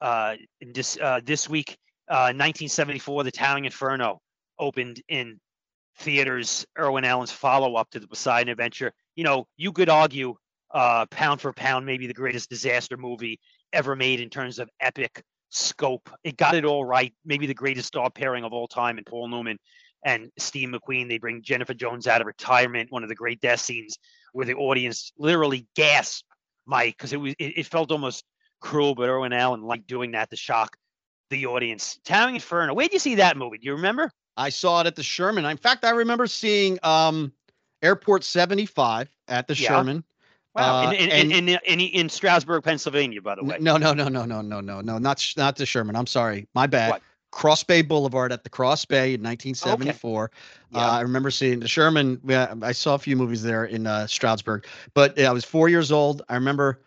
uh, 0.00 0.36
this 0.60 0.98
uh, 1.00 1.20
this 1.24 1.48
week, 1.48 1.76
uh, 2.08 2.32
1974, 2.34 3.24
The 3.24 3.30
Towering 3.30 3.64
Inferno 3.66 4.20
opened 4.58 5.02
in 5.08 5.38
theaters. 5.98 6.66
Irwin 6.78 7.04
Allen's 7.04 7.32
follow 7.32 7.76
up 7.76 7.90
to 7.90 8.00
the 8.00 8.08
Poseidon 8.08 8.50
Adventure. 8.50 8.92
You 9.14 9.24
know, 9.24 9.46
you 9.56 9.72
could 9.72 9.88
argue 9.88 10.34
uh, 10.72 11.06
pound 11.06 11.40
for 11.40 11.52
pound, 11.52 11.84
maybe 11.86 12.06
the 12.06 12.14
greatest 12.14 12.48
disaster 12.48 12.96
movie 12.96 13.38
ever 13.72 13.94
made 13.94 14.20
in 14.20 14.30
terms 14.30 14.58
of 14.58 14.68
epic 14.80 15.22
scope. 15.50 16.08
It 16.24 16.36
got 16.36 16.54
it 16.54 16.64
all 16.64 16.84
right. 16.84 17.12
Maybe 17.24 17.46
the 17.46 17.54
greatest 17.54 17.88
star 17.88 18.10
pairing 18.10 18.44
of 18.44 18.52
all 18.52 18.68
time 18.68 18.98
in 18.98 19.04
Paul 19.04 19.28
Newman 19.28 19.58
and 20.04 20.30
Steve 20.38 20.70
McQueen. 20.70 21.08
They 21.08 21.18
bring 21.18 21.42
Jennifer 21.42 21.74
Jones 21.74 22.06
out 22.06 22.20
of 22.20 22.26
retirement. 22.26 22.90
One 22.90 23.02
of 23.02 23.08
the 23.08 23.14
great 23.14 23.40
death 23.40 23.60
scenes 23.60 23.98
where 24.32 24.46
the 24.46 24.54
audience 24.54 25.12
literally 25.18 25.66
gasped, 25.76 26.24
Mike, 26.66 26.96
because 26.96 27.12
it 27.12 27.16
was 27.18 27.34
it, 27.38 27.58
it 27.58 27.66
felt 27.66 27.90
almost 27.90 28.24
cruel, 28.60 28.94
but 28.94 29.08
Irwin 29.08 29.32
Allen 29.32 29.62
liked 29.62 29.86
doing 29.86 30.12
that 30.12 30.30
to 30.30 30.36
shock 30.36 30.76
the 31.30 31.46
audience. 31.46 31.98
Towering 32.04 32.34
Inferno. 32.36 32.74
Where 32.74 32.86
did 32.86 32.92
you 32.92 32.98
see 32.98 33.16
that 33.16 33.36
movie? 33.36 33.58
Do 33.58 33.66
you 33.66 33.74
remember? 33.74 34.10
I 34.36 34.48
saw 34.50 34.80
it 34.80 34.86
at 34.86 34.96
the 34.96 35.02
Sherman. 35.02 35.44
In 35.44 35.56
fact, 35.56 35.84
I 35.84 35.90
remember 35.90 36.26
seeing 36.26 36.78
um, 36.82 37.32
Airport 37.82 38.24
75 38.24 39.08
at 39.28 39.46
the 39.46 39.54
Yeah. 39.54 39.68
Sherman. 39.68 40.04
Wow. 40.54 40.88
Uh, 40.88 40.90
in, 40.92 40.96
in, 40.96 41.10
and- 41.10 41.32
in, 41.32 41.48
in, 41.48 41.58
in, 41.66 41.80
in 41.80 42.08
Stroudsburg, 42.08 42.62
Pennsylvania, 42.62 43.22
by 43.22 43.34
the 43.34 43.44
way. 43.44 43.56
No, 43.60 43.76
no, 43.78 43.92
no, 43.94 44.08
no, 44.08 44.24
no, 44.26 44.42
no, 44.42 44.60
no, 44.60 44.80
no, 44.82 44.98
not 44.98 45.32
not 45.36 45.56
the 45.56 45.64
Sherman. 45.66 45.96
I'm 45.96 46.06
sorry, 46.06 46.46
my 46.54 46.66
bad. 46.66 46.90
What? 46.90 47.02
Cross 47.32 47.64
Bay 47.64 47.82
Boulevard 47.82 48.30
at 48.30 48.44
the 48.44 48.50
Cross 48.50 48.84
Bay 48.84 49.14
in 49.14 49.22
1974. 49.22 50.30
Yeah. 50.70 50.78
Uh, 50.78 50.90
I 50.90 51.00
remember 51.00 51.30
seeing 51.30 51.58
the 51.58 51.66
Sherman. 51.66 52.20
Yeah, 52.24 52.54
I 52.62 52.72
saw 52.72 52.94
a 52.94 52.98
few 52.98 53.16
movies 53.16 53.42
there 53.42 53.64
in 53.64 53.86
uh, 53.86 54.06
Stroudsburg, 54.06 54.66
but 54.94 55.18
yeah, 55.18 55.28
I 55.28 55.32
was 55.32 55.44
four 55.44 55.68
years 55.68 55.90
old. 55.90 56.22
I 56.28 56.34
remember 56.34 56.80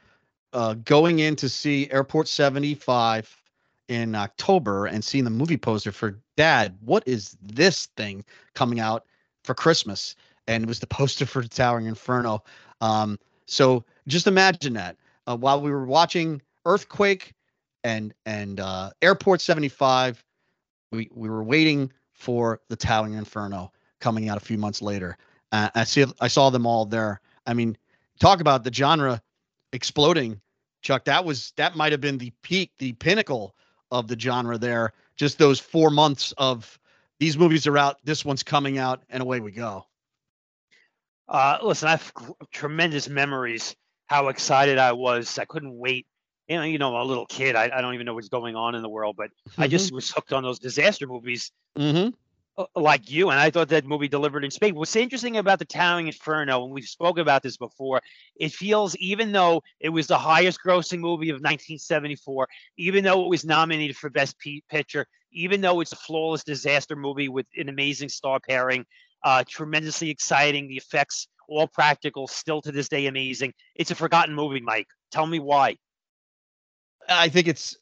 uh, 0.53 0.75
going 0.85 1.19
in 1.19 1.35
to 1.35 1.49
see 1.49 1.89
Airport 1.91 2.27
75 2.27 3.41
in 3.87 4.15
October 4.15 4.85
and 4.85 5.03
seeing 5.03 5.23
the 5.23 5.29
movie 5.29 5.57
poster 5.57 5.91
for 5.91 6.17
Dad. 6.37 6.77
What 6.81 7.03
is 7.05 7.37
this 7.41 7.87
thing 7.97 8.23
coming 8.53 8.79
out 8.79 9.05
for 9.43 9.53
Christmas? 9.53 10.15
And 10.47 10.63
it 10.63 10.67
was 10.67 10.79
the 10.79 10.87
poster 10.87 11.25
for 11.25 11.43
Towering 11.43 11.87
Inferno. 11.87 12.43
Um, 12.81 13.19
so 13.45 13.83
just 14.07 14.27
imagine 14.27 14.73
that 14.73 14.95
uh, 15.27 15.35
while 15.35 15.61
we 15.61 15.71
were 15.71 15.85
watching 15.85 16.41
Earthquake 16.65 17.33
and 17.83 18.13
and 18.25 18.59
uh, 18.59 18.89
Airport 19.01 19.41
75, 19.41 20.24
we 20.95 21.09
we 21.13 21.29
were 21.29 21.43
waiting 21.43 21.91
for 22.13 22.61
the 22.69 22.75
Towering 22.75 23.13
Inferno 23.13 23.71
coming 23.99 24.29
out 24.29 24.37
a 24.37 24.45
few 24.45 24.57
months 24.57 24.81
later. 24.81 25.17
Uh, 25.51 25.69
I 25.75 25.83
see 25.83 26.05
I 26.19 26.27
saw 26.27 26.49
them 26.49 26.65
all 26.65 26.85
there. 26.85 27.21
I 27.45 27.53
mean, 27.53 27.77
talk 28.19 28.41
about 28.41 28.63
the 28.63 28.73
genre 28.73 29.21
exploding, 29.73 30.41
Chuck. 30.81 31.05
That 31.05 31.25
was 31.25 31.53
that 31.57 31.75
might 31.75 31.91
have 31.91 32.01
been 32.01 32.17
the 32.17 32.31
peak, 32.41 32.71
the 32.77 32.93
pinnacle 32.93 33.55
of 33.91 34.07
the 34.07 34.19
genre 34.19 34.57
there. 34.57 34.93
Just 35.15 35.37
those 35.37 35.59
four 35.59 35.89
months 35.89 36.33
of 36.37 36.79
these 37.19 37.37
movies 37.37 37.67
are 37.67 37.77
out, 37.77 37.97
this 38.03 38.25
one's 38.25 38.43
coming 38.43 38.77
out, 38.77 39.03
and 39.09 39.21
away 39.21 39.39
we 39.39 39.51
go. 39.51 39.85
Uh, 41.27 41.57
listen, 41.63 41.87
I 41.87 41.91
have 41.91 42.13
tremendous 42.51 43.07
memories. 43.07 43.75
How 44.07 44.27
excited 44.27 44.77
I 44.77 44.91
was! 44.91 45.39
I 45.39 45.45
couldn't 45.45 45.75
wait. 45.77 46.05
You 46.47 46.57
know, 46.57 46.63
you 46.63 46.77
know, 46.77 47.01
a 47.01 47.03
little 47.03 47.25
kid. 47.25 47.55
I, 47.55 47.71
I 47.73 47.81
don't 47.81 47.93
even 47.95 48.05
know 48.05 48.13
what's 48.13 48.29
going 48.29 48.55
on 48.55 48.75
in 48.75 48.81
the 48.81 48.89
world, 48.89 49.15
but 49.17 49.31
I 49.57 49.67
just 49.67 49.91
was 49.91 50.11
hooked 50.11 50.33
on 50.33 50.43
those 50.43 50.59
disaster 50.59 51.07
movies. 51.07 51.51
Mm-hmm. 51.77 52.09
like 52.75 53.11
you, 53.11 53.31
and 53.31 53.39
I 53.39 53.49
thought 53.49 53.69
that 53.69 53.85
movie 53.85 54.07
delivered 54.07 54.45
in 54.45 54.51
spades. 54.51 54.77
What's 54.77 54.95
interesting 54.95 55.37
about 55.37 55.59
the 55.59 55.65
Towering 55.65 56.07
Inferno, 56.07 56.63
and 56.63 56.73
we've 56.73 56.85
spoken 56.85 57.21
about 57.21 57.43
this 57.43 57.57
before, 57.57 58.01
it 58.35 58.53
feels 58.53 58.95
even 58.97 59.31
though 59.31 59.61
it 59.79 59.89
was 59.89 60.07
the 60.07 60.17
highest 60.17 60.59
grossing 60.65 60.99
movie 60.99 61.29
of 61.29 61.35
1974, 61.35 62.47
even 62.77 63.03
though 63.03 63.25
it 63.25 63.29
was 63.29 63.43
nominated 63.43 63.97
for 63.97 64.09
Best 64.09 64.37
P- 64.39 64.63
Picture, 64.69 65.07
even 65.31 65.61
though 65.61 65.81
it's 65.81 65.91
a 65.91 65.97
flawless 65.97 66.43
disaster 66.43 66.95
movie 66.95 67.27
with 67.27 67.45
an 67.57 67.67
amazing 67.67 68.09
star 68.09 68.39
pairing, 68.39 68.85
uh, 69.23 69.43
tremendously 69.47 70.09
exciting, 70.09 70.67
the 70.67 70.77
effects 70.77 71.27
all 71.47 71.67
practical, 71.67 72.27
still 72.27 72.61
to 72.61 72.71
this 72.71 72.89
day 72.89 73.07
amazing. 73.07 73.53
It's 73.75 73.91
a 73.91 73.95
forgotten 73.95 74.33
movie, 74.33 74.61
Mike. 74.61 74.87
Tell 75.11 75.27
me 75.27 75.39
why. 75.39 75.77
I 77.09 77.29
think 77.29 77.47
it's. 77.47 77.77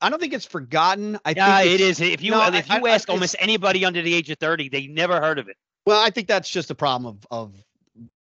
I 0.00 0.10
don't 0.10 0.18
think 0.18 0.32
it's 0.32 0.44
forgotten. 0.44 1.18
I 1.24 1.34
yeah, 1.36 1.60
think 1.60 1.74
it 1.74 1.80
is. 1.80 2.00
If 2.00 2.20
you 2.20 2.32
no, 2.32 2.44
if 2.52 2.68
you 2.68 2.86
I, 2.86 2.90
ask 2.90 3.08
I, 3.08 3.12
almost 3.12 3.36
anybody 3.38 3.84
under 3.84 4.02
the 4.02 4.12
age 4.12 4.28
of 4.30 4.38
thirty, 4.38 4.68
they 4.68 4.88
never 4.88 5.20
heard 5.20 5.38
of 5.38 5.48
it. 5.48 5.56
Well, 5.86 6.02
I 6.04 6.10
think 6.10 6.26
that's 6.26 6.50
just 6.50 6.70
a 6.70 6.74
problem 6.74 7.06
of 7.06 7.26
of 7.30 7.64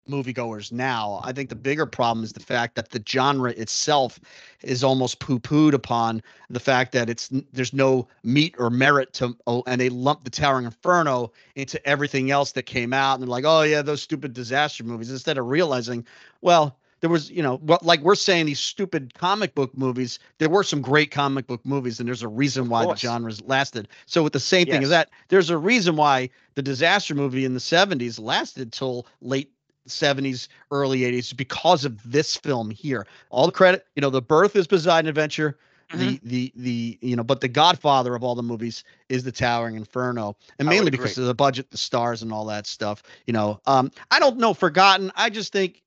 moviegoers 0.09 0.72
now. 0.72 1.20
I 1.24 1.32
think 1.32 1.49
the 1.49 1.55
bigger 1.55 1.86
problem 1.86 2.24
is 2.24 2.32
the 2.32 2.40
fact 2.40 2.74
that 2.76 2.90
the 2.90 3.03
genre 3.07 3.51
itself 3.53 4.20
is 4.62 4.84
almost 4.84 5.18
poo-pooed 5.18 5.72
upon 5.72 6.22
the 6.51 6.61
fact 6.61 6.92
that 6.92 7.09
it's 7.09 7.30
there's 7.53 7.72
no 7.72 8.09
meat 8.22 8.55
or 8.59 8.70
merit 8.70 9.12
to 9.14 9.36
oh, 9.47 9.62
and 9.66 9.80
they 9.80 9.88
lump 9.88 10.24
the 10.24 10.30
Towering 10.30 10.66
Inferno 10.66 11.32
into 11.55 11.84
everything 11.86 12.30
else 12.30 12.53
that 12.53 12.64
came 12.64 12.92
out 12.92 13.14
and 13.14 13.22
they're 13.22 13.28
like, 13.28 13.45
oh 13.47 13.62
yeah, 13.62 13.82
those 13.82 14.03
stupid 14.03 14.32
disaster 14.32 14.84
movies 14.84 15.11
instead 15.11 15.38
of 15.38 15.47
realizing, 15.47 16.07
well, 16.40 16.78
there 17.05 17.11
was, 17.11 17.30
you 17.30 17.42
know, 17.42 17.59
what 17.59 17.84
like 17.84 18.00
we're 18.00 18.14
saying 18.14 18.46
these 18.46 18.59
stupid 18.59 19.12
comic 19.12 19.55
book 19.55 19.76
movies, 19.76 20.18
there 20.38 20.48
were 20.48 20.64
some 20.64 20.80
great 20.80 21.11
comic 21.11 21.46
book 21.46 21.61
movies, 21.62 22.00
and 22.00 22.09
there's 22.09 22.22
a 22.22 22.28
reason 22.28 22.70
why 22.70 22.86
the 22.86 22.96
genres 22.96 23.42
lasted. 23.42 23.88
So 24.07 24.22
with 24.22 24.32
the 24.32 24.40
same 24.40 24.66
yes. 24.66 24.74
thing 24.74 24.84
as 24.84 24.88
that, 24.88 25.11
there's 25.28 25.50
a 25.50 25.59
reason 25.59 25.96
why 25.96 26.30
the 26.55 26.62
disaster 26.62 27.14
movie 27.14 27.44
in 27.44 27.52
the 27.52 27.61
70s 27.61 28.18
lasted 28.18 28.72
till 28.72 29.07
late 29.20 29.52
70s, 29.86 30.48
early 30.70 31.00
80s 31.00 31.36
because 31.36 31.84
of 31.84 32.00
this 32.11 32.38
film 32.38 32.70
here. 32.70 33.07
All 33.28 33.44
the 33.44 33.52
credit, 33.52 33.86
you 33.96 34.00
know, 34.00 34.09
the 34.09 34.22
birth 34.22 34.57
is 34.57 34.66
Poseidon 34.66 35.07
Adventure. 35.07 35.59
Mm-hmm. 35.90 35.98
The 36.00 36.20
the 36.24 36.52
the 36.57 36.98
you 37.02 37.16
know, 37.16 37.22
but 37.22 37.42
the 37.42 37.48
Godfather 37.48 38.14
of 38.14 38.24
all 38.24 38.34
the 38.34 38.42
movies 38.42 38.82
is 39.11 39.24
the 39.24 39.30
Towering 39.30 39.76
Inferno, 39.76 40.34
and 40.59 40.66
mainly 40.66 40.90
because 40.90 41.18
of 41.18 41.26
the 41.26 41.34
budget, 41.34 41.70
the 41.70 41.76
stars, 41.76 42.22
and 42.22 42.32
all 42.32 42.46
that 42.46 42.66
stuff. 42.66 43.02
You 43.26 43.34
know, 43.34 43.61
um, 43.66 43.90
I 44.11 44.18
don't 44.18 44.38
know, 44.38 44.55
forgotten. 44.55 45.12
I 45.16 45.28
just 45.28 45.52
think 45.52 45.82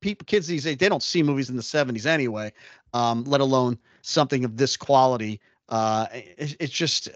people, 0.00 0.24
kids 0.26 0.46
these 0.46 0.64
days, 0.64 0.76
they 0.76 0.88
don't 0.88 1.02
see 1.02 1.22
movies 1.22 1.50
in 1.50 1.56
the 1.56 1.62
70s 1.62 2.06
anyway, 2.06 2.52
um, 2.94 3.24
let 3.24 3.40
alone 3.40 3.78
something 4.02 4.44
of 4.44 4.56
this 4.56 4.76
quality. 4.76 5.40
Uh, 5.68 6.06
it, 6.12 6.56
it's 6.60 6.72
just, 6.72 7.08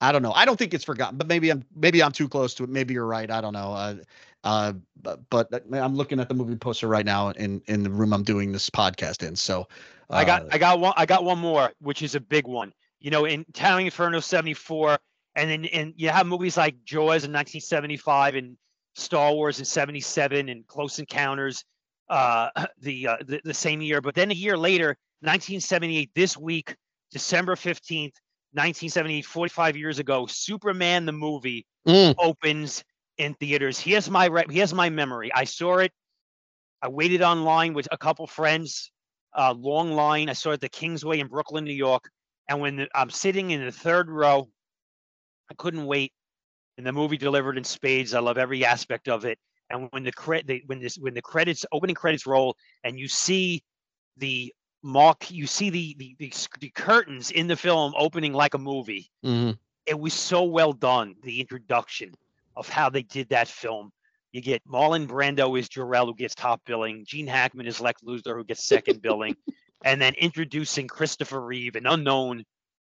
I 0.00 0.12
don't 0.12 0.22
know. 0.22 0.32
I 0.32 0.44
don't 0.44 0.56
think 0.56 0.74
it's 0.74 0.84
forgotten, 0.84 1.18
but 1.18 1.26
maybe 1.26 1.50
I'm 1.50 1.64
maybe 1.74 2.02
I'm 2.02 2.12
too 2.12 2.28
close 2.28 2.54
to 2.54 2.64
it. 2.64 2.70
Maybe 2.70 2.94
you're 2.94 3.06
right. 3.06 3.30
I 3.30 3.40
don't 3.40 3.52
know. 3.52 3.72
Uh, 3.72 3.94
uh, 4.44 4.72
but, 5.02 5.28
but 5.30 5.64
I'm 5.72 5.96
looking 5.96 6.20
at 6.20 6.28
the 6.28 6.34
movie 6.34 6.54
poster 6.56 6.86
right 6.86 7.04
now 7.04 7.30
in 7.30 7.60
in 7.66 7.82
the 7.82 7.90
room 7.90 8.12
I'm 8.12 8.22
doing 8.22 8.52
this 8.52 8.70
podcast 8.70 9.26
in. 9.26 9.34
So 9.34 9.66
uh, 10.10 10.14
I 10.14 10.24
got 10.24 10.46
I 10.52 10.58
got 10.58 10.78
one 10.78 10.92
I 10.96 11.06
got 11.06 11.24
one 11.24 11.38
more, 11.38 11.72
which 11.80 12.02
is 12.02 12.14
a 12.14 12.20
big 12.20 12.46
one. 12.46 12.72
You 13.00 13.10
know, 13.10 13.24
in 13.24 13.44
Towering 13.52 13.86
Inferno 13.86 14.20
'74, 14.20 14.98
and 15.34 15.50
then 15.50 15.64
and 15.66 15.94
you 15.96 16.10
have 16.10 16.26
movies 16.26 16.56
like 16.56 16.76
Jaws 16.84 17.24
in 17.24 17.32
1975 17.32 18.36
and 18.36 18.56
Star 18.94 19.32
Wars 19.32 19.58
in 19.58 19.64
'77 19.64 20.48
and 20.48 20.66
Close 20.68 20.98
Encounters 20.98 21.64
uh, 22.08 22.50
the, 22.80 23.08
uh, 23.08 23.16
the, 23.24 23.40
the 23.44 23.54
same 23.54 23.80
year. 23.80 24.00
But 24.00 24.14
then 24.14 24.30
a 24.30 24.34
year 24.34 24.56
later, 24.56 24.96
1978, 25.20 26.10
this 26.14 26.36
week, 26.36 26.76
December 27.10 27.56
15th, 27.56 28.14
1978, 28.52 29.24
45 29.24 29.76
years 29.76 29.98
ago, 29.98 30.26
Superman 30.26 31.06
the 31.06 31.12
movie 31.12 31.66
mm. 31.86 32.14
opens 32.18 32.84
in 33.18 33.34
theaters. 33.34 33.78
Here's 33.78 34.08
my 34.08 34.26
re- 34.26 34.46
here's 34.48 34.72
my 34.72 34.88
memory. 34.88 35.30
I 35.34 35.44
saw 35.44 35.78
it. 35.78 35.92
I 36.80 36.88
waited 36.88 37.22
online 37.22 37.74
with 37.74 37.88
a 37.90 37.98
couple 37.98 38.26
friends, 38.26 38.90
uh, 39.36 39.52
long 39.56 39.92
line. 39.92 40.28
I 40.28 40.34
saw 40.34 40.50
it 40.50 40.54
at 40.54 40.60
the 40.60 40.68
Kingsway 40.68 41.18
in 41.18 41.26
Brooklyn, 41.26 41.64
New 41.64 41.72
York. 41.72 42.08
And 42.48 42.60
when 42.60 42.76
the, 42.76 42.88
I'm 42.94 43.10
sitting 43.10 43.50
in 43.50 43.64
the 43.64 43.72
third 43.72 44.08
row, 44.08 44.48
I 45.50 45.54
couldn't 45.54 45.86
wait. 45.86 46.12
And 46.78 46.86
the 46.86 46.92
movie 46.92 47.16
delivered 47.16 47.58
in 47.58 47.64
spades. 47.64 48.14
I 48.14 48.20
love 48.20 48.38
every 48.38 48.64
aspect 48.64 49.08
of 49.08 49.24
it 49.24 49.38
and 49.70 49.88
when 49.90 50.04
the 50.04 50.12
credit 50.12 50.62
when 50.66 50.80
this 50.80 50.96
when 50.96 51.14
the 51.14 51.22
credits 51.22 51.64
opening 51.72 51.94
credits 51.94 52.26
roll 52.26 52.56
and 52.84 52.98
you 52.98 53.08
see 53.08 53.62
the 54.16 54.52
mock 54.82 55.30
you 55.30 55.46
see 55.46 55.70
the 55.70 55.96
the, 55.98 56.16
the, 56.18 56.32
the 56.60 56.70
curtains 56.70 57.30
in 57.30 57.46
the 57.46 57.56
film 57.56 57.92
opening 57.96 58.32
like 58.32 58.54
a 58.54 58.58
movie 58.58 59.10
mm-hmm. 59.24 59.52
it 59.86 59.98
was 59.98 60.14
so 60.14 60.44
well 60.44 60.72
done 60.72 61.14
the 61.22 61.40
introduction 61.40 62.12
of 62.56 62.68
how 62.68 62.88
they 62.88 63.02
did 63.02 63.28
that 63.28 63.48
film 63.48 63.90
you 64.32 64.42
get 64.42 64.62
Marlon 64.68 65.06
Brando 65.06 65.58
is 65.58 65.68
Jor-El 65.68 66.06
who 66.06 66.14
gets 66.14 66.34
top 66.34 66.60
billing 66.64 67.04
Gene 67.06 67.26
Hackman 67.26 67.66
is 67.66 67.80
Lex 67.80 68.02
Luthor 68.02 68.36
who 68.36 68.44
gets 68.44 68.66
second 68.66 69.02
billing 69.02 69.36
and 69.84 70.00
then 70.00 70.14
introducing 70.14 70.86
Christopher 70.86 71.40
Reeve 71.40 71.76
an 71.76 71.86
unknown 71.86 72.44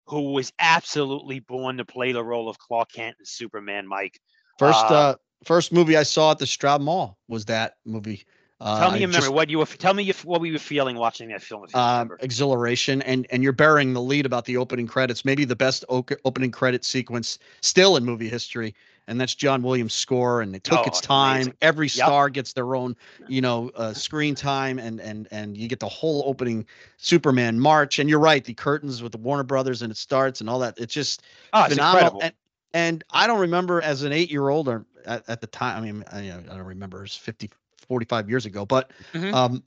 who 0.07 0.33
was 0.33 0.53
absolutely 0.59 1.41
born 1.41 1.77
to 1.77 1.85
play 1.85 2.13
the 2.13 2.25
role 2.25 2.49
of 2.49 2.59
Clark 2.59 2.93
Kent 2.93 3.17
and 3.19 3.29
Superman 3.29 3.87
Mike 3.87 4.19
First, 4.59 4.85
uh, 4.87 4.95
uh, 4.95 5.15
first 5.45 5.73
movie 5.73 5.97
I 5.97 6.03
saw 6.03 6.33
at 6.33 6.39
the 6.39 6.47
Stroud 6.47 6.83
Mall 6.83 7.19
was 7.29 7.45
that 7.47 7.77
movie. 7.85 8.25
Uh, 8.61 8.81
tell 8.81 8.91
me 8.91 8.99
your 8.99 9.09
memory. 9.09 9.29
What 9.29 9.49
you 9.49 9.59
were, 9.59 9.67
tell 9.67 9.95
me 9.95 10.11
if, 10.11 10.25
what 10.25 10.41
were 10.41 10.47
you 10.49 10.59
feeling 10.59 10.97
watching 10.97 11.29
that 11.29 11.43
film? 11.43 11.65
Uh, 11.75 12.07
exhilaration, 12.19 13.03
and 13.03 13.25
and 13.31 13.41
you're 13.41 13.53
bearing 13.53 13.93
the 13.93 14.03
lead 14.03 14.27
about 14.27 14.47
the 14.47 14.57
opening 14.57 14.89
credits, 14.89 15.25
maybe 15.25 15.45
the 15.45 15.55
best 15.55 15.85
opening 15.89 16.51
credit 16.51 16.85
sequence 16.85 17.39
still 17.61 17.97
in 17.97 18.05
movie 18.05 18.29
history, 18.29 18.75
and 19.07 19.21
that's 19.21 19.37
John 19.37 19.63
Williams' 19.63 19.95
score. 19.95 20.41
And 20.41 20.57
it 20.57 20.65
took 20.65 20.81
oh, 20.81 20.85
its 20.87 21.01
time. 21.01 21.37
Amazing. 21.37 21.55
Every 21.63 21.87
yep. 21.87 22.07
star 22.07 22.31
gets 22.31 22.53
their 22.53 22.75
own, 22.75 22.97
you 23.29 23.41
know, 23.41 23.71
uh, 23.77 23.93
screen 23.93 24.35
time, 24.35 24.81
and 24.81 25.01
and 25.01 25.29
and 25.31 25.57
you 25.57 25.69
get 25.69 25.79
the 25.79 25.89
whole 25.89 26.25
opening 26.27 26.67
Superman 26.97 27.61
march. 27.61 28.01
And 28.01 28.11
you're 28.11 28.19
right, 28.19 28.45
the 28.45 28.55
curtains 28.55 29.05
with 29.05 29.13
the 29.13 29.19
Warner 29.19 29.45
Brothers, 29.45 29.83
and 29.83 29.93
it 29.93 29.97
starts 29.97 30.41
and 30.41 30.51
all 30.51 30.59
that. 30.59 30.77
It's 30.79 30.93
just 30.93 31.23
oh, 31.53 31.63
it's 31.63 31.75
phenomenal. 31.75 32.07
Incredible. 32.07 32.23
And, 32.23 32.35
and 32.75 33.05
I 33.11 33.27
don't 33.27 33.41
remember 33.41 33.81
as 33.81 34.03
an 34.03 34.13
eight 34.13 34.31
year 34.31 34.49
old 34.49 34.69
or 34.69 34.85
at, 35.07 35.29
at, 35.29 35.41
the 35.41 35.47
time, 35.47 35.83
I 35.83 35.87
mean, 35.87 36.05
I, 36.13 36.19
I 36.33 36.57
don't 36.57 36.67
remember 36.67 37.05
it's 37.05 37.17
50, 37.17 37.51
45 37.87 38.29
years 38.29 38.47
ago, 38.47 38.67
but 38.67 38.91
mm-hmm. 39.13 39.35
um, 39.35 39.63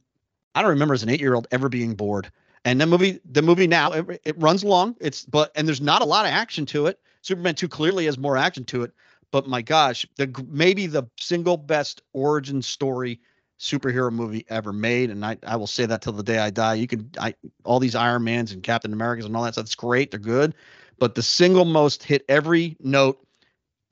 I 0.56 0.62
don't 0.62 0.70
remember 0.72 0.94
as 0.94 1.04
an 1.04 1.10
eight 1.10 1.20
year 1.20 1.34
old 1.34 1.48
ever 1.52 1.70
being 1.70 1.96
bored. 1.96 2.32
And 2.64 2.80
the 2.80 2.86
movie, 2.86 3.20
the 3.26 3.42
movie 3.42 3.68
now, 3.68 3.92
it, 3.92 4.22
it 4.24 4.40
runs 4.40 4.64
long. 4.64 4.96
It's 5.02 5.26
but 5.26 5.52
and 5.56 5.68
there's 5.68 5.82
not 5.82 6.02
a 6.02 6.06
lot 6.06 6.26
of 6.26 6.32
action 6.32 6.66
to 6.68 6.86
it. 6.86 7.00
Superman 7.24 7.56
2 7.56 7.68
clearly 7.68 8.06
has 8.06 8.18
more 8.18 8.38
action 8.38 8.66
to 8.66 8.84
it, 8.84 8.92
but 9.32 9.48
my 9.48 9.62
gosh, 9.62 10.06
the 10.18 10.32
maybe 10.48 10.86
the 10.86 11.04
single 11.18 11.58
best 11.58 12.02
origin 12.14 12.62
story 12.62 13.20
superhero 13.60 14.12
movie 14.12 14.46
ever 14.50 14.74
made, 14.74 15.10
and 15.12 15.24
I, 15.24 15.38
I 15.46 15.56
will 15.56 15.68
say 15.68 15.86
that 15.86 16.02
till 16.02 16.14
the 16.14 16.24
day 16.24 16.40
I 16.40 16.50
die. 16.50 16.76
You 16.76 16.88
can 16.88 17.10
I 17.20 17.34
all 17.64 17.80
these 17.80 17.96
Iron 17.96 18.24
Mans 18.24 18.52
and 18.52 18.62
Captain 18.62 18.94
Americas 18.94 19.26
and 19.26 19.36
all 19.36 19.44
that 19.44 19.54
stuff. 19.54 19.66
It's 19.66 19.76
great, 19.76 20.12
they're 20.12 20.20
good, 20.20 20.54
but 21.02 21.16
the 21.16 21.24
single 21.24 21.66
most 21.66 22.04
hit 22.04 22.24
every 22.30 22.78
note 22.80 23.26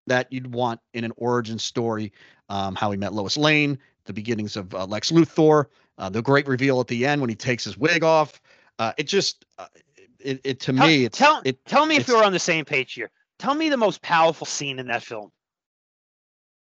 that 0.05 0.31
you'd 0.31 0.53
want 0.53 0.79
in 0.93 1.03
an 1.03 1.11
origin 1.17 1.57
story. 1.57 2.13
Um, 2.49 2.75
how 2.75 2.91
he 2.91 2.97
met 2.97 3.13
Lois 3.13 3.35
Lane, 3.35 3.79
the 4.05 4.13
beginnings 4.13 4.55
of 4.55 4.75
uh, 4.75 4.85
Lex 4.85 5.11
Luthor, 5.11 5.65
uh, 5.97 6.09
the 6.09 6.21
great 6.21 6.47
reveal 6.47 6.79
at 6.79 6.87
the 6.87 7.07
end 7.07 7.19
when 7.19 7.29
he 7.29 7.35
takes 7.35 7.63
his 7.63 7.77
wig 7.79 8.03
off. 8.03 8.39
Uh, 8.77 8.93
it 8.97 9.07
just, 9.07 9.45
uh, 9.57 9.65
it, 10.19 10.39
it 10.43 10.59
to 10.59 10.71
tell, 10.71 10.87
me, 10.87 11.05
it's, 11.05 11.17
tell 11.17 11.41
it, 11.45 11.65
tell 11.65 11.87
me 11.87 11.95
if 11.95 12.07
we're 12.07 12.23
on 12.23 12.31
the 12.31 12.39
same 12.39 12.63
page 12.63 12.93
here. 12.93 13.09
Tell 13.39 13.55
me 13.55 13.69
the 13.69 13.77
most 13.77 14.03
powerful 14.03 14.45
scene 14.45 14.77
in 14.77 14.85
that 14.87 15.01
film 15.01 15.31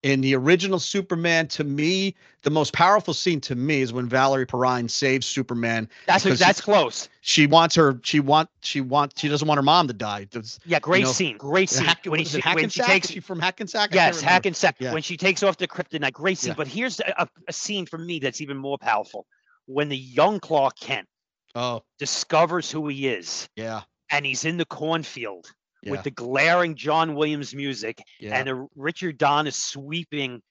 in 0.06 0.20
the 0.20 0.36
original 0.36 0.78
Superman, 0.78 1.48
to 1.48 1.64
me, 1.64 2.14
the 2.42 2.50
most 2.50 2.72
powerful 2.72 3.12
scene 3.12 3.40
to 3.40 3.56
me 3.56 3.80
is 3.80 3.92
when 3.92 4.08
Valerie 4.08 4.46
Perrine 4.46 4.88
saves 4.88 5.26
Superman. 5.26 5.88
That's 6.06 6.22
that's 6.22 6.58
she, 6.58 6.62
close. 6.62 7.08
She 7.22 7.48
wants 7.48 7.74
her. 7.74 7.98
She 8.04 8.20
want. 8.20 8.48
She 8.60 8.80
want. 8.80 9.18
She 9.18 9.28
doesn't 9.28 9.48
want 9.48 9.58
her 9.58 9.64
mom 9.64 9.88
to 9.88 9.92
die. 9.92 10.28
It's, 10.32 10.60
yeah, 10.64 10.78
great 10.78 11.00
you 11.00 11.06
know, 11.06 11.12
scene. 11.12 11.36
Great 11.38 11.68
scene. 11.68 11.88
When, 12.04 12.24
she, 12.24 12.40
when 12.40 12.68
she 12.68 12.82
takes 12.82 13.10
she 13.10 13.18
from 13.18 13.40
Hackensack. 13.40 13.92
Yes, 13.92 14.20
Hackensack. 14.20 14.76
Yeah. 14.78 14.92
When 14.92 15.02
she 15.02 15.16
takes 15.16 15.42
off 15.42 15.56
the 15.56 15.66
kryptonite, 15.66 16.12
great 16.12 16.38
scene. 16.38 16.50
Yeah. 16.50 16.54
But 16.56 16.68
here's 16.68 17.00
a, 17.00 17.28
a 17.48 17.52
scene 17.52 17.84
for 17.84 17.98
me 17.98 18.20
that's 18.20 18.40
even 18.40 18.56
more 18.56 18.78
powerful. 18.78 19.26
When 19.66 19.88
the 19.88 19.98
young 19.98 20.38
Clark 20.38 20.78
Kent 20.78 21.08
oh 21.56 21.82
discovers 21.98 22.70
who 22.70 22.86
he 22.86 23.08
is. 23.08 23.48
Yeah. 23.56 23.82
And 24.12 24.24
he's 24.24 24.44
in 24.44 24.56
the 24.56 24.66
cornfield 24.66 25.52
yeah. 25.86 25.92
with 25.92 26.02
the 26.02 26.10
glaring 26.10 26.74
John 26.74 27.14
Williams 27.14 27.54
music 27.54 28.02
yeah. 28.20 28.36
and 28.36 28.48
the 28.48 28.66
Richard 28.74 29.18
Donner 29.18 29.52
sweeping 29.52 30.42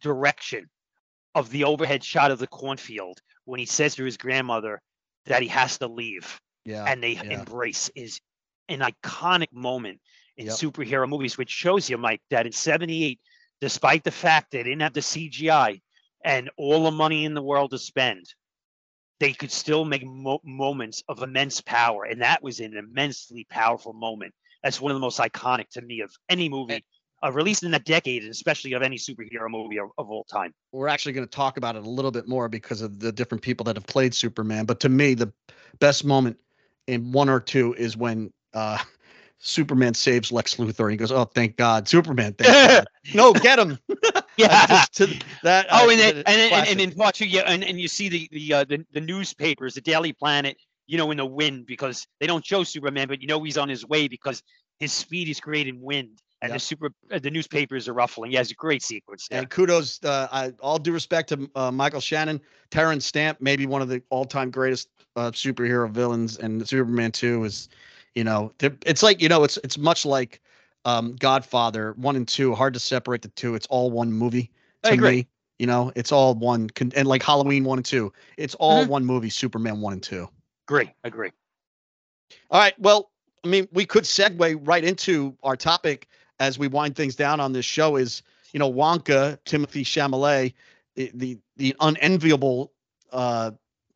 direction 0.00 0.68
of 1.34 1.50
the 1.50 1.64
overhead 1.64 2.04
shot 2.04 2.30
of 2.30 2.38
the 2.38 2.46
cornfield 2.46 3.20
when 3.44 3.58
he 3.58 3.66
says 3.66 3.96
to 3.96 4.04
his 4.04 4.16
grandmother 4.16 4.80
that 5.26 5.42
he 5.42 5.48
has 5.48 5.78
to 5.78 5.88
leave. 5.88 6.40
Yeah. 6.64 6.84
And 6.84 7.02
they 7.02 7.16
embrace 7.16 7.90
is 7.94 8.20
an 8.68 8.80
iconic 8.80 9.52
moment 9.52 10.00
in 10.36 10.46
Yep. 10.46 10.54
superhero 10.54 11.08
movies, 11.08 11.38
which 11.38 11.50
shows 11.50 11.88
you, 11.88 11.98
Mike, 11.98 12.22
that 12.30 12.46
in 12.46 12.52
78, 12.52 13.20
despite 13.60 14.04
the 14.04 14.10
fact 14.10 14.50
they 14.50 14.62
didn't 14.62 14.82
have 14.82 14.92
the 14.92 15.00
CGI 15.00 15.80
and 16.24 16.50
all 16.56 16.84
the 16.84 16.90
money 16.90 17.24
in 17.24 17.34
the 17.34 17.42
world 17.42 17.70
to 17.70 17.78
spend, 17.78 18.26
they 19.20 19.32
could 19.32 19.52
still 19.52 19.84
make 19.84 20.04
mo- 20.04 20.40
moments 20.44 21.02
of 21.08 21.22
immense 21.22 21.60
power. 21.60 22.04
And 22.04 22.22
that 22.22 22.42
was 22.42 22.60
an 22.60 22.76
immensely 22.76 23.46
powerful 23.48 23.92
moment. 23.92 24.34
That's 24.64 24.80
one 24.80 24.90
of 24.90 24.96
the 24.96 25.00
most 25.00 25.20
iconic 25.20 25.68
to 25.74 25.82
me 25.82 26.00
of 26.00 26.10
any 26.28 26.48
movie 26.48 26.82
uh, 27.22 27.30
released 27.30 27.62
in 27.62 27.70
that 27.70 27.84
decade, 27.84 28.22
and 28.22 28.32
especially 28.32 28.72
of 28.72 28.82
any 28.82 28.96
superhero 28.96 29.48
movie 29.48 29.78
of, 29.78 29.90
of 29.98 30.10
all 30.10 30.24
time. 30.24 30.52
We're 30.72 30.88
actually 30.88 31.12
going 31.12 31.26
to 31.26 31.30
talk 31.30 31.56
about 31.58 31.76
it 31.76 31.84
a 31.84 31.88
little 31.88 32.10
bit 32.10 32.26
more 32.26 32.48
because 32.48 32.80
of 32.80 32.98
the 32.98 33.12
different 33.12 33.42
people 33.42 33.64
that 33.64 33.76
have 33.76 33.86
played 33.86 34.14
Superman. 34.14 34.64
But 34.64 34.80
to 34.80 34.88
me, 34.88 35.14
the 35.14 35.32
best 35.78 36.04
moment 36.04 36.38
in 36.86 37.12
one 37.12 37.28
or 37.28 37.40
two 37.40 37.74
is 37.74 37.96
when 37.96 38.32
uh, 38.52 38.78
Superman 39.38 39.94
saves 39.94 40.32
Lex 40.32 40.56
Luthor. 40.56 40.84
And 40.84 40.92
he 40.92 40.96
goes, 40.96 41.12
"Oh, 41.12 41.24
thank 41.24 41.56
God, 41.56 41.86
Superman! 41.88 42.34
Thank 42.34 42.70
God. 42.70 42.86
No, 43.14 43.32
get 43.32 43.58
him!" 43.58 43.78
Yeah. 44.36 44.82
To 44.94 45.06
that. 45.44 45.68
Oh, 45.70 45.88
and 45.88 46.00
and, 46.00 46.26
then- 46.26 46.52
and, 46.52 46.68
and 46.68 46.80
in 46.80 46.90
part 46.90 47.14
two, 47.14 47.24
yeah, 47.26 47.42
and, 47.46 47.62
and 47.62 47.80
you 47.80 47.86
see 47.86 48.08
the 48.08 48.28
the, 48.32 48.52
uh, 48.52 48.64
the 48.64 48.84
the 48.92 49.00
newspapers, 49.00 49.74
the 49.74 49.80
Daily 49.80 50.12
Planet, 50.12 50.56
you 50.86 50.98
know, 50.98 51.10
in 51.10 51.16
the 51.18 51.26
wind 51.26 51.66
because 51.66 52.06
they 52.20 52.26
don't 52.26 52.44
show 52.44 52.62
Superman, 52.64 53.08
but 53.08 53.20
you 53.20 53.28
know 53.28 53.42
he's 53.42 53.58
on 53.58 53.68
his 53.68 53.86
way 53.86 54.08
because 54.08 54.42
his 54.78 54.92
speed 54.92 55.28
is 55.28 55.40
creating 55.40 55.80
wind, 55.80 56.20
and 56.42 56.50
Yep. 56.50 56.56
the 56.56 56.60
super 56.60 56.90
uh, 57.10 57.18
the 57.18 57.30
newspapers 57.30 57.88
are 57.88 57.94
ruffling. 57.94 58.30
He 58.30 58.36
has 58.36 58.50
a 58.50 58.54
great 58.54 58.82
sequence. 58.82 59.28
There. 59.28 59.38
And 59.38 59.50
kudos, 59.50 60.02
uh, 60.04 60.28
I, 60.30 60.52
all 60.60 60.78
due 60.78 60.92
respect 60.92 61.28
to 61.30 61.48
uh, 61.54 61.70
Michael 61.70 62.00
Shannon, 62.00 62.40
Terence 62.70 63.06
Stamp, 63.06 63.38
maybe 63.40 63.66
one 63.66 63.82
of 63.82 63.88
the 63.88 64.02
all-time 64.10 64.50
greatest 64.50 64.88
uh, 65.16 65.30
superhero 65.30 65.88
villains, 65.90 66.36
and 66.38 66.66
Superman 66.68 67.12
Two 67.12 67.44
is, 67.44 67.68
you 68.14 68.24
know, 68.24 68.52
it's 68.60 69.02
like 69.02 69.20
you 69.22 69.28
know, 69.28 69.44
it's 69.44 69.58
it's 69.64 69.78
much 69.78 70.04
like 70.04 70.40
um, 70.84 71.16
Godfather 71.16 71.92
One 71.96 72.16
and 72.16 72.26
Two. 72.28 72.54
Hard 72.54 72.74
to 72.74 72.80
separate 72.80 73.22
the 73.22 73.28
two. 73.28 73.54
It's 73.54 73.66
all 73.68 73.90
one 73.90 74.12
movie 74.12 74.50
I 74.84 74.88
to 74.88 74.94
agree. 74.94 75.16
me. 75.16 75.28
You 75.58 75.66
know, 75.66 75.92
it's 75.94 76.12
all 76.12 76.34
one, 76.34 76.68
and 76.94 77.06
like 77.06 77.22
Halloween 77.22 77.64
One 77.64 77.78
and 77.78 77.86
Two, 77.86 78.12
it's 78.36 78.54
all 78.56 78.84
Mhm. 78.84 78.88
one 78.88 79.04
movie. 79.04 79.30
Superman 79.30 79.80
One 79.80 79.94
and 79.94 80.02
Two. 80.02 80.28
Agree, 80.66 80.92
agree. 81.04 81.30
All 82.50 82.60
right. 82.60 82.78
Well, 82.78 83.10
I 83.44 83.48
mean, 83.48 83.68
we 83.72 83.84
could 83.84 84.04
segue 84.04 84.66
right 84.66 84.84
into 84.84 85.36
our 85.42 85.56
topic 85.56 86.08
as 86.40 86.58
we 86.58 86.68
wind 86.68 86.96
things 86.96 87.14
down 87.14 87.40
on 87.40 87.52
this 87.52 87.66
show. 87.66 87.96
Is 87.96 88.22
you 88.52 88.58
know 88.58 88.72
Wonka, 88.72 89.38
Timothée 89.44 89.84
Chalamet, 89.84 90.54
the 90.94 91.10
the, 91.14 91.38
the 91.56 91.76
unenviable 91.80 92.72
uh, 93.12 93.50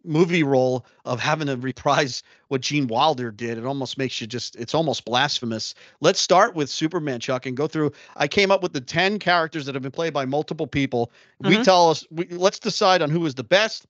movie 0.05 0.43
role 0.43 0.85
of 1.07 1.21
having 1.21 1.47
to 1.47 1.57
reprise 1.57 2.23
what 2.49 2.61
Gene 2.61 2.87
Wilder 2.87 3.31
did. 3.31 3.57
It 3.57 3.65
almost 3.65 3.97
makes 3.97 4.21
you 4.21 4.27
just. 4.27 4.57
It's 4.57 4.75
almost 4.75 5.07
blasphemous. 5.07 5.75
Let's 6.03 6.21
start 6.21 6.55
with 6.55 6.69
Superman, 6.69 7.21
Chuck, 7.21 7.47
and 7.47 7.57
go 7.57 7.67
through. 7.67 7.93
I 8.17 8.29
came 8.29 8.51
up 8.51 8.63
with 8.63 8.75
the 8.75 8.81
ten 8.83 9.19
characters 9.19 9.65
that 9.65 9.75
have 9.75 9.83
been 9.83 9.93
played 9.93 10.13
by 10.13 10.27
multiple 10.27 10.67
people. 10.67 11.11
We 11.41 11.57
Mhm. 11.57 11.65
tell 11.65 11.91
us. 11.91 12.07
We, 12.11 12.27
let's 12.27 12.59
decide 12.59 13.01
on 13.01 13.09
who 13.09 13.21
was 13.21 13.35
the 13.35 13.45
best 13.45 13.87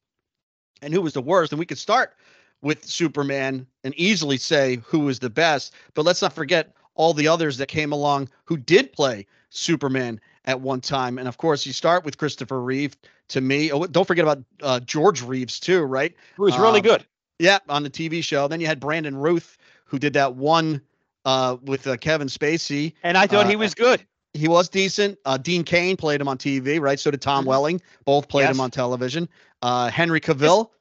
and 0.80 0.94
who 0.94 1.00
was 1.00 1.12
the 1.12 1.22
worst, 1.22 1.52
and 1.52 1.58
we 1.58 1.66
could 1.66 1.78
start 1.78 2.14
with 2.62 2.84
Superman 2.84 3.66
and 3.84 3.94
easily 3.96 4.36
say 4.36 4.76
who 4.86 5.00
was 5.00 5.18
the 5.18 5.30
best. 5.30 5.74
But 5.94 6.04
let's 6.04 6.22
not 6.22 6.32
forget 6.32 6.74
all 6.94 7.14
the 7.14 7.28
others 7.28 7.56
that 7.58 7.66
came 7.68 7.92
along 7.92 8.28
who 8.44 8.56
did 8.56 8.92
play 8.92 9.26
Superman 9.50 10.20
at 10.44 10.60
one 10.60 10.80
time. 10.80 11.18
And 11.18 11.28
of 11.28 11.38
course, 11.38 11.64
you 11.66 11.72
start 11.72 12.04
with 12.04 12.18
Christopher 12.18 12.60
Reeve. 12.60 12.96
To 13.28 13.40
me, 13.42 13.70
oh, 13.70 13.84
don't 13.84 14.06
forget 14.06 14.24
about 14.24 14.42
uh, 14.62 14.80
George 14.80 15.22
Reeves 15.22 15.60
too, 15.60 15.82
right? 15.82 16.12
It 16.12 16.40
was 16.40 16.58
really 16.58 16.80
Um, 16.80 16.84
good. 16.84 17.06
Yeah, 17.38 17.58
on 17.68 17.82
the 17.82 17.90
TV 17.90 18.24
show. 18.24 18.48
Then 18.48 18.60
you 18.60 18.66
had 18.66 18.80
Brandon 18.80 19.14
Routh, 19.14 19.58
who 19.84 19.98
did 19.98 20.14
that 20.14 20.34
one 20.34 20.80
uh, 21.24 21.56
with 21.62 21.86
uh, 21.86 21.96
Kevin 21.98 22.26
Spacey. 22.28 22.94
And 23.02 23.16
I 23.18 23.26
thought 23.26 23.46
he 23.46 23.54
uh, 23.54 23.58
was 23.58 23.74
good. 23.74 24.02
He 24.32 24.48
was 24.48 24.68
decent. 24.68 25.18
Uh, 25.24 25.36
Dean 25.36 25.62
Cain 25.62 25.96
played 25.96 26.20
him 26.20 26.28
on 26.28 26.38
TV, 26.38 26.80
right? 26.80 26.98
So 26.98 27.10
did 27.10 27.20
Tom 27.22 27.44
Mhm. 27.44 27.48
Welling. 27.48 27.80
Both 28.06 28.28
played 28.28 28.48
him 28.50 28.60
on 28.60 28.70
television. 28.70 29.28
Uh, 29.62 29.88
Henry 29.90 30.20
Cavill. 30.20 30.70
Yes, 30.70 30.77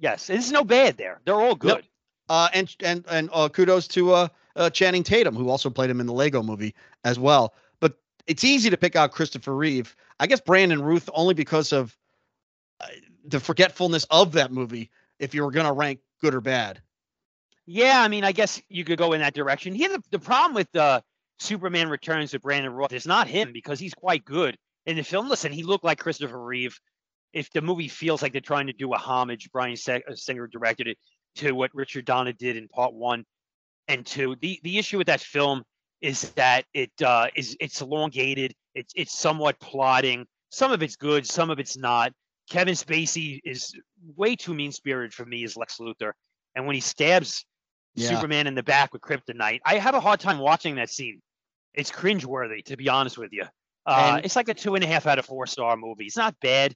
there's 0.00 0.50
no 0.50 0.64
bad 0.64 0.96
there. 0.96 1.20
They're 1.24 1.40
all 1.40 1.54
good. 1.54 1.84
Uh, 2.28 2.48
and 2.54 2.74
and 2.80 3.04
and 3.08 3.28
uh, 3.32 3.48
kudos 3.48 3.88
to 3.88 4.12
uh, 4.12 4.28
uh, 4.56 4.70
Channing 4.70 5.02
Tatum, 5.02 5.34
who 5.34 5.48
also 5.48 5.68
played 5.68 5.90
him 5.90 6.00
in 6.00 6.06
the 6.06 6.12
Lego 6.12 6.42
Movie 6.42 6.74
as 7.04 7.18
well. 7.18 7.54
But 7.80 7.98
it's 8.26 8.44
easy 8.44 8.70
to 8.70 8.76
pick 8.76 8.96
out 8.96 9.12
Christopher 9.12 9.54
Reeve. 9.54 9.94
I 10.20 10.26
guess 10.26 10.40
Brandon 10.40 10.82
Routh 10.82 11.08
only 11.12 11.34
because 11.34 11.72
of 11.72 11.96
uh, 12.80 12.86
the 13.24 13.40
forgetfulness 13.40 14.06
of 14.10 14.32
that 14.32 14.52
movie. 14.52 14.90
If 15.18 15.34
you 15.34 15.44
were 15.44 15.50
gonna 15.50 15.72
rank 15.72 16.00
good 16.20 16.34
or 16.34 16.40
bad, 16.40 16.80
Yeah, 17.66 18.00
I 18.00 18.08
mean, 18.08 18.24
I 18.24 18.32
guess 18.32 18.62
you 18.68 18.84
could 18.84 18.98
go 18.98 19.12
in 19.12 19.20
that 19.20 19.34
direction. 19.34 19.74
Here, 19.74 19.88
the, 19.90 20.02
the 20.10 20.18
problem 20.18 20.54
with 20.54 20.74
uh, 20.76 21.00
Superman 21.40 21.88
Returns 21.88 22.32
with 22.32 22.42
Brandon 22.42 22.72
Routh 22.72 22.92
is 22.92 23.06
not 23.06 23.26
him 23.26 23.52
because 23.52 23.78
he's 23.78 23.94
quite 23.94 24.24
good 24.24 24.56
in 24.86 24.96
the 24.96 25.02
film. 25.02 25.28
Listen, 25.28 25.52
he 25.52 25.62
looked 25.62 25.84
like 25.84 25.98
Christopher 25.98 26.40
Reeve. 26.40 26.78
If 27.32 27.50
the 27.50 27.60
movie 27.60 27.88
feels 27.88 28.22
like 28.22 28.32
they're 28.32 28.40
trying 28.40 28.66
to 28.66 28.72
do 28.72 28.92
a 28.92 28.98
homage, 28.98 29.50
Bryan 29.52 29.76
uh, 29.88 30.14
Singer 30.14 30.46
directed 30.46 30.88
it 30.88 30.98
to 31.36 31.52
what 31.52 31.74
Richard 31.74 32.04
Donner 32.04 32.32
did 32.32 32.56
in 32.56 32.68
part 32.68 32.92
one 32.92 33.24
and 33.88 34.04
two. 34.04 34.36
The 34.40 34.58
the 34.62 34.78
issue 34.78 34.98
with 34.98 35.06
that 35.06 35.20
film 35.20 35.62
is 36.00 36.30
that 36.32 36.64
it 36.74 36.90
uh, 37.04 37.28
is 37.36 37.56
it's 37.60 37.80
elongated. 37.80 38.54
It's 38.74 38.92
it's 38.96 39.18
somewhat 39.18 39.58
plotting. 39.60 40.26
Some 40.50 40.72
of 40.72 40.82
it's 40.82 40.96
good, 40.96 41.26
some 41.26 41.50
of 41.50 41.58
it's 41.60 41.76
not. 41.76 42.12
Kevin 42.48 42.74
Spacey 42.74 43.40
is 43.44 43.72
way 44.16 44.34
too 44.34 44.54
mean 44.54 44.72
spirited 44.72 45.14
for 45.14 45.24
me 45.24 45.44
as 45.44 45.56
Lex 45.56 45.78
Luthor. 45.78 46.12
And 46.56 46.66
when 46.66 46.74
he 46.74 46.80
stabs 46.80 47.44
Yeah. 47.94 48.08
Superman 48.08 48.48
in 48.48 48.54
the 48.56 48.62
back 48.62 48.92
with 48.92 49.02
kryptonite, 49.02 49.60
I 49.64 49.76
have 49.76 49.94
a 49.94 50.00
hard 50.00 50.18
time 50.18 50.38
watching 50.38 50.74
that 50.76 50.90
scene. 50.90 51.22
It's 51.74 51.92
cringeworthy, 51.92 52.64
to 52.64 52.76
be 52.76 52.88
honest 52.88 53.18
with 53.18 53.32
you. 53.32 53.44
Uh, 53.86 54.14
And- 54.16 54.24
it's 54.24 54.34
like 54.34 54.48
a 54.48 54.54
two 54.54 54.74
and 54.74 54.82
a 54.82 54.86
half 54.88 55.06
out 55.06 55.20
of 55.20 55.26
four 55.26 55.46
star 55.46 55.76
movie. 55.76 56.06
It's 56.06 56.16
not 56.16 56.34
bad, 56.40 56.74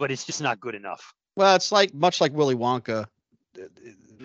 but 0.00 0.10
it's 0.10 0.24
just 0.24 0.42
not 0.42 0.58
good 0.58 0.74
enough. 0.74 1.14
well, 1.36 1.54
it's 1.54 1.70
like 1.70 1.94
much 1.94 2.20
like 2.20 2.32
Willy 2.32 2.56
Wonka. 2.56 3.06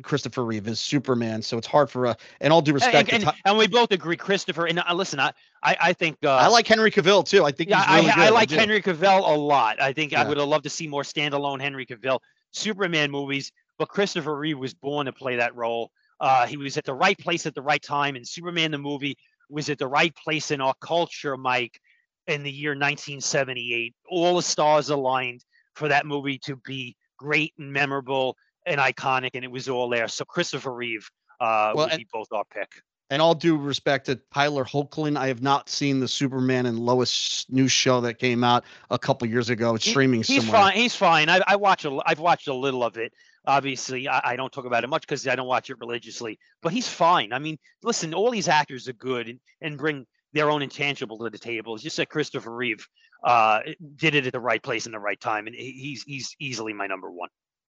Christopher 0.01 0.43
Reeve 0.43 0.67
is 0.67 0.79
Superman, 0.79 1.41
so 1.41 1.57
it's 1.57 1.67
hard 1.67 1.89
for 1.89 2.07
uh, 2.07 2.13
and 2.41 2.51
all 2.51 2.61
due 2.61 2.73
respect. 2.73 3.11
and, 3.11 3.23
to 3.23 3.31
Ti- 3.31 3.37
and 3.45 3.57
we 3.57 3.67
both 3.67 3.91
agree, 3.91 4.17
Christopher. 4.17 4.67
And 4.67 4.79
uh, 4.79 4.93
listen, 4.93 5.19
I, 5.19 5.31
I, 5.63 5.77
I 5.79 5.93
think 5.93 6.17
uh, 6.23 6.35
I 6.35 6.47
like 6.47 6.67
Henry 6.67 6.91
Cavill 6.91 7.25
too. 7.25 7.45
I 7.45 7.51
think 7.51 7.69
Yeah, 7.69 7.95
really 7.95 8.09
I. 8.09 8.27
I 8.27 8.29
like 8.29 8.49
do. 8.49 8.55
Henry 8.55 8.81
Cavill 8.81 9.27
a 9.27 9.37
lot. 9.37 9.81
I 9.81 9.93
think 9.93 10.13
I 10.13 10.27
would 10.27 10.37
have 10.37 10.47
loved 10.47 10.63
to 10.63 10.69
see 10.69 10.87
more 10.87 11.03
standalone 11.03 11.61
Henry 11.61 11.85
Cavill 11.85 12.19
Superman 12.51 13.11
movies, 13.11 13.51
but 13.77 13.89
Christopher 13.89 14.35
Reeve 14.37 14.59
was 14.59 14.73
born 14.73 15.05
to 15.05 15.13
play 15.13 15.37
that 15.37 15.55
role. 15.55 15.91
Uh, 16.19 16.45
he 16.45 16.57
was 16.57 16.77
at 16.77 16.85
the 16.85 16.93
right 16.93 17.17
place 17.17 17.45
at 17.45 17.55
the 17.55 17.61
right 17.61 17.81
time, 17.81 18.15
and 18.15 18.27
Superman 18.27 18.71
the 18.71 18.77
movie 18.77 19.17
was 19.49 19.69
at 19.69 19.77
the 19.77 19.87
right 19.87 20.15
place 20.15 20.51
in 20.51 20.61
our 20.61 20.73
culture, 20.81 21.35
Mike, 21.37 21.79
in 22.27 22.43
the 22.43 22.51
year 22.51 22.71
1978. 22.71 23.93
All 24.09 24.35
the 24.35 24.41
stars 24.41 24.89
aligned 24.89 25.43
for 25.75 25.87
that 25.89 26.05
movie 26.05 26.37
to 26.39 26.55
be 26.65 26.95
great 27.17 27.53
and 27.59 27.71
memorable 27.71 28.35
and 28.65 28.79
iconic, 28.79 29.31
and 29.35 29.43
it 29.43 29.51
was 29.51 29.69
all 29.69 29.89
there. 29.89 30.07
So 30.07 30.25
Christopher 30.25 30.73
Reeve 30.73 31.07
uh, 31.39 31.73
Well, 31.75 31.85
would 31.85 31.91
and- 31.93 31.99
be 31.99 32.07
both 32.11 32.27
our 32.31 32.43
pick. 32.45 32.71
and 33.11 33.21
all 33.21 33.35
due 33.35 33.57
respect 33.57 34.07
to 34.07 34.19
Tyler 34.33 34.65
Hoechlin, 34.65 35.15
I 35.17 35.27
have 35.27 35.41
not 35.41 35.69
seen 35.69 35.99
the 35.99 36.07
Superman 36.07 36.65
and 36.65 36.79
Lois 36.79 37.45
new 37.49 37.67
show 37.67 38.01
that 38.01 38.15
came 38.15 38.43
out 38.43 38.63
a 38.89 38.97
couple 38.97 39.27
years 39.27 39.49
ago. 39.51 39.75
It's 39.75 39.85
He- 39.85 39.91
streaming 39.91 40.23
He's 40.23 40.43
somewhere. 40.43 40.61
fine. 40.61 40.73
He's 40.77 40.95
fine. 40.95 41.29
I, 41.29 41.41
I 41.45 41.55
watch 41.57 41.85
a, 41.85 41.99
I've 42.05 42.19
watched 42.19 42.47
a 42.47 42.53
little 42.53 42.83
of 42.83 42.97
it. 42.97 43.13
Obviously, 43.47 44.07
I, 44.09 44.21
I 44.31 44.35
don't 44.35 44.51
talk 44.51 44.65
about 44.65 44.83
it 44.83 44.87
much 44.87 45.03
because 45.03 45.27
I 45.27 45.35
don't 45.35 45.45
watch 45.47 45.69
it 45.69 45.77
religiously. 45.79 46.39
But 46.63 46.73
he's 46.73 46.87
fine. 46.87 47.31
I 47.31 47.37
mean, 47.37 47.59
listen, 47.83 48.13
all 48.15 48.31
these 48.31 48.47
actors 48.47 48.87
are 48.89 48.93
good 48.93 49.27
and, 49.29 49.39
and 49.61 49.77
bring 49.77 50.07
their 50.35 50.51
own 50.51 50.61
intangible 50.61 51.17
to 51.17 51.29
the 51.31 51.39
table. 51.39 51.73
It's 51.73 51.83
just 51.83 51.97
that 51.97 52.09
Christopher 52.09 52.51
Reeve 52.53 52.87
uh, 53.23 53.61
did 53.95 54.13
it 54.13 54.27
at 54.27 54.33
the 54.33 54.39
right 54.39 54.61
place 54.61 54.85
in 54.85 54.91
the 54.91 54.99
right 54.99 55.19
time, 55.19 55.47
and 55.47 55.55
he's 55.55 56.03
he's 56.03 56.35
easily 56.39 56.73
my 56.73 56.85
number 56.85 57.09
one. 57.09 57.29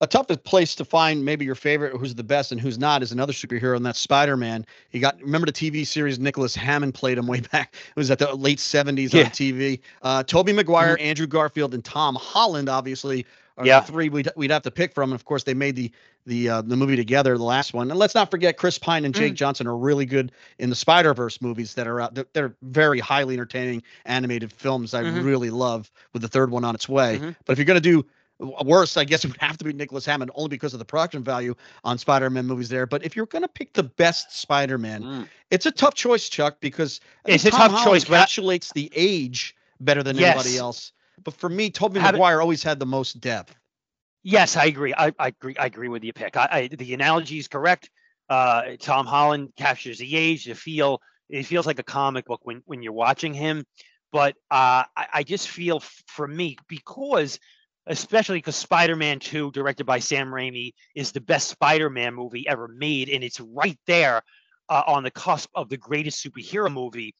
A 0.01 0.05
toughest 0.05 0.43
place 0.43 0.75
to 0.75 0.85
find 0.85 1.25
maybe 1.25 1.43
your 1.43 1.55
favorite, 1.55 1.97
who's 1.97 2.13
the 2.13 2.23
best 2.23 2.51
and 2.51 2.61
who's 2.61 2.77
not, 2.77 3.01
is 3.01 3.11
another 3.11 3.33
superhero, 3.33 3.75
and 3.75 3.83
that's 3.83 3.99
Spider-Man. 3.99 4.63
He 4.89 4.99
got 4.99 5.19
remember 5.21 5.45
the 5.47 5.53
TV 5.53 5.87
series 5.87 6.19
Nicholas 6.19 6.53
Hammond 6.55 6.93
played 6.93 7.17
him 7.17 7.25
way 7.27 7.39
back. 7.51 7.75
It 7.89 7.95
was 7.95 8.11
at 8.11 8.19
the 8.19 8.33
late 8.35 8.59
70s 8.59 9.13
Yeah. 9.13 9.23
on 9.25 9.29
TV. 9.31 9.79
Uh, 10.01 10.23
Tobey 10.23 10.53
Maguire, 10.53 10.97
Andrew 10.99 11.25
Garfield, 11.27 11.73
and 11.73 11.83
Tom 11.85 12.15
Holland 12.15 12.69
obviously 12.69 13.25
Yeah. 13.65 13.79
the 13.79 13.87
three 13.91 14.09
we'd, 14.09 14.29
we'd 14.35 14.51
have 14.51 14.61
to 14.63 14.71
pick 14.71 14.93
from. 14.93 15.11
And 15.11 15.19
of 15.19 15.25
course, 15.25 15.43
they 15.43 15.53
made 15.53 15.75
the 15.75 15.91
the 16.25 16.49
uh, 16.49 16.61
the 16.61 16.75
movie 16.75 16.95
together, 16.95 17.37
the 17.37 17.43
last 17.43 17.73
one. 17.73 17.89
And 17.89 17.99
let's 17.99 18.13
not 18.13 18.29
forget 18.29 18.57
Chris 18.57 18.77
Pine 18.77 19.05
and 19.05 19.15
Jake 19.15 19.33
Mm. 19.33 19.37
Johnson 19.37 19.67
are 19.67 19.77
really 19.77 20.05
good 20.05 20.31
in 20.59 20.69
the 20.69 20.75
Spider 20.75 21.13
Verse 21.13 21.41
movies 21.41 21.73
that 21.75 21.87
are 21.87 22.01
out. 22.01 22.15
They're, 22.15 22.25
they're 22.33 22.55
very 22.61 22.99
highly 22.99 23.33
entertaining 23.35 23.81
animated 24.05 24.51
films. 24.51 24.93
I 24.93 25.03
Mhm. 25.03 25.23
really 25.23 25.49
love 25.49 25.89
with 26.13 26.21
the 26.21 26.27
third 26.27 26.51
one 26.51 26.63
on 26.65 26.75
its 26.75 26.87
way. 26.89 27.19
Mhm. 27.19 27.35
But 27.45 27.53
if 27.53 27.57
you're 27.59 27.65
gonna 27.65 27.79
do 27.79 28.05
worse, 28.63 28.97
I 28.97 29.03
guess 29.05 29.25
it 29.25 29.29
would 29.31 29.41
have 29.41 29.57
to 29.57 29.63
be 29.63 29.73
Nicholas 29.73 30.05
Hammond 30.05 30.29
only 30.35 30.49
because 30.49 30.73
of 30.73 30.79
the 30.79 30.85
production 30.85 31.23
value 31.23 31.55
on 31.83 31.97
Spider-Man 31.97 32.45
movies 32.45 32.69
there. 32.69 32.85
But 32.85 33.03
if 33.03 33.15
you're 33.15 33.25
gonna 33.25 33.47
pick 33.47 33.73
the 33.73 33.81
best 33.83 34.37
Spider-Man, 34.39 35.27
it's 35.49 35.65
a 35.65 35.71
tough 35.71 35.95
choice, 35.95 36.29
Chuck, 36.29 36.57
because 36.59 36.99
I 37.27 37.31
It's 37.31 37.45
a 37.45 37.49
Tom 37.51 37.59
tough 37.59 37.71
Holland 37.79 38.03
choice, 38.03 38.05
but 38.09 38.27
encapsulates 38.29 38.73
the 38.73 38.91
age 38.95 39.55
better 39.79 40.03
than 40.03 40.19
anybody 40.19 40.57
else. 40.57 40.91
But 41.23 41.33
for 41.33 41.49
me, 41.49 41.69
Tobey 41.69 41.99
Maguire 41.99 42.41
always 42.41 42.63
had 42.63 42.79
the 42.79 42.85
most 42.85 43.19
depth. 43.19 43.55
Yes, 44.23 44.57
I 44.57 44.65
agree. 44.65 44.93
I, 44.95 45.13
I 45.19 45.27
agree. 45.29 45.55
I 45.57 45.65
agree 45.65 45.87
with 45.87 46.03
your 46.03 46.13
pick. 46.13 46.35
I, 46.35 46.47
I 46.51 46.67
the 46.67 46.93
analogy 46.93 47.39
is 47.39 47.47
correct. 47.47 47.89
Uh, 48.29 48.75
Tom 48.79 49.05
Holland 49.05 49.53
captures 49.55 49.99
the 49.99 50.15
age, 50.15 50.45
the 50.45 50.55
feel. 50.55 51.01
It 51.29 51.43
feels 51.43 51.65
like 51.65 51.79
a 51.79 51.83
comic 51.83 52.25
book 52.25 52.41
when 52.43 52.61
when 52.65 52.81
you're 52.81 52.93
watching 52.93 53.33
him. 53.33 53.65
But 54.11 54.35
uh, 54.51 54.83
I, 54.95 55.07
I 55.13 55.23
just 55.23 55.49
feel 55.49 55.81
for 56.07 56.27
me 56.27 56.57
because, 56.67 57.39
especially 57.87 58.37
because 58.37 58.55
Spider-Man 58.55 59.19
2, 59.19 59.51
directed 59.51 59.85
by 59.85 59.99
Sam 59.99 60.27
Raimi, 60.27 60.71
is 60.95 61.11
the 61.11 61.21
best 61.21 61.49
Spider-Man 61.49 62.13
movie 62.13 62.47
ever 62.47 62.67
made, 62.67 63.09
and 63.09 63.23
it's 63.23 63.39
right 63.39 63.79
there 63.85 64.21
uh, 64.69 64.83
on 64.87 65.03
the 65.03 65.11
cusp 65.11 65.49
of 65.55 65.69
the 65.69 65.77
greatest 65.77 66.25
superhero 66.25 66.71
movie 66.71 67.15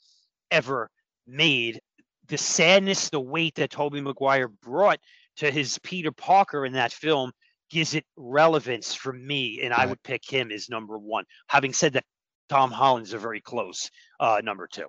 ever 0.51 0.89
made, 1.25 1.79
the 2.27 2.37
sadness, 2.37 3.09
the 3.09 3.19
weight 3.19 3.55
that 3.55 3.71
Tobey 3.71 4.01
Maguire 4.01 4.47
brought 4.47 4.99
to 5.37 5.51
his 5.51 5.77
Peter 5.79 6.11
Parker 6.11 6.65
in 6.65 6.73
that 6.73 6.91
film 6.91 7.31
gives 7.69 7.93
it 7.93 8.05
relevance 8.15 8.93
for 8.93 9.11
me, 9.13 9.61
and 9.61 9.73
I 9.73 9.85
would 9.85 10.01
pick 10.03 10.29
him 10.29 10.51
as 10.51 10.69
number 10.69 10.97
one. 10.97 11.25
Having 11.47 11.73
said 11.73 11.93
that, 11.93 12.05
Tom 12.49 12.71
Holland's 12.71 13.13
a 13.13 13.17
very 13.17 13.41
close 13.41 13.91
uh, 14.19 14.41
number 14.43 14.67
two. 14.67 14.87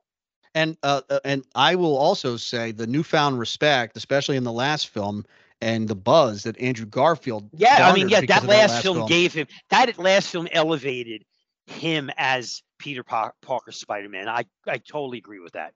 And 0.55 0.77
uh, 0.83 1.03
uh, 1.11 1.21
and 1.25 1.45
I 1.55 1.75
will 1.75 1.97
also 1.97 2.37
say 2.37 2.73
the 2.73 2.87
newfound 2.87 3.39
respect, 3.39 3.97
especially 3.97 4.37
in 4.37 4.45
the 4.45 4.53
last 4.53 4.89
film, 4.89 5.25
and 5.61 5.89
the 5.89 5.95
buzz 5.95 6.45
that 6.45 6.59
Andrew 6.61 6.87
Garfield. 6.87 7.51
Yeah, 7.53 7.89
I 7.89 7.95
mean, 7.95 8.09
yeah, 8.09 8.21
that 8.21 8.29
last, 8.29 8.47
that 8.47 8.49
last, 8.49 8.83
film, 8.83 8.97
film 8.99 9.09
gave 9.09 9.35
him 9.35 9.47
that 9.71 9.99
last 9.99 10.31
film 10.31 10.49
elevated 10.53 11.25
him 11.67 12.11
as 12.17 12.63
Peter 12.79 13.03
Parker 13.03 13.73
Spider 13.73 14.09
Man. 14.09 14.29
I 14.29 14.45
I 14.67 14.79
totally 14.79 15.19
agree 15.19 15.41
with 15.41 15.53
that. 15.53 15.75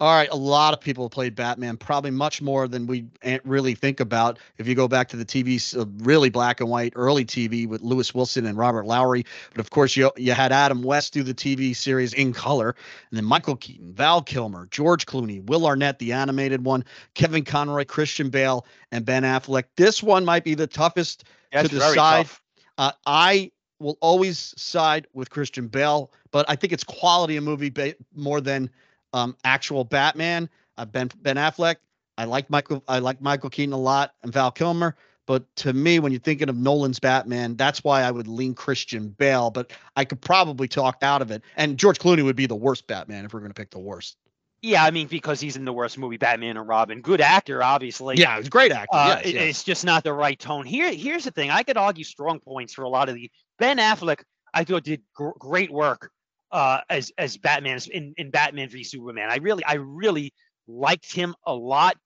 All 0.00 0.14
right, 0.14 0.28
a 0.30 0.36
lot 0.36 0.74
of 0.74 0.80
people 0.80 1.06
have 1.06 1.10
played 1.10 1.34
Batman, 1.34 1.76
probably 1.76 2.12
much 2.12 2.40
more 2.40 2.68
than 2.68 2.86
we 2.86 3.06
really 3.42 3.74
think 3.74 3.98
about. 3.98 4.38
If 4.56 4.68
you 4.68 4.76
go 4.76 4.86
back 4.86 5.08
to 5.08 5.16
the 5.16 5.24
TV, 5.24 5.76
uh, 5.76 5.86
really 6.04 6.30
black 6.30 6.60
and 6.60 6.70
white 6.70 6.92
early 6.94 7.24
TV 7.24 7.66
with 7.66 7.82
Lewis 7.82 8.14
Wilson 8.14 8.46
and 8.46 8.56
Robert 8.56 8.86
Lowry, 8.86 9.24
but 9.50 9.58
of 9.58 9.70
course 9.70 9.96
you 9.96 10.12
you 10.16 10.34
had 10.34 10.52
Adam 10.52 10.84
West 10.84 11.14
do 11.14 11.24
the 11.24 11.34
TV 11.34 11.74
series 11.74 12.12
in 12.14 12.32
color, 12.32 12.76
and 13.10 13.16
then 13.18 13.24
Michael 13.24 13.56
Keaton, 13.56 13.92
Val 13.92 14.22
Kilmer, 14.22 14.68
George 14.70 15.04
Clooney, 15.04 15.44
Will 15.46 15.66
Arnett, 15.66 15.98
the 15.98 16.12
animated 16.12 16.64
one, 16.64 16.84
Kevin 17.14 17.44
Conroy, 17.44 17.84
Christian 17.84 18.30
Bale, 18.30 18.64
and 18.92 19.04
Ben 19.04 19.24
Affleck. 19.24 19.64
This 19.76 20.00
one 20.00 20.24
might 20.24 20.44
be 20.44 20.54
the 20.54 20.68
toughest 20.68 21.24
to 21.64 21.68
decide. 21.68 22.28
Uh, 22.76 22.92
I 23.04 23.50
will 23.80 23.98
always 24.00 24.54
side 24.56 25.08
with 25.12 25.30
Christian 25.30 25.66
Bale, 25.66 26.12
but 26.30 26.46
I 26.48 26.54
think 26.54 26.72
it's 26.72 26.84
quality 26.84 27.36
of 27.36 27.42
movie 27.42 27.70
ba- 27.70 27.94
more 28.14 28.40
than 28.40 28.70
um, 29.12 29.36
actual 29.44 29.84
Batman. 29.84 30.48
Uh, 30.76 30.84
ben 30.84 31.10
Ben 31.22 31.36
Affleck. 31.36 31.76
I 32.16 32.24
like 32.24 32.50
Michael. 32.50 32.82
I 32.88 32.98
like 32.98 33.20
Michael 33.20 33.50
Keaton 33.50 33.72
a 33.72 33.78
lot 33.78 34.14
and 34.22 34.32
Val 34.32 34.50
Kilmer. 34.50 34.96
But 35.26 35.44
to 35.56 35.74
me, 35.74 35.98
when 35.98 36.10
you're 36.10 36.22
thinking 36.22 36.48
of 36.48 36.56
Nolan's 36.56 36.98
Batman, 36.98 37.54
that's 37.54 37.84
why 37.84 38.02
I 38.02 38.10
would 38.10 38.26
lean 38.26 38.54
Christian 38.54 39.10
Bale. 39.10 39.50
But 39.50 39.72
I 39.94 40.06
could 40.06 40.22
probably 40.22 40.68
talk 40.68 40.96
out 41.02 41.20
of 41.20 41.30
it. 41.30 41.42
And 41.56 41.78
George 41.78 41.98
Clooney 41.98 42.24
would 42.24 42.34
be 42.34 42.46
the 42.46 42.56
worst 42.56 42.86
Batman 42.86 43.26
if 43.26 43.34
we're 43.34 43.40
going 43.40 43.50
to 43.50 43.54
pick 43.54 43.70
the 43.70 43.78
worst. 43.78 44.16
Yeah, 44.62 44.82
I 44.82 44.90
mean 44.90 45.06
because 45.06 45.38
he's 45.38 45.56
in 45.56 45.64
the 45.64 45.72
worst 45.72 45.98
movie, 45.98 46.16
Batman 46.16 46.56
and 46.56 46.66
Robin. 46.66 47.00
Good 47.00 47.20
actor, 47.20 47.62
obviously. 47.62 48.16
Yeah, 48.16 48.38
he's 48.38 48.46
a 48.46 48.50
great 48.50 48.72
actor. 48.72 48.88
Uh, 48.90 49.06
yes, 49.08 49.26
it, 49.26 49.34
yes. 49.34 49.42
It's 49.50 49.64
just 49.64 49.84
not 49.84 50.02
the 50.02 50.12
right 50.12 50.38
tone. 50.38 50.64
Here, 50.64 50.92
here's 50.92 51.24
the 51.24 51.30
thing. 51.30 51.50
I 51.50 51.62
could 51.62 51.76
argue 51.76 52.04
strong 52.04 52.40
points 52.40 52.74
for 52.74 52.82
a 52.82 52.88
lot 52.88 53.08
of 53.08 53.14
the 53.14 53.30
Ben 53.58 53.78
Affleck. 53.78 54.22
I 54.52 54.64
thought 54.64 54.82
did 54.82 55.02
gr- 55.14 55.30
great 55.38 55.70
work 55.70 56.10
uh, 56.50 56.80
as 56.88 57.12
as 57.18 57.36
Batman 57.36 57.78
in, 57.92 58.14
in 58.16 58.30
Batman 58.30 58.68
v 58.68 58.84
Superman. 58.84 59.28
I 59.30 59.36
really 59.36 59.64
I 59.64 59.74
really 59.74 60.32
liked 60.66 61.12
him 61.12 61.34
a 61.44 61.54
lot. 61.54 61.96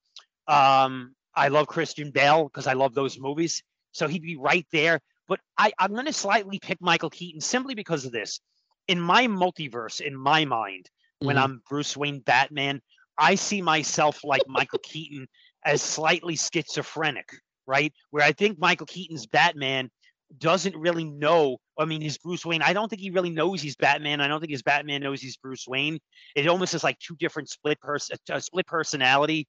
Um, 0.48 1.14
I 1.34 1.48
love 1.48 1.66
Christian 1.66 2.10
Bale 2.10 2.44
because 2.44 2.66
I 2.66 2.74
love 2.74 2.94
those 2.94 3.18
movies, 3.18 3.62
so 3.92 4.08
he'd 4.08 4.22
be 4.22 4.36
right 4.36 4.66
there. 4.72 5.00
But 5.28 5.40
I, 5.56 5.72
I'm 5.78 5.92
going 5.92 6.06
to 6.06 6.12
slightly 6.12 6.58
pick 6.58 6.78
Michael 6.80 7.10
Keaton 7.10 7.40
simply 7.40 7.74
because 7.74 8.04
of 8.04 8.12
this. 8.12 8.40
In 8.88 9.00
my 9.00 9.28
multiverse, 9.28 10.00
in 10.00 10.16
my 10.16 10.44
mind, 10.44 10.84
mm-hmm. 10.84 11.26
when 11.26 11.38
I'm 11.38 11.62
Bruce 11.68 11.96
Wayne 11.96 12.20
Batman, 12.20 12.82
I 13.16 13.36
see 13.36 13.62
myself 13.62 14.24
like 14.24 14.42
Michael 14.48 14.80
Keaton 14.82 15.26
as 15.64 15.80
slightly 15.80 16.36
schizophrenic, 16.36 17.30
right? 17.66 17.92
Where 18.10 18.24
I 18.24 18.32
think 18.32 18.58
Michael 18.58 18.86
Keaton's 18.86 19.26
Batman 19.26 19.90
doesn't 20.36 20.76
really 20.76 21.04
know. 21.04 21.58
I 21.78 21.84
mean, 21.84 22.00
he's 22.02 22.18
Bruce 22.18 22.44
Wayne. 22.44 22.62
I 22.62 22.72
don't 22.72 22.88
think 22.88 23.00
he 23.00 23.10
really 23.10 23.30
knows 23.30 23.62
he's 23.62 23.76
Batman. 23.76 24.20
I 24.20 24.28
don't 24.28 24.40
think 24.40 24.52
his 24.52 24.62
Batman 24.62 25.02
knows 25.02 25.20
he's 25.20 25.36
Bruce 25.36 25.66
Wayne. 25.66 25.98
It 26.36 26.46
almost 26.46 26.74
is 26.74 26.84
like 26.84 26.98
two 26.98 27.16
different 27.16 27.48
split 27.48 27.80
person, 27.80 28.16
a 28.30 28.40
split 28.40 28.66
personality, 28.66 29.48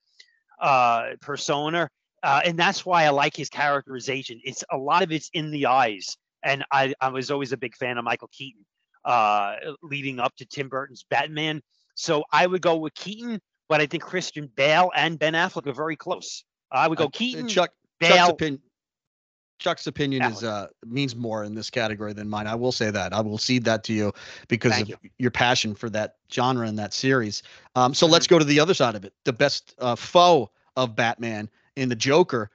uh, 0.61 1.11
persona, 1.21 1.89
uh, 2.23 2.41
and 2.45 2.57
that's 2.57 2.85
why 2.85 3.03
I 3.03 3.09
like 3.09 3.35
his 3.35 3.49
characterization. 3.49 4.39
It's 4.43 4.63
a 4.71 4.77
lot 4.77 5.03
of 5.03 5.11
it's 5.11 5.29
in 5.33 5.51
the 5.51 5.65
eyes, 5.65 6.15
and 6.43 6.63
I 6.71 6.93
I 7.01 7.09
was 7.09 7.29
always 7.29 7.51
a 7.51 7.57
big 7.57 7.75
fan 7.75 7.97
of 7.97 8.05
Michael 8.05 8.29
Keaton, 8.31 8.65
uh, 9.03 9.55
leading 9.81 10.19
up 10.19 10.33
to 10.37 10.45
Tim 10.45 10.69
Burton's 10.69 11.03
Batman. 11.09 11.61
So 11.95 12.23
I 12.31 12.47
would 12.47 12.61
go 12.61 12.77
with 12.77 12.95
Keaton, 12.95 13.41
but 13.67 13.81
I 13.81 13.85
think 13.85 14.03
Christian 14.03 14.49
Bale 14.55 14.89
and 14.95 15.19
Ben 15.19 15.33
Affleck 15.33 15.67
are 15.67 15.73
very 15.73 15.97
close. 15.97 16.45
I 16.71 16.87
would 16.87 16.97
go 16.97 17.05
uh, 17.05 17.09
Keaton, 17.11 17.49
Chuck, 17.49 17.71
Bale, 17.99 18.15
Chuck's 18.15 18.29
opinion, 18.29 18.61
Chuck's 19.63 19.87
opinion 19.87 20.23
is 20.23 20.43
uh 20.43 20.67
means 20.85 21.15
more 21.15 21.45
in 21.45 21.55
this 21.55 21.69
category 21.69 22.11
than 22.11 22.29
mine. 22.29 22.47
I 22.47 22.55
will 22.55 22.73
say 22.73 22.91
that. 22.91 23.13
I 23.13 23.21
will 23.21 23.37
cede 23.37 23.63
that 23.63 23.83
to 23.85 23.93
you 23.93 24.11
because 24.49 24.73
Thank 24.73 24.89
of 24.89 24.99
you. 25.01 25.09
your 25.17 25.31
passion 25.31 25.73
for 25.73 25.89
that 25.91 26.17
genre 26.31 26.67
and 26.67 26.77
that 26.77 26.93
series. 26.93 27.43
Um, 27.75 27.93
so 27.93 28.05
mm-hmm. 28.05 28.13
let's 28.13 28.27
go 28.27 28.37
to 28.37 28.45
the 28.45 28.59
other 28.59 28.73
side 28.73 28.95
of 28.95 29.05
it. 29.05 29.13
The 29.23 29.31
best 29.31 29.73
uh, 29.79 29.95
foe 29.95 30.51
of 30.75 30.95
Batman 30.97 31.49
in 31.77 31.87
the 31.87 31.95
Joker. 31.95 32.51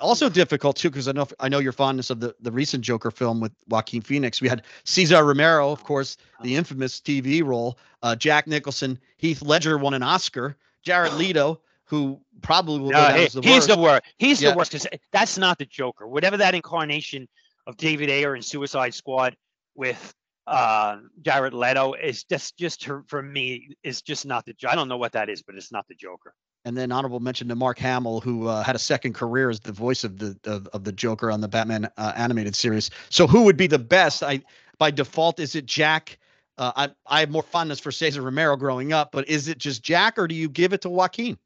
Also 0.00 0.28
difficult 0.28 0.76
too 0.76 0.90
because 0.90 1.06
I 1.06 1.12
know 1.12 1.28
I 1.38 1.48
know 1.48 1.60
your 1.60 1.72
fondness 1.72 2.10
of 2.10 2.18
the 2.18 2.34
the 2.40 2.50
recent 2.50 2.82
Joker 2.82 3.12
film 3.12 3.40
with 3.40 3.52
Joaquin 3.68 4.02
Phoenix. 4.02 4.40
We 4.40 4.48
had 4.48 4.64
Cesar 4.82 5.24
Romero, 5.24 5.70
of 5.70 5.84
course, 5.84 6.16
the 6.42 6.56
infamous 6.56 7.00
TV 7.00 7.42
role. 7.44 7.78
Uh, 8.02 8.16
Jack 8.16 8.48
Nicholson, 8.48 8.98
Heath 9.16 9.42
Ledger 9.42 9.78
won 9.78 9.94
an 9.94 10.02
Oscar. 10.02 10.56
Jared 10.82 11.12
Leto, 11.22 11.60
who 11.90 12.20
probably 12.40 12.78
will 12.78 12.90
no, 12.90 13.08
he, 13.08 13.26
the 13.26 13.40
he's 13.42 13.54
worst. 13.54 13.68
the 13.68 13.78
worst. 13.78 14.02
He's 14.16 14.40
yeah. 14.40 14.52
the 14.52 14.56
worst 14.56 14.72
because 14.72 14.86
that's 15.12 15.36
not 15.36 15.58
the 15.58 15.66
Joker. 15.66 16.06
Whatever 16.06 16.36
that 16.36 16.54
incarnation 16.54 17.28
of 17.66 17.76
David 17.76 18.08
Ayer 18.08 18.36
in 18.36 18.42
Suicide 18.42 18.94
Squad 18.94 19.36
with 19.74 20.14
uh, 20.46 20.98
Jared 21.20 21.52
Leto 21.52 21.94
is 21.94 22.22
just 22.24 22.56
just 22.56 22.88
for 23.08 23.22
me 23.22 23.76
is 23.82 24.02
just 24.02 24.24
not 24.24 24.46
the. 24.46 24.54
I 24.68 24.76
don't 24.76 24.88
know 24.88 24.96
what 24.96 25.12
that 25.12 25.28
is, 25.28 25.42
but 25.42 25.56
it's 25.56 25.72
not 25.72 25.88
the 25.88 25.96
Joker. 25.96 26.32
And 26.64 26.76
then 26.76 26.92
honorable 26.92 27.20
mention 27.20 27.48
to 27.48 27.56
Mark 27.56 27.78
Hamill, 27.78 28.20
who 28.20 28.46
uh, 28.46 28.62
had 28.62 28.76
a 28.76 28.78
second 28.80 29.14
career 29.14 29.50
as 29.50 29.60
the 29.60 29.72
voice 29.72 30.04
of 30.04 30.18
the 30.18 30.38
of, 30.44 30.68
of 30.68 30.84
the 30.84 30.92
Joker 30.92 31.32
on 31.32 31.40
the 31.40 31.48
Batman 31.48 31.90
uh, 31.96 32.12
animated 32.14 32.54
series. 32.54 32.90
So 33.08 33.26
who 33.26 33.42
would 33.42 33.56
be 33.56 33.66
the 33.66 33.78
best? 33.80 34.22
I 34.22 34.42
by 34.78 34.92
default 34.92 35.40
is 35.40 35.56
it 35.56 35.66
Jack? 35.66 36.18
Uh, 36.56 36.72
I 36.76 36.90
I 37.06 37.20
have 37.20 37.30
more 37.30 37.42
fondness 37.42 37.80
for 37.80 37.90
Cesar 37.90 38.22
Romero 38.22 38.56
growing 38.56 38.92
up, 38.92 39.10
but 39.10 39.28
is 39.28 39.48
it 39.48 39.58
just 39.58 39.82
Jack 39.82 40.18
or 40.18 40.28
do 40.28 40.36
you 40.36 40.48
give 40.48 40.72
it 40.72 40.82
to 40.82 40.88
Joaquin? 40.88 41.36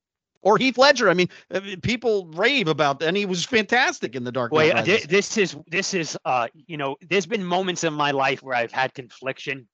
Or 0.44 0.58
Heath 0.58 0.78
Ledger. 0.78 1.10
I 1.10 1.14
mean, 1.14 1.28
uh, 1.52 1.60
people 1.82 2.26
rave 2.26 2.68
about 2.68 3.00
that, 3.00 3.08
and 3.08 3.16
he 3.16 3.26
was 3.26 3.44
fantastic 3.44 4.14
in 4.14 4.22
The 4.22 4.30
Dark 4.30 4.52
Knight. 4.52 4.74
Well, 4.74 4.84
this 4.84 5.36
is 5.36 5.56
this 5.66 5.94
is 5.94 6.16
uh, 6.24 6.46
you 6.54 6.76
know, 6.76 6.96
there's 7.08 7.26
been 7.26 7.44
moments 7.44 7.82
in 7.82 7.92
my 7.92 8.12
life 8.12 8.42
where 8.42 8.54
I've 8.54 8.70
had 8.70 8.94
confliction, 8.94 9.66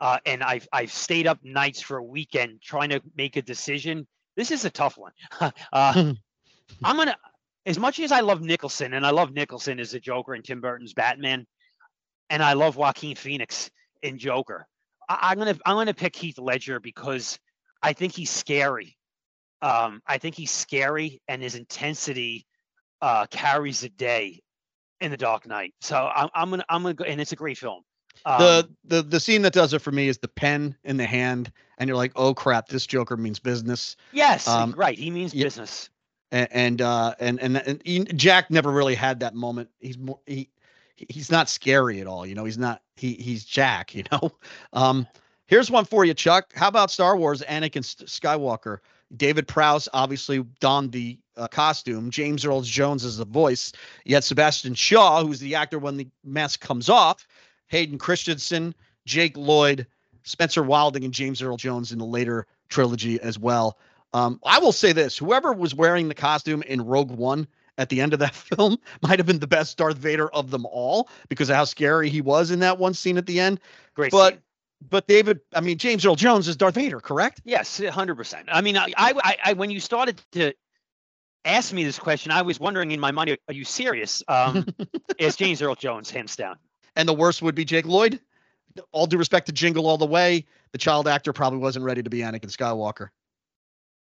uh, 0.00 0.18
and 0.26 0.42
I've 0.42 0.66
I've 0.72 0.90
stayed 0.90 1.26
up 1.26 1.38
nights 1.44 1.80
for 1.80 1.98
a 1.98 2.02
weekend 2.02 2.62
trying 2.62 2.88
to 2.90 3.00
make 3.16 3.36
a 3.36 3.42
decision. 3.42 4.06
This 4.36 4.50
is 4.50 4.64
a 4.64 4.70
tough 4.70 4.98
one. 4.98 5.12
uh, 5.40 5.52
I'm 6.84 6.96
gonna, 6.96 7.16
as 7.66 7.78
much 7.78 8.00
as 8.00 8.10
I 8.10 8.20
love 8.20 8.40
Nicholson, 8.40 8.94
and 8.94 9.06
I 9.06 9.10
love 9.10 9.32
Nicholson 9.32 9.78
as 9.78 9.92
the 9.92 10.00
Joker 10.00 10.34
in 10.34 10.42
Tim 10.42 10.60
Burton's 10.60 10.94
Batman, 10.94 11.46
and 12.30 12.42
I 12.42 12.54
love 12.54 12.76
Joaquin 12.76 13.16
Phoenix 13.16 13.70
in 14.02 14.18
Joker. 14.18 14.66
I, 15.08 15.18
I'm 15.30 15.38
gonna 15.38 15.58
I'm 15.66 15.76
gonna 15.76 15.94
pick 15.94 16.16
Heath 16.16 16.38
Ledger 16.38 16.80
because 16.80 17.38
I 17.82 17.92
think 17.92 18.14
he's 18.14 18.30
scary 18.30 18.95
um, 19.66 20.00
I 20.06 20.18
think 20.18 20.36
he's 20.36 20.50
scary 20.50 21.20
and 21.26 21.42
his 21.42 21.56
intensity 21.56 22.46
uh, 23.02 23.26
carries 23.26 23.80
the 23.80 23.88
day 23.88 24.42
in 25.00 25.10
the 25.10 25.16
Dark 25.16 25.46
Knight. 25.46 25.74
So 25.80 25.96
I'm, 25.96 26.28
I'm 26.34 26.50
gonna 26.50 26.64
I'm 26.68 26.82
gonna 26.82 26.94
go, 26.94 27.04
and 27.04 27.20
it's 27.20 27.32
a 27.32 27.36
great 27.36 27.58
film. 27.58 27.82
Um, 28.24 28.38
the 28.38 28.68
the 28.84 29.02
the 29.02 29.20
scene 29.20 29.42
that 29.42 29.52
does 29.52 29.74
it 29.74 29.80
for 29.80 29.90
me 29.90 30.08
is 30.08 30.18
the 30.18 30.28
pen 30.28 30.76
in 30.84 30.96
the 30.96 31.04
hand, 31.04 31.50
and 31.78 31.88
you're 31.88 31.96
like, 31.96 32.12
oh 32.14 32.32
crap, 32.32 32.68
this 32.68 32.86
Joker 32.86 33.16
means 33.16 33.40
business. 33.40 33.96
Yes, 34.12 34.46
um, 34.46 34.72
right. 34.76 34.96
He 34.96 35.10
means 35.10 35.34
yeah, 35.34 35.44
business. 35.44 35.90
And 36.30 36.48
and 36.52 36.82
uh, 36.82 37.14
and 37.18 37.40
and, 37.40 37.56
and 37.56 37.82
he, 37.84 38.04
Jack 38.04 38.50
never 38.50 38.70
really 38.70 38.94
had 38.94 39.20
that 39.20 39.34
moment. 39.34 39.68
He's 39.80 39.98
more 39.98 40.20
he 40.26 40.48
he's 40.94 41.30
not 41.30 41.48
scary 41.48 42.00
at 42.00 42.06
all. 42.06 42.24
You 42.24 42.36
know, 42.36 42.44
he's 42.44 42.58
not 42.58 42.82
he 42.94 43.14
he's 43.14 43.44
Jack. 43.44 43.94
You 43.94 44.04
know. 44.12 44.30
Um, 44.72 45.06
here's 45.46 45.70
one 45.70 45.84
for 45.84 46.04
you, 46.04 46.14
Chuck. 46.14 46.52
How 46.54 46.68
about 46.68 46.90
Star 46.90 47.16
Wars? 47.16 47.42
Anakin 47.42 47.82
Skywalker. 47.82 48.78
David 49.16 49.46
Prowse 49.46 49.88
obviously 49.92 50.44
donned 50.60 50.92
the 50.92 51.18
uh, 51.36 51.46
costume. 51.48 52.10
James 52.10 52.44
Earl 52.44 52.62
Jones 52.62 53.04
is 53.04 53.18
the 53.18 53.24
voice. 53.24 53.72
Yet 54.04 54.24
Sebastian 54.24 54.74
Shaw, 54.74 55.24
who's 55.24 55.40
the 55.40 55.54
actor 55.54 55.78
when 55.78 55.96
the 55.96 56.08
mask 56.24 56.60
comes 56.60 56.88
off, 56.88 57.26
Hayden 57.68 57.98
Christensen, 57.98 58.74
Jake 59.04 59.36
Lloyd, 59.36 59.86
Spencer 60.24 60.62
Wilding, 60.62 61.04
and 61.04 61.14
James 61.14 61.40
Earl 61.40 61.56
Jones 61.56 61.92
in 61.92 61.98
the 61.98 62.04
later 62.04 62.46
trilogy 62.68 63.20
as 63.20 63.38
well. 63.38 63.78
Um, 64.12 64.40
I 64.44 64.58
will 64.58 64.72
say 64.72 64.92
this: 64.92 65.16
whoever 65.16 65.52
was 65.52 65.74
wearing 65.74 66.08
the 66.08 66.14
costume 66.14 66.62
in 66.62 66.84
Rogue 66.84 67.10
One 67.10 67.46
at 67.78 67.90
the 67.90 68.00
end 68.00 68.12
of 68.12 68.18
that 68.20 68.34
film 68.34 68.78
might 69.02 69.18
have 69.18 69.26
been 69.26 69.38
the 69.38 69.46
best 69.46 69.76
Darth 69.76 69.98
Vader 69.98 70.28
of 70.30 70.50
them 70.50 70.66
all 70.66 71.08
because 71.28 71.50
of 71.50 71.56
how 71.56 71.64
scary 71.64 72.08
he 72.08 72.20
was 72.20 72.50
in 72.50 72.58
that 72.60 72.78
one 72.78 72.94
scene 72.94 73.18
at 73.18 73.26
the 73.26 73.38
end. 73.38 73.60
Great, 73.94 74.10
but 74.10 74.34
scene 74.34 74.42
but 74.80 75.06
David, 75.06 75.40
I 75.54 75.60
mean 75.60 75.78
James 75.78 76.04
Earl 76.04 76.16
Jones 76.16 76.48
is 76.48 76.56
Darth 76.56 76.74
Vader, 76.74 77.00
correct? 77.00 77.40
Yes, 77.44 77.82
hundred 77.88 78.16
percent. 78.16 78.48
I 78.50 78.60
mean, 78.60 78.76
I, 78.76 78.92
I, 78.96 79.36
I, 79.44 79.52
when 79.54 79.70
you 79.70 79.80
started 79.80 80.20
to 80.32 80.52
ask 81.44 81.72
me 81.72 81.84
this 81.84 81.98
question, 81.98 82.32
I 82.32 82.42
was 82.42 82.60
wondering 82.60 82.90
in 82.90 83.00
my 83.00 83.10
mind, 83.10 83.36
are 83.48 83.54
you 83.54 83.64
serious? 83.64 84.22
Um, 84.28 84.66
it's 85.18 85.36
James 85.36 85.62
Earl 85.62 85.74
Jones, 85.74 86.10
hands 86.10 86.36
down. 86.36 86.56
And 86.96 87.08
the 87.08 87.14
worst 87.14 87.42
would 87.42 87.54
be 87.54 87.64
Jake 87.64 87.86
Lloyd. 87.86 88.20
All 88.92 89.06
due 89.06 89.16
respect 89.16 89.46
to 89.46 89.52
Jingle 89.52 89.86
All 89.86 89.96
the 89.96 90.06
Way, 90.06 90.44
the 90.72 90.78
child 90.78 91.08
actor 91.08 91.32
probably 91.32 91.58
wasn't 91.58 91.84
ready 91.84 92.02
to 92.02 92.10
be 92.10 92.18
Anakin 92.18 92.50
Skywalker. 92.50 93.08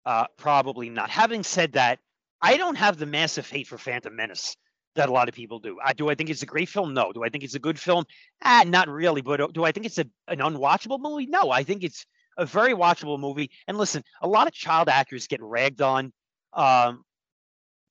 Uh, 0.06 0.26
probably 0.36 0.88
not. 0.88 1.10
Having 1.10 1.42
said 1.42 1.72
that, 1.72 1.98
I 2.40 2.56
don't 2.56 2.76
have 2.76 2.98
the 2.98 3.06
massive 3.06 3.48
hate 3.48 3.66
for 3.66 3.78
Phantom 3.78 4.14
Menace 4.14 4.56
that 4.94 5.08
a 5.08 5.12
lot 5.12 5.28
of 5.28 5.34
people 5.34 5.58
do. 5.58 5.78
I 5.84 5.92
do. 5.92 6.08
I 6.08 6.14
think 6.14 6.30
it's 6.30 6.42
a 6.42 6.46
great 6.46 6.68
film. 6.68 6.94
No. 6.94 7.12
Do 7.12 7.24
I 7.24 7.28
think 7.28 7.44
it's 7.44 7.54
a 7.54 7.58
good 7.58 7.78
film? 7.78 8.04
Ah, 8.42 8.64
not 8.66 8.88
really. 8.88 9.20
But 9.22 9.40
uh, 9.40 9.48
do 9.48 9.64
I 9.64 9.72
think 9.72 9.86
it's 9.86 9.98
a, 9.98 10.06
an 10.28 10.38
unwatchable 10.38 11.00
movie? 11.00 11.26
No. 11.26 11.50
I 11.50 11.62
think 11.64 11.82
it's 11.84 12.06
a 12.36 12.46
very 12.46 12.74
watchable 12.74 13.18
movie. 13.18 13.50
And 13.66 13.76
listen, 13.76 14.02
a 14.22 14.28
lot 14.28 14.46
of 14.46 14.52
child 14.52 14.88
actors 14.88 15.26
get 15.26 15.40
ragged 15.42 15.80
on, 15.82 16.12
um, 16.52 17.04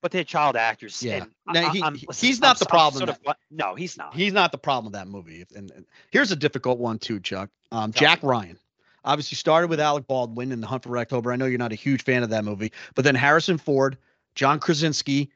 but 0.02 0.10
they're 0.12 0.24
child 0.24 0.56
actors. 0.56 1.02
Yeah. 1.02 1.24
Now, 1.46 1.68
I- 1.68 1.72
he- 1.72 1.82
I'm- 1.82 1.98
listen, 2.06 2.26
he's 2.26 2.40
not 2.40 2.56
I'm 2.56 2.58
the 2.58 2.66
problem 2.66 3.06
sort 3.06 3.10
of- 3.26 3.36
no, 3.50 3.74
he's 3.74 3.96
not. 3.96 4.14
He's 4.14 4.32
not 4.32 4.52
the 4.52 4.58
problem 4.58 4.92
with 4.92 4.94
that 4.94 5.08
movie. 5.08 5.44
And, 5.54 5.70
and 5.70 5.86
here's 6.10 6.30
a 6.32 6.36
difficult 6.36 6.78
one 6.78 6.98
too, 6.98 7.20
Chuck. 7.20 7.50
Um, 7.72 7.92
Jack 7.92 8.22
Ryan. 8.22 8.58
Obviously 9.06 9.36
started 9.36 9.68
with 9.68 9.80
Alec 9.80 10.06
Baldwin 10.06 10.50
in 10.50 10.62
The 10.62 10.66
Hunt 10.66 10.82
for 10.82 10.88
Red 10.88 11.02
October. 11.02 11.30
I 11.30 11.36
know 11.36 11.44
you're 11.44 11.58
not 11.58 11.72
a 11.72 11.76
huge 11.76 12.04
fan 12.04 12.22
of 12.22 12.30
that 12.30 12.42
movie, 12.42 12.72
but 12.94 13.04
then 13.04 13.14
Harrison 13.14 13.58
Ford, 13.58 13.98
John 14.34 14.58
Krasinski, 14.58 15.30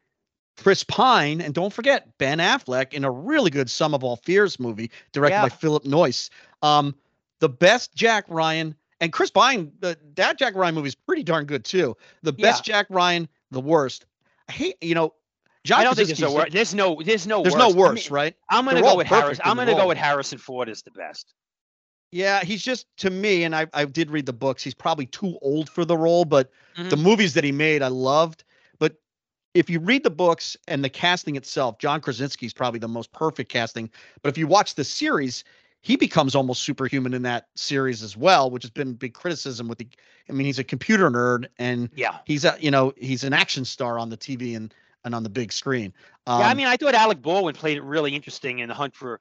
Chris 0.62 0.82
Pine, 0.84 1.40
and 1.40 1.54
don't 1.54 1.72
forget 1.72 2.18
Ben 2.18 2.38
Affleck 2.38 2.92
in 2.92 3.04
a 3.04 3.10
really 3.10 3.50
good 3.50 3.70
Sum 3.70 3.94
of 3.94 4.02
All 4.04 4.16
Fears 4.16 4.58
movie 4.58 4.90
directed 5.12 5.36
Yeah. 5.36 5.42
by 5.42 5.48
Philip 5.48 5.84
Noyce. 5.84 6.30
Um, 6.62 6.94
the 7.40 7.48
best 7.48 7.94
Jack 7.94 8.24
Ryan 8.28 8.74
and 9.00 9.12
Chris 9.12 9.30
Pine, 9.30 9.70
the, 9.80 9.96
that 10.16 10.38
Jack 10.38 10.54
Ryan 10.56 10.74
movie 10.74 10.88
is 10.88 10.94
pretty 10.96 11.22
darn 11.22 11.44
good 11.46 11.64
too. 11.64 11.96
The 12.22 12.32
best 12.32 12.64
Jack 12.64 12.86
Ryan, 12.90 13.28
the 13.52 13.60
worst. 13.60 14.06
I 14.48 14.52
hate, 14.52 14.76
you 14.82 14.94
know, 14.94 15.14
John 15.64 15.80
I 15.80 15.84
don't 15.84 15.94
think 15.94 16.08
there's 16.08 16.20
no 16.20 16.32
worse. 16.34 16.52
There's 16.52 16.74
no. 16.74 17.00
There's 17.04 17.26
no. 17.26 17.42
there's 17.42 17.54
worse. 17.54 17.60
no 17.60 17.66
I 17.66 17.68
mean, 17.68 17.76
worse, 17.78 18.10
right? 18.10 18.34
I'm 18.50 18.64
gonna 18.64 18.76
They're 18.80 18.90
go 18.90 18.96
with 18.96 19.06
Harris. 19.06 19.38
I'm 19.44 19.56
gonna 19.56 19.74
go 19.74 19.88
with 19.88 19.98
Harrison 19.98 20.38
Ford 20.38 20.68
is 20.68 20.82
the 20.82 20.90
best. 20.92 21.34
Yeah, 22.10 22.42
he's 22.42 22.62
just 22.62 22.86
to 22.98 23.10
me, 23.10 23.44
and 23.44 23.54
I 23.54 23.66
I 23.74 23.84
did 23.84 24.10
read 24.10 24.24
the 24.24 24.32
books. 24.32 24.62
He's 24.62 24.74
probably 24.74 25.06
too 25.06 25.38
old 25.42 25.68
for 25.68 25.84
the 25.84 25.96
role, 25.96 26.24
but 26.24 26.50
the 26.76 26.96
Mhm. 26.96 27.02
movies 27.02 27.34
that 27.34 27.44
he 27.44 27.52
made, 27.52 27.82
I 27.82 27.88
loved. 27.88 28.44
If 29.58 29.68
you 29.68 29.80
read 29.80 30.04
the 30.04 30.10
books 30.10 30.56
and 30.68 30.84
the 30.84 30.88
casting 30.88 31.34
itself, 31.34 31.78
John 31.78 32.00
Krasinski 32.00 32.46
is 32.46 32.52
probably 32.52 32.78
the 32.78 32.86
most 32.88 33.10
perfect 33.12 33.50
casting. 33.50 33.90
But 34.22 34.28
if 34.28 34.38
you 34.38 34.46
watch 34.46 34.76
the 34.76 34.84
series, 34.84 35.42
he 35.80 35.96
becomes 35.96 36.36
almost 36.36 36.62
superhuman 36.62 37.12
in 37.12 37.22
that 37.22 37.48
series 37.56 38.02
as 38.04 38.16
well, 38.16 38.50
which 38.50 38.62
has 38.62 38.70
been 38.70 38.94
big 38.94 39.14
criticism 39.14 39.66
with 39.66 39.78
the. 39.78 39.88
I 40.28 40.32
mean, 40.32 40.46
he's 40.46 40.58
a 40.60 40.64
computer 40.64 41.10
nerd, 41.10 41.46
and 41.58 41.88
Yeah. 41.96 42.18
he's 42.24 42.44
a 42.44 42.56
you 42.60 42.70
know 42.70 42.92
he's 42.96 43.24
an 43.24 43.32
action 43.32 43.64
star 43.64 43.98
on 43.98 44.10
the 44.10 44.16
TV 44.16 44.56
and 44.56 44.72
and 45.04 45.14
on 45.14 45.22
the 45.24 45.28
big 45.30 45.52
screen. 45.52 45.92
Um, 46.26 46.40
yeah. 46.40 46.48
I 46.48 46.54
mean, 46.54 46.66
I 46.66 46.76
thought 46.76 46.94
Alec 46.94 47.20
Baldwin 47.20 47.54
played 47.54 47.78
it 47.78 47.82
really 47.82 48.14
interesting 48.14 48.60
in 48.60 48.68
the 48.68 48.74
Hunt 48.74 48.94
for 48.94 49.20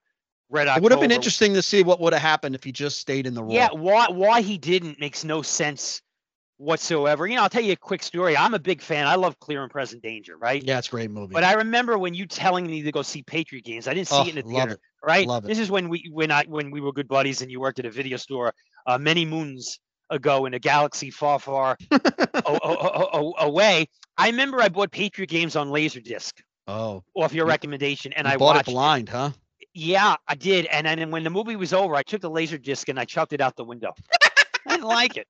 Red 0.49 0.67
October. 0.67 0.79
it 0.79 0.83
would 0.83 0.91
have 0.91 1.01
been 1.01 1.11
interesting 1.11 1.53
to 1.55 1.61
see 1.61 1.81
what 1.83 1.99
would 1.99 2.13
have 2.13 2.21
happened 2.21 2.53
if 2.55 2.63
he 2.63 2.71
just 2.71 2.99
stayed 2.99 3.25
in 3.25 3.33
the 3.33 3.43
role. 3.43 3.53
Yeah. 3.53 3.69
Why? 3.71 4.07
Why 4.09 4.41
he 4.41 4.57
didn't 4.59 4.99
makes 4.99 5.23
no 5.23 5.41
sense 5.41 6.01
whatsoever. 6.57 7.27
You 7.27 7.35
know, 7.35 7.43
I'll 7.43 7.49
tell 7.49 7.63
you 7.63 7.73
a 7.73 7.77
quick 7.77 8.03
story. 8.03 8.35
I'm 8.35 8.53
a 8.53 8.59
big 8.59 8.81
fan. 8.81 9.07
I 9.07 9.15
love 9.15 9.39
Clear 9.39 9.63
and 9.63 9.71
Present 9.71 10.01
Danger. 10.03 10.37
Right. 10.37 10.63
yeah, 10.63 10.77
it's 10.77 10.87
a 10.87 10.91
great 10.91 11.11
movie. 11.11 11.33
But 11.33 11.43
I 11.43 11.53
remember 11.53 11.97
when 11.97 12.13
you 12.13 12.25
telling 12.25 12.67
me 12.67 12.81
to 12.83 12.91
go 12.91 13.01
see 13.01 13.23
Patriot 13.23 13.63
games. 13.65 13.87
I 13.87 13.93
didn't 13.93 14.07
see 14.09 14.15
Oh, 14.15 14.21
it 14.23 14.29
in 14.29 14.35
the 14.35 14.41
love 14.43 14.53
theater. 14.53 14.71
it. 14.73 14.79
Right. 15.05 15.27
Love 15.27 15.45
it. 15.45 15.47
This 15.47 15.59
is 15.59 15.69
when 15.71 15.89
we 15.89 16.09
when 16.11 16.31
I 16.31 16.43
when 16.47 16.71
we 16.71 16.81
were 16.81 16.91
good 16.91 17.07
buddies 17.07 17.41
and 17.41 17.51
you 17.51 17.59
worked 17.59 17.79
at 17.79 17.85
a 17.85 17.91
video 17.91 18.17
store 18.17 18.53
uh, 18.85 18.97
many 18.97 19.25
moons 19.25 19.79
ago 20.09 20.45
in 20.45 20.53
a 20.53 20.59
galaxy 20.59 21.11
far, 21.11 21.37
far 21.39 21.77
o- 21.91 21.99
o- 22.63 23.09
o- 23.13 23.33
away. 23.39 23.87
I 24.17 24.27
remember 24.27 24.61
I 24.61 24.69
bought 24.69 24.91
Patriot 24.91 25.27
games 25.29 25.55
on 25.55 25.67
Laserdisc 25.69 26.33
oh, 26.67 27.03
off 27.15 27.33
your 27.33 27.45
recommendation, 27.45 28.13
and 28.13 28.25
you 28.25 28.33
I 28.33 28.37
bought 28.37 28.55
it 28.57 28.65
blind, 28.65 29.09
huh? 29.09 29.31
Yeah, 29.73 30.15
I 30.27 30.33
did. 30.35 30.65
And 30.67 30.87
then 30.87 31.11
when 31.11 31.23
the 31.23 31.29
movie 31.29 31.55
was 31.55 31.71
over, 31.73 31.93
I 31.93 32.01
took 32.01 32.21
the 32.21 32.29
laser 32.29 32.57
disc 32.57 32.89
and 32.89 32.99
I 32.99 33.05
chucked 33.05 33.33
it 33.33 33.41
out 33.41 33.55
the 33.55 33.63
window. 33.65 33.93
I 34.65 34.71
didn't 34.71 34.85
like 34.87 35.17
it. 35.17 35.27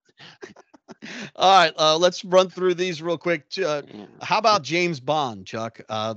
All 1.35 1.59
right, 1.59 1.73
uh, 1.77 1.97
let's 1.97 2.23
run 2.23 2.49
through 2.49 2.75
these 2.75 3.01
real 3.01 3.17
quick. 3.17 3.45
Uh, 3.63 3.81
how 4.21 4.37
about 4.37 4.63
James 4.63 4.99
Bond, 4.99 5.45
Chuck? 5.45 5.81
Uh, 5.89 6.15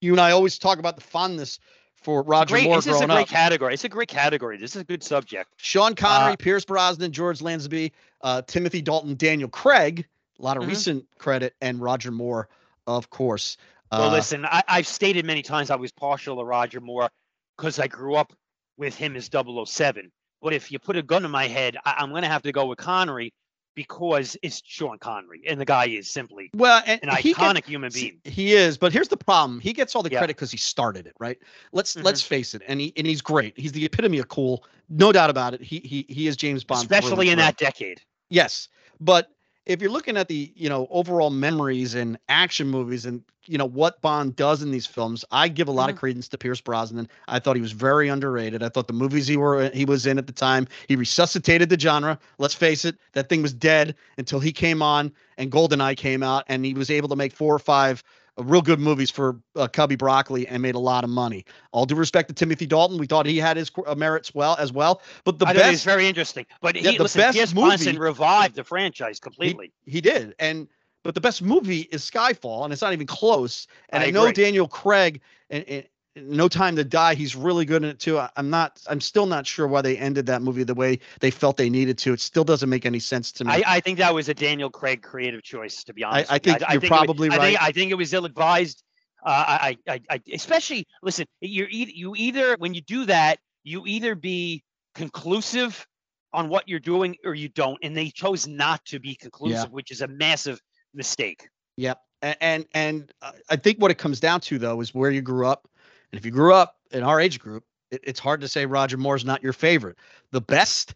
you 0.00 0.12
and 0.12 0.20
I 0.20 0.32
always 0.32 0.58
talk 0.58 0.78
about 0.78 0.96
the 0.96 1.02
fondness 1.02 1.58
for 1.94 2.22
Roger 2.22 2.54
Great. 2.54 2.64
Moore 2.64 2.76
This 2.76 2.88
is 2.88 3.00
a 3.00 3.06
great 3.06 3.18
up. 3.22 3.28
category. 3.28 3.74
It's 3.74 3.84
a 3.84 3.88
great 3.88 4.08
category. 4.08 4.56
This 4.56 4.74
is 4.74 4.82
a 4.82 4.84
good 4.84 5.02
subject. 5.04 5.50
Sean 5.58 5.94
Connery, 5.94 6.32
Uh, 6.32 6.36
Pierce 6.36 6.64
Brosnan, 6.64 7.12
George 7.12 7.38
Lazenby, 7.38 7.92
uh, 8.22 8.42
Timothy 8.42 8.82
Dalton, 8.82 9.14
Daniel 9.14 9.48
Craig. 9.48 10.06
A 10.38 10.42
lot 10.42 10.56
of 10.56 10.64
Mhm. 10.64 10.68
recent 10.68 11.06
credit, 11.18 11.54
and 11.60 11.80
Roger 11.80 12.10
Moore, 12.10 12.48
of 12.88 13.10
course. 13.10 13.56
Well, 13.92 14.08
Uh, 14.08 14.10
listen, 14.10 14.44
I, 14.44 14.64
I've 14.66 14.88
stated 14.88 15.24
many 15.24 15.42
times 15.42 15.70
I 15.70 15.76
was 15.76 15.92
partial 15.92 16.36
to 16.38 16.44
Roger 16.44 16.80
Moore 16.80 17.08
because 17.56 17.78
I 17.78 17.86
grew 17.86 18.16
up 18.16 18.32
with 18.76 18.96
him 18.96 19.14
as 19.14 19.28
007. 19.28 20.10
But 20.40 20.52
if 20.54 20.72
you 20.72 20.80
put 20.80 20.96
a 20.96 21.02
gun 21.02 21.22
to 21.22 21.28
my 21.28 21.46
head, 21.46 21.76
I, 21.84 21.94
I'm 21.98 22.10
going 22.10 22.22
to 22.22 22.28
have 22.28 22.42
to 22.42 22.50
go 22.50 22.66
with 22.66 22.78
Connery 22.78 23.32
because 23.74 24.36
it's 24.42 24.62
Sean 24.64 24.98
Connery, 24.98 25.42
and 25.48 25.60
the 25.60 25.64
guy 25.64 25.86
is 25.86 26.10
simply 26.10 26.50
well, 26.54 26.82
and 26.86 27.00
an 27.02 27.16
he 27.16 27.32
gets- 27.32 27.38
iconic 27.40 27.64
human 27.64 27.90
being. 27.92 28.20
He 28.24 28.52
is, 28.52 28.76
but 28.78 28.92
here's 28.92 29.08
the 29.08 29.16
problem. 29.16 29.60
He 29.60 29.72
gets 29.72 29.94
all 29.94 30.02
the 30.02 30.10
Yeah. 30.10 30.18
credit 30.18 30.36
because 30.36 30.50
he 30.50 30.58
started 30.58 31.06
it, 31.06 31.14
right? 31.18 31.38
Let's 31.72 31.94
Mhm. 31.94 32.04
let's 32.04 32.22
face 32.22 32.54
it, 32.54 32.62
and 32.66 32.80
he 32.80 32.92
and 32.96 33.06
he's 33.06 33.22
great. 33.22 33.58
He's 33.58 33.72
the 33.72 33.84
epitome 33.84 34.18
of 34.18 34.28
cool, 34.28 34.64
no 34.88 35.12
doubt 35.12 35.30
about 35.30 35.54
it. 35.54 35.62
He 35.62 35.80
he 35.80 36.06
he 36.08 36.26
is 36.26 36.36
James 36.36 36.64
Bond, 36.64 36.82
especially 36.82 37.30
in 37.30 37.38
that 37.38 37.56
decade. 37.56 38.00
Yes, 38.30 38.68
but 39.00 39.30
if 39.66 39.80
you're 39.80 39.90
looking 39.90 40.16
at 40.16 40.28
the 40.28 40.52
you 40.56 40.68
know 40.68 40.86
overall 40.90 41.30
memories 41.30 41.94
and 41.94 42.18
action 42.28 42.68
movies 42.68 43.06
and 43.06 43.22
you 43.46 43.58
know 43.58 43.66
what 43.66 44.00
Bond 44.00 44.36
does 44.36 44.62
in 44.62 44.70
these 44.70 44.86
films, 44.86 45.24
I 45.30 45.48
give 45.48 45.68
a 45.68 45.72
lot 45.72 45.88
of 45.88 45.94
mm-hmm. 45.94 46.00
credence 46.00 46.28
to 46.28 46.38
Pierce 46.38 46.60
Brosnan. 46.60 47.08
I 47.28 47.38
thought 47.38 47.56
he 47.56 47.62
was 47.62 47.72
very 47.72 48.08
underrated. 48.08 48.62
I 48.62 48.68
thought 48.68 48.86
the 48.86 48.92
movies 48.92 49.26
he 49.26 49.36
were 49.36 49.70
he 49.70 49.84
was 49.84 50.06
in 50.06 50.18
at 50.18 50.26
the 50.26 50.32
time, 50.32 50.66
he 50.88 50.96
resuscitated 50.96 51.68
the 51.68 51.78
genre. 51.78 52.18
Let's 52.38 52.54
face 52.54 52.84
it, 52.84 52.96
that 53.12 53.28
thing 53.28 53.42
was 53.42 53.52
dead 53.52 53.94
until 54.18 54.40
he 54.40 54.52
came 54.52 54.82
on 54.82 55.12
and 55.38 55.50
GoldenEye 55.50 55.96
came 55.96 56.22
out, 56.22 56.44
and 56.48 56.64
he 56.64 56.74
was 56.74 56.90
able 56.90 57.08
to 57.08 57.16
make 57.16 57.32
four 57.32 57.54
or 57.54 57.60
five 57.60 58.02
real 58.38 58.62
good 58.62 58.80
movies 58.80 59.10
for 59.10 59.38
uh, 59.56 59.68
Cubby 59.68 59.96
Broccoli 59.96 60.46
and 60.48 60.62
made 60.62 60.74
a 60.74 60.78
lot 60.78 61.04
of 61.04 61.10
money. 61.10 61.44
All 61.72 61.84
due 61.86 61.94
respect 61.94 62.28
to 62.28 62.34
Timothy 62.34 62.66
Dalton, 62.66 62.98
we 62.98 63.06
thought 63.06 63.26
he 63.26 63.38
had 63.38 63.56
his 63.56 63.70
uh, 63.86 63.94
merits 63.94 64.34
well 64.34 64.56
as 64.58 64.72
well. 64.72 65.02
But 65.24 65.38
the 65.38 65.46
I 65.46 65.52
thought 65.54 65.72
it 65.74 65.80
very 65.80 66.06
interesting. 66.06 66.46
But 66.60 66.76
Yeah, 66.76 66.92
he, 66.92 66.96
the 66.96 67.02
listen, 67.04 67.20
best 67.20 67.36
Pierce 67.36 67.54
movie- 67.54 67.68
Brosnan 67.68 67.98
revived 67.98 68.56
the 68.56 68.64
franchise 68.64 69.20
completely. 69.20 69.72
he 69.84 70.00
did, 70.00 70.34
and 70.38 70.68
but 71.04 71.14
the 71.14 71.20
best 71.20 71.42
movie 71.42 71.80
is 71.92 72.08
Skyfall, 72.08 72.64
and 72.64 72.72
it's 72.72 72.80
not 72.80 72.92
even 72.92 73.06
close. 73.06 73.66
And 73.90 74.02
I 74.04 74.06
I, 74.06 74.10
know. 74.10 74.30
Daniel 74.32 74.68
Craig, 74.68 75.20
and, 75.50 75.64
and 75.68 75.84
No 76.14 76.46
Time 76.48 76.76
to 76.76 76.84
Die, 76.84 77.14
he's 77.14 77.34
really 77.34 77.64
good 77.64 77.82
in 77.82 77.88
it 77.88 77.98
too. 77.98 78.18
I, 78.18 78.28
I'm 78.36 78.50
not, 78.50 78.80
I'm 78.86 79.00
still 79.00 79.24
not 79.24 79.46
sure 79.46 79.66
why 79.66 79.80
they 79.80 79.96
ended 79.96 80.26
that 80.26 80.42
movie 80.42 80.62
the 80.62 80.74
way 80.74 80.98
they 81.20 81.30
felt 81.30 81.56
they 81.56 81.70
needed 81.70 81.96
to. 81.98 82.12
It 82.12 82.20
still 82.20 82.44
doesn't 82.44 82.68
make 82.68 82.84
any 82.84 82.98
sense 82.98 83.32
to 83.32 83.44
me. 83.44 83.52
I, 83.52 83.62
I 83.66 83.80
think 83.80 83.98
that 83.98 84.14
was 84.14 84.28
a 84.28 84.34
Daniel 84.34 84.68
Craig 84.68 85.02
creative 85.02 85.42
choice, 85.42 85.84
to 85.84 85.94
be 85.94 86.04
honest. 86.04 86.30
I 86.30 86.34
you. 86.34 86.40
think 86.40 86.60
you're 86.60 86.74
it 86.74 86.80
was- 86.82 86.88
probably 86.88 87.30
I 87.30 87.36
right. 87.36 87.40
think, 87.40 87.62
I 87.62 87.72
think 87.72 87.90
it 87.92 87.94
was 87.94 88.12
ill 88.12 88.26
advised. 88.26 88.82
Uh, 89.24 89.30
I, 89.30 89.78
I, 89.88 90.00
I, 90.10 90.20
especially 90.32 90.86
listen. 91.00 91.26
You 91.40 91.66
you 91.70 92.14
either 92.16 92.56
when 92.58 92.74
you 92.74 92.80
do 92.80 93.04
that, 93.06 93.38
you 93.62 93.84
either 93.86 94.16
be 94.16 94.64
conclusive 94.96 95.86
on 96.32 96.48
what 96.48 96.68
you're 96.68 96.80
doing 96.80 97.16
or 97.24 97.32
you 97.32 97.48
don't, 97.48 97.78
and 97.82 97.96
they 97.96 98.08
chose 98.10 98.48
not 98.48 98.84
to 98.86 98.98
be 98.98 99.14
conclusive, 99.14 99.70
which 99.70 99.92
is 99.92 100.00
a 100.00 100.08
massive 100.08 100.60
mistake. 100.92 101.48
Yep. 101.76 102.00
And 102.20 102.36
and, 102.40 102.66
and 102.74 103.12
uh, 103.22 103.32
I 103.48 103.56
think 103.56 103.78
what 103.78 103.90
it 103.90 103.98
comes 103.98 104.18
down 104.20 104.40
to 104.42 104.58
though 104.58 104.80
is 104.80 104.92
where 104.92 105.10
you 105.10 105.22
grew 105.22 105.46
up, 105.46 105.68
and 106.12 106.18
if 106.18 106.24
you 106.24 106.30
grew 106.30 106.54
up 106.54 106.76
in 106.90 107.02
our 107.02 107.20
age 107.20 107.40
group, 107.40 107.64
it, 107.90 108.00
it's 108.04 108.20
hard 108.20 108.40
to 108.42 108.48
say 108.48 108.66
Roger 108.66 108.96
Moore's 108.96 109.24
not 109.24 109.42
your 109.42 109.52
favorite. 109.52 109.96
The 110.30 110.40
best, 110.40 110.94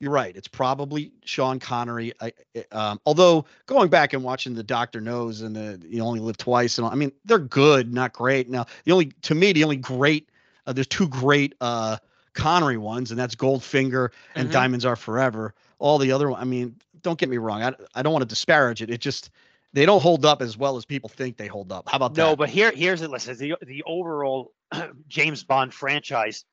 you're 0.00 0.10
right. 0.10 0.34
It's 0.34 0.48
probably 0.48 1.12
Sean 1.24 1.58
Connery. 1.60 2.12
I, 2.20 2.32
um, 2.72 3.00
although 3.06 3.44
going 3.66 3.88
back 3.88 4.12
and 4.12 4.24
watching 4.24 4.54
the 4.54 4.62
Doctor 4.62 5.00
Nos 5.00 5.42
and 5.42 5.54
the 5.54 5.80
You 5.88 6.02
Only 6.02 6.20
Live 6.20 6.36
Twice, 6.36 6.78
and 6.78 6.86
all, 6.86 6.90
I 6.92 6.94
mean 6.96 7.12
they're 7.24 7.38
good, 7.38 7.92
not 7.92 8.12
great. 8.12 8.48
Now 8.48 8.66
the 8.84 8.92
only 8.92 9.06
to 9.22 9.34
me 9.34 9.52
the 9.52 9.64
only 9.64 9.76
great 9.76 10.30
uh, 10.66 10.72
there's 10.72 10.86
two 10.86 11.08
great 11.08 11.54
uh, 11.60 11.98
Connery 12.32 12.78
ones, 12.78 13.10
and 13.10 13.20
that's 13.20 13.34
Goldfinger 13.34 14.10
and 14.34 14.48
Mhm. 14.48 14.52
Diamonds 14.52 14.84
Are 14.84 14.96
Forever. 14.96 15.54
All 15.78 15.98
the 15.98 16.10
other 16.10 16.30
one, 16.30 16.40
I 16.40 16.44
mean, 16.44 16.74
don't 17.02 17.18
get 17.18 17.28
me 17.28 17.36
wrong. 17.36 17.62
I, 17.62 17.74
I 17.94 18.02
don't 18.02 18.12
want 18.12 18.22
to 18.22 18.26
disparage 18.28 18.80
it. 18.82 18.90
It 18.90 19.00
just 19.00 19.30
they 19.74 19.84
don't 19.84 20.00
hold 20.00 20.24
up 20.24 20.40
as 20.40 20.56
well 20.56 20.76
as 20.76 20.84
people 20.86 21.10
think 21.10 21.36
they 21.36 21.46
hold 21.48 21.70
up. 21.72 21.88
How 21.88 21.96
about 21.96 22.16
No, 22.16 22.24
that? 22.24 22.30
No, 22.30 22.36
but 22.36 22.48
here 22.48 22.72
here's 22.74 23.00
the 23.00 23.08
listen. 23.08 23.36
The 23.36 23.56
the 23.66 23.82
overall 23.86 24.52
James 25.08 25.44
Bond 25.44 25.74
franchise, 25.74 26.44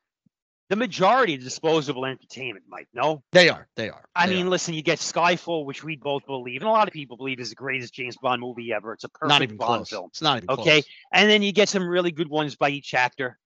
the 0.70 0.76
majority 0.76 1.36
of 1.36 1.42
disposable 1.44 2.06
entertainment, 2.06 2.66
Mike. 2.68 2.88
No, 2.94 3.24
they 3.32 3.48
are. 3.50 3.68
They 3.76 3.90
are. 3.90 4.04
I 4.16 4.28
They 4.28 4.36
mean, 4.36 4.48
are. 4.48 4.50
listen, 4.50 4.74
you 4.74 4.82
get 4.82 5.00
Skyfall, 5.00 5.66
which 5.66 5.84
we 5.84 5.96
both 5.96 6.26
believe, 6.26 6.62
and 6.62 6.70
a 6.70 6.72
lot 6.74 6.88
of 6.88 6.94
people 6.94 7.16
believe 7.16 7.40
is 7.40 7.50
the 7.50 7.56
greatest 7.56 7.94
James 7.94 8.18
Bond 8.18 8.42
movie 8.42 8.74
ever. 8.74 8.94
It's 8.94 9.04
a 9.04 9.10
perfect 9.10 9.30
not 9.30 9.42
even 9.44 9.58
Bond 9.58 9.78
close. 9.80 9.90
film. 9.90 10.08
It's 10.10 10.22
not 10.22 10.38
even 10.38 10.50
Okay, 10.50 10.82
close. 10.82 10.86
and 11.14 11.30
then 11.30 11.42
you 11.44 11.52
get 11.52 11.70
some 11.70 11.88
really 11.88 12.12
good 12.12 12.28
ones 12.30 12.56
by 12.56 12.70
each 12.70 12.94
actor, 12.94 13.38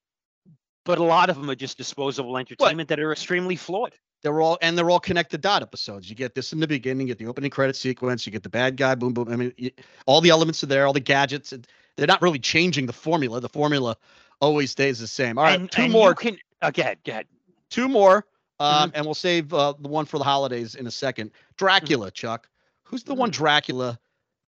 but 0.86 0.98
a 1.00 1.04
lot 1.04 1.30
of 1.30 1.36
them 1.36 1.50
are 1.50 1.56
just 1.56 1.78
disposable 1.78 2.38
entertainment 2.38 2.88
that 2.90 3.00
are 3.00 3.12
extremely 3.12 3.56
flawed. 3.56 3.94
They're 4.24 4.42
all 4.42 4.58
and 4.62 4.78
they're 4.78 4.90
all 4.90 5.00
connected 5.00 5.42
dot 5.42 5.62
episodes. 5.62 6.10
You 6.10 6.16
get 6.16 6.34
this 6.34 6.52
in 6.54 6.60
the 6.60 6.68
beginning, 6.68 7.08
you 7.08 7.14
get 7.14 7.20
the 7.20 7.28
opening 7.28 7.52
credit 7.52 7.76
sequence, 7.76 8.26
you 8.26 8.32
get 8.32 8.42
the 8.44 8.50
bad 8.50 8.78
guy, 8.78 8.96
boom, 8.96 9.14
boom. 9.14 9.28
I 9.30 9.36
mean, 9.36 9.54
y 9.60 9.72
all 10.08 10.22
the 10.22 10.30
elements 10.30 10.64
are 10.64 10.68
there, 10.68 10.88
all 10.88 10.94
the 10.94 11.00
gadgets. 11.00 11.52
and 11.52 11.68
They're 11.98 12.08
not 12.08 12.22
really 12.22 12.40
changing 12.40 12.86
the 12.88 12.94
formula. 12.94 13.40
The 13.42 13.50
formula 13.50 13.98
always 14.42 14.72
stays 14.72 15.00
the 15.00 15.08
same. 15.08 15.38
All 15.38 15.44
right, 15.44 15.60
and, 15.60 15.70
two 15.70 15.84
and 15.84 15.92
more. 15.94 16.16
Can, 16.16 16.38
uh, 16.62 16.72
go 16.72 16.82
ahead, 16.82 17.00
go 17.06 17.12
ahead. 17.12 17.28
two 17.70 17.88
more, 17.90 18.26
Mm-hmm. 18.62 18.84
um, 18.84 18.92
and 18.96 19.06
we'll 19.06 19.14
save 19.14 19.54
uh, 19.54 19.74
the 19.78 19.90
one 19.90 20.06
for 20.06 20.18
the 20.18 20.24
holidays 20.24 20.76
in 20.76 20.88
a 20.88 20.92
second. 20.92 21.32
Dracula, 21.58 22.10
Chuck. 22.10 22.48
who's 22.84 23.04
the 23.04 23.14
one 23.14 23.30
Dracula 23.30 24.00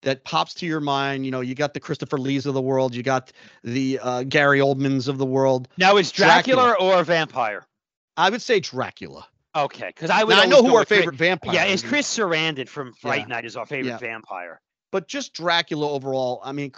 that 0.05 0.23
pops 0.23 0.53
to 0.55 0.65
your 0.65 0.79
mind? 0.79 1.25
You 1.25 1.31
know, 1.31 1.41
you 1.41 1.53
got 1.53 1.73
the 1.73 1.79
Christopher 1.81 2.17
Lees 2.17 2.45
of 2.45 2.53
the 2.53 2.61
world, 2.61 2.95
you 2.95 3.03
got 3.03 3.33
the 3.63 3.99
uh, 4.01 4.23
Gary 4.23 4.59
Oldmans 4.59 5.09
of 5.09 5.17
the 5.17 5.25
world. 5.25 5.67
Now, 5.77 5.97
is 5.97 6.11
Dracula, 6.11 6.63
Dracula. 6.63 6.95
or 6.95 7.01
a 7.01 7.03
vampire? 7.03 7.67
I 8.15 8.29
would 8.29 8.41
say 8.41 8.61
Dracula. 8.61 9.27
Okay, 9.55 9.87
because 9.87 10.09
I 10.09 10.23
would. 10.23 10.35
Now, 10.35 10.41
I 10.41 10.45
know 10.45 10.63
who 10.63 10.75
our 10.75 10.85
favorite 10.85 11.17
Chris, 11.17 11.19
vampire. 11.19 11.53
Yeah, 11.53 11.65
is 11.65 11.81
Chris 11.81 12.07
Sarandon 12.17 12.67
from 12.67 12.93
Fright 12.93 13.21
yeah. 13.21 13.27
Night 13.27 13.45
is 13.45 13.55
our 13.55 13.65
favorite 13.65 13.91
yeah. 13.91 13.97
vampire. 13.97 14.61
But 14.91 15.07
just 15.07 15.33
Dracula 15.33 15.89
overall. 15.89 16.41
I 16.43 16.51
mean, 16.51 16.71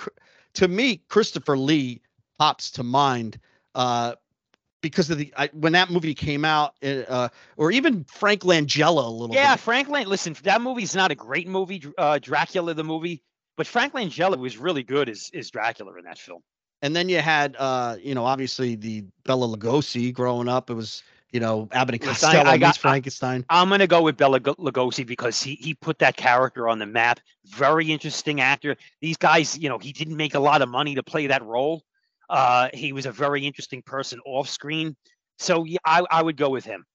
to 0.55 0.67
me, 0.67 1.01
Christopher 1.09 1.57
Lee 1.57 2.01
pops 2.39 2.71
to 2.71 2.83
mind 2.83 3.39
uh, 3.75 4.15
because 4.81 5.09
of 5.09 5.17
the 5.17 5.33
I, 5.35 5.49
when 5.53 5.73
that 5.73 5.89
movie 5.89 6.13
came 6.13 6.45
out, 6.45 6.75
uh, 6.83 7.29
or 7.55 7.71
even 7.71 8.03
Frank 8.05 8.41
Langella 8.41 9.05
a 9.05 9.09
little. 9.09 9.35
Yeah, 9.35 9.55
bit. 9.55 9.61
Frank 9.61 9.89
Lang. 9.89 10.07
Listen, 10.07 10.35
that 10.43 10.61
movie's 10.61 10.95
not 10.95 11.11
a 11.11 11.15
great 11.15 11.47
movie, 11.47 11.83
uh, 11.97 12.19
Dracula 12.19 12.73
the 12.73 12.83
movie, 12.83 13.23
but 13.55 13.67
Frank 13.67 13.93
Langella 13.93 14.37
was 14.37 14.57
really 14.57 14.83
good 14.83 15.09
as 15.09 15.31
as 15.33 15.49
Dracula 15.49 15.93
in 15.97 16.05
that 16.05 16.17
film. 16.17 16.41
And 16.83 16.95
then 16.95 17.09
you 17.09 17.19
had, 17.19 17.55
uh, 17.57 17.97
you 17.99 18.13
know, 18.13 18.23
obviously 18.23 18.75
the 18.75 19.03
Bela 19.23 19.47
Lugosi 19.47 20.13
growing 20.13 20.47
up. 20.47 20.69
It 20.69 20.75
was 20.75 21.01
you 21.31 21.39
know, 21.39 21.67
Abbott 21.71 21.95
and 21.95 22.03
Costello 22.03 22.49
I, 22.49 22.57
got, 22.57 22.77
Frankenstein. 22.77 23.45
I, 23.49 23.61
am 23.61 23.67
going 23.67 23.79
to 23.79 23.87
go 23.87 24.01
with 24.01 24.15
Bela 24.17 24.39
Lugosi 24.39 25.05
because 25.05 25.41
he 25.41 25.55
he 25.55 25.73
put 25.73 25.99
that 25.99 26.15
character 26.15 26.69
on 26.69 26.79
the 26.79 26.85
map. 26.85 27.19
Very 27.45 27.91
interesting 27.91 28.39
actor. 28.39 28.77
These 29.01 29.17
guys, 29.17 29.57
you 29.57 29.67
know, 29.69 29.77
he 29.77 29.91
didn't 29.91 30.15
make 30.15 30.35
a 30.35 30.39
lot 30.39 30.61
of 30.61 30.69
money 30.69 30.95
to 30.95 31.03
play 31.03 31.27
that 31.27 31.43
role. 31.43 31.83
Uh, 32.29 32.69
he 32.73 32.93
was 32.93 33.05
a 33.05 33.11
very 33.11 33.45
interesting 33.45 33.81
person 33.81 34.19
off 34.25 34.49
screen. 34.49 34.95
So 35.37 35.63
yeah, 35.63 35.77
I, 35.85 36.03
I 36.09 36.21
would 36.21 36.37
go 36.37 36.49
with 36.49 36.65
him. 36.65 36.85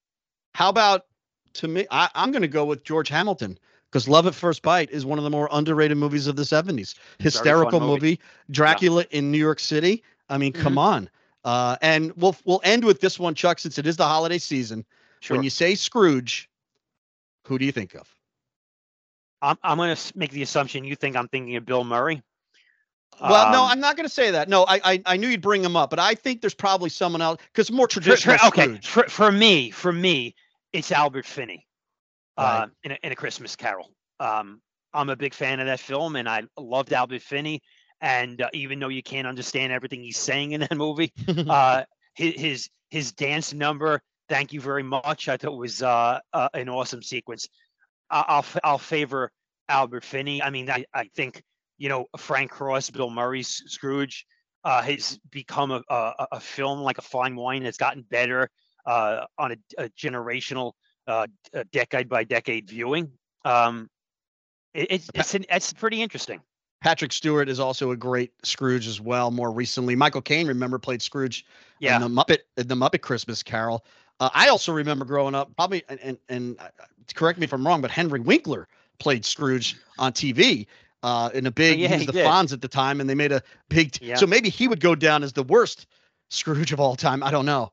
How 0.54 0.68
about 0.68 1.06
to 1.54 1.68
me? 1.68 1.86
I, 1.90 2.08
I'm 2.14 2.32
going 2.32 2.42
to 2.42 2.48
go 2.48 2.64
with 2.64 2.84
George 2.84 3.08
Hamilton 3.08 3.58
because 3.90 4.08
Love 4.08 4.26
at 4.26 4.34
First 4.34 4.62
Bite 4.62 4.90
is 4.90 5.06
one 5.06 5.18
of 5.18 5.24
the 5.24 5.30
more 5.30 5.48
underrated 5.52 5.96
movies 5.96 6.26
of 6.26 6.36
the 6.36 6.42
70s. 6.42 6.94
Hysterical 7.18 7.80
movie. 7.80 7.92
movie. 7.92 8.20
Dracula 8.50 9.02
yeah. 9.10 9.18
in 9.18 9.30
New 9.30 9.38
York 9.38 9.60
City. 9.60 10.02
I 10.28 10.38
mean, 10.38 10.52
mm-hmm. 10.52 10.62
come 10.62 10.78
on. 10.78 11.10
Uh, 11.44 11.76
and 11.82 12.12
we'll 12.16 12.36
we'll 12.44 12.60
end 12.62 12.84
with 12.84 13.00
this 13.00 13.18
one, 13.18 13.34
Chuck, 13.34 13.58
since 13.58 13.78
it 13.78 13.86
is 13.86 13.96
the 13.96 14.06
holiday 14.06 14.38
season. 14.38 14.84
Sure. 15.20 15.36
When 15.36 15.44
you 15.44 15.50
say 15.50 15.74
Scrooge, 15.74 16.48
who 17.46 17.58
do 17.58 17.64
you 17.64 17.72
think 17.72 17.94
of? 17.94 18.08
I'm 19.40 19.58
I'm 19.62 19.76
going 19.76 19.94
to 19.94 20.18
make 20.18 20.30
the 20.30 20.42
assumption 20.42 20.84
you 20.84 20.94
think 20.94 21.16
I'm 21.16 21.28
thinking 21.28 21.56
of 21.56 21.66
Bill 21.66 21.84
Murray. 21.84 22.22
Well, 23.20 23.46
um, 23.46 23.52
no, 23.52 23.64
I'm 23.64 23.80
not 23.80 23.96
going 23.96 24.08
to 24.08 24.12
say 24.12 24.30
that. 24.32 24.48
No, 24.48 24.64
I, 24.64 24.80
I, 24.84 25.02
I 25.06 25.16
knew 25.16 25.28
you'd 25.28 25.42
bring 25.42 25.62
him 25.62 25.76
up, 25.76 25.90
but 25.90 25.98
I 25.98 26.14
think 26.14 26.40
there's 26.40 26.54
probably 26.54 26.88
someone 26.88 27.22
else 27.22 27.40
because 27.52 27.70
more 27.70 27.86
traditional. 27.86 28.38
For, 28.38 28.46
okay, 28.46 28.78
for, 28.82 29.04
for 29.04 29.30
me, 29.30 29.70
for 29.70 29.92
me, 29.92 30.34
it's 30.72 30.90
Albert 30.90 31.26
Finney, 31.26 31.66
right. 32.38 32.62
uh, 32.62 32.66
in 32.84 32.92
a, 32.92 32.98
in 33.02 33.12
a 33.12 33.14
Christmas 33.14 33.54
Carol. 33.54 33.90
Um, 34.18 34.60
I'm 34.94 35.08
a 35.08 35.16
big 35.16 35.34
fan 35.34 35.60
of 35.60 35.66
that 35.66 35.80
film, 35.80 36.16
and 36.16 36.28
I 36.28 36.42
loved 36.58 36.92
Albert 36.92 37.22
Finney. 37.22 37.62
And 38.00 38.42
uh, 38.42 38.48
even 38.52 38.80
though 38.80 38.88
you 38.88 39.02
can't 39.02 39.26
understand 39.26 39.72
everything 39.72 40.02
he's 40.02 40.18
saying 40.18 40.52
in 40.52 40.60
that 40.60 40.76
movie, 40.76 41.12
uh, 41.28 41.84
his, 42.14 42.34
his 42.34 42.70
his 42.90 43.12
dance 43.12 43.54
number, 43.54 44.02
thank 44.28 44.52
you 44.52 44.60
very 44.60 44.82
much. 44.82 45.28
I 45.28 45.36
thought 45.36 45.52
it 45.52 45.56
was 45.56 45.82
uh, 45.82 46.18
uh 46.32 46.48
an 46.54 46.68
awesome 46.68 47.02
sequence. 47.02 47.48
I'll 48.10 48.44
I'll 48.64 48.78
favor 48.78 49.30
Albert 49.68 50.04
Finney. 50.04 50.42
I 50.42 50.50
mean, 50.50 50.68
I, 50.68 50.84
I 50.92 51.08
think 51.14 51.42
you 51.82 51.88
know 51.88 52.06
Frank 52.16 52.52
Cross, 52.52 52.90
Bill 52.90 53.10
Murray's 53.10 53.64
Scrooge 53.66 54.24
uh, 54.62 54.82
has 54.82 55.18
become 55.32 55.72
a, 55.72 55.82
a, 55.88 56.26
a 56.32 56.40
film 56.40 56.78
like 56.78 56.98
a 56.98 57.02
fine 57.02 57.34
wine. 57.34 57.66
It's 57.66 57.76
gotten 57.76 58.02
better 58.08 58.48
uh, 58.86 59.24
on 59.36 59.52
a, 59.52 59.56
a 59.78 59.88
generational, 59.90 60.74
uh, 61.08 61.26
decade 61.72 62.08
by 62.08 62.22
decade 62.22 62.70
viewing. 62.70 63.10
Um, 63.44 63.90
it, 64.72 64.92
it's 64.92 65.10
it's, 65.12 65.34
an, 65.34 65.44
it's 65.50 65.72
pretty 65.72 66.00
interesting. 66.00 66.40
Patrick 66.84 67.12
Stewart 67.12 67.48
is 67.48 67.58
also 67.58 67.90
a 67.90 67.96
great 67.96 68.32
Scrooge 68.44 68.86
as 68.86 69.00
well. 69.00 69.32
More 69.32 69.50
recently, 69.50 69.96
Michael 69.96 70.22
Caine, 70.22 70.46
remember, 70.46 70.78
played 70.78 71.02
Scrooge 71.02 71.44
yeah. 71.80 71.96
in 71.96 72.02
the 72.02 72.08
Muppet 72.08 72.38
in 72.58 72.68
the 72.68 72.76
Muppet 72.76 73.00
Christmas 73.00 73.42
Carol. 73.42 73.84
Uh, 74.20 74.30
I 74.32 74.50
also 74.50 74.72
remember 74.72 75.04
growing 75.04 75.34
up, 75.34 75.50
probably, 75.56 75.82
and, 75.88 75.98
and, 76.00 76.18
and 76.28 76.60
uh, 76.60 76.68
correct 77.16 77.40
me 77.40 77.44
if 77.44 77.52
I'm 77.52 77.66
wrong, 77.66 77.80
but 77.80 77.90
Henry 77.90 78.20
Winkler 78.20 78.68
played 79.00 79.24
Scrooge 79.24 79.76
on 79.98 80.12
TV 80.12 80.68
uh, 81.02 81.30
in 81.34 81.46
a 81.46 81.50
big. 81.52 81.78
Yeah, 81.78 81.88
he 81.88 81.94
was 81.94 82.00
he 82.02 82.06
the 82.06 82.12
did. 82.12 82.26
Fonz 82.26 82.52
at 82.52 82.60
the 82.60 82.68
time, 82.68 83.00
and 83.00 83.08
they 83.08 83.14
made 83.14 83.32
a 83.32 83.42
big. 83.68 83.92
T- 83.92 84.06
yeah. 84.06 84.16
So 84.16 84.26
maybe 84.26 84.48
he 84.48 84.68
would 84.68 84.80
go 84.80 84.94
down 84.94 85.22
as 85.22 85.32
the 85.32 85.42
worst 85.42 85.86
Scrooge 86.30 86.72
of 86.72 86.80
all 86.80 86.96
time. 86.96 87.22
I 87.22 87.30
don't 87.30 87.46
know. 87.46 87.72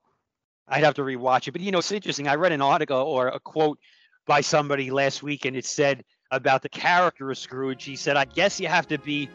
I'd 0.67 0.83
have 0.83 0.95
to 0.95 1.01
rewatch 1.01 1.47
it, 1.47 1.51
but 1.51 1.61
you 1.61 1.71
know, 1.71 1.79
it's 1.79 1.91
interesting. 1.91 2.27
I 2.27 2.35
read 2.35 2.51
an 2.51 2.61
article 2.61 2.97
or 2.97 3.27
a 3.27 3.39
quote 3.39 3.79
by 4.27 4.41
somebody 4.41 4.91
last 4.91 5.23
week, 5.23 5.45
and 5.45 5.55
it 5.55 5.65
said 5.65 6.03
about 6.31 6.61
the 6.61 6.69
character 6.69 7.31
of 7.31 7.37
Scrooge. 7.37 7.83
He 7.83 7.95
said, 7.95 8.17
I 8.17 8.25
guess 8.25 8.59
you 8.59 8.67
have 8.67 8.87
to 8.89 8.99
be 8.99 9.29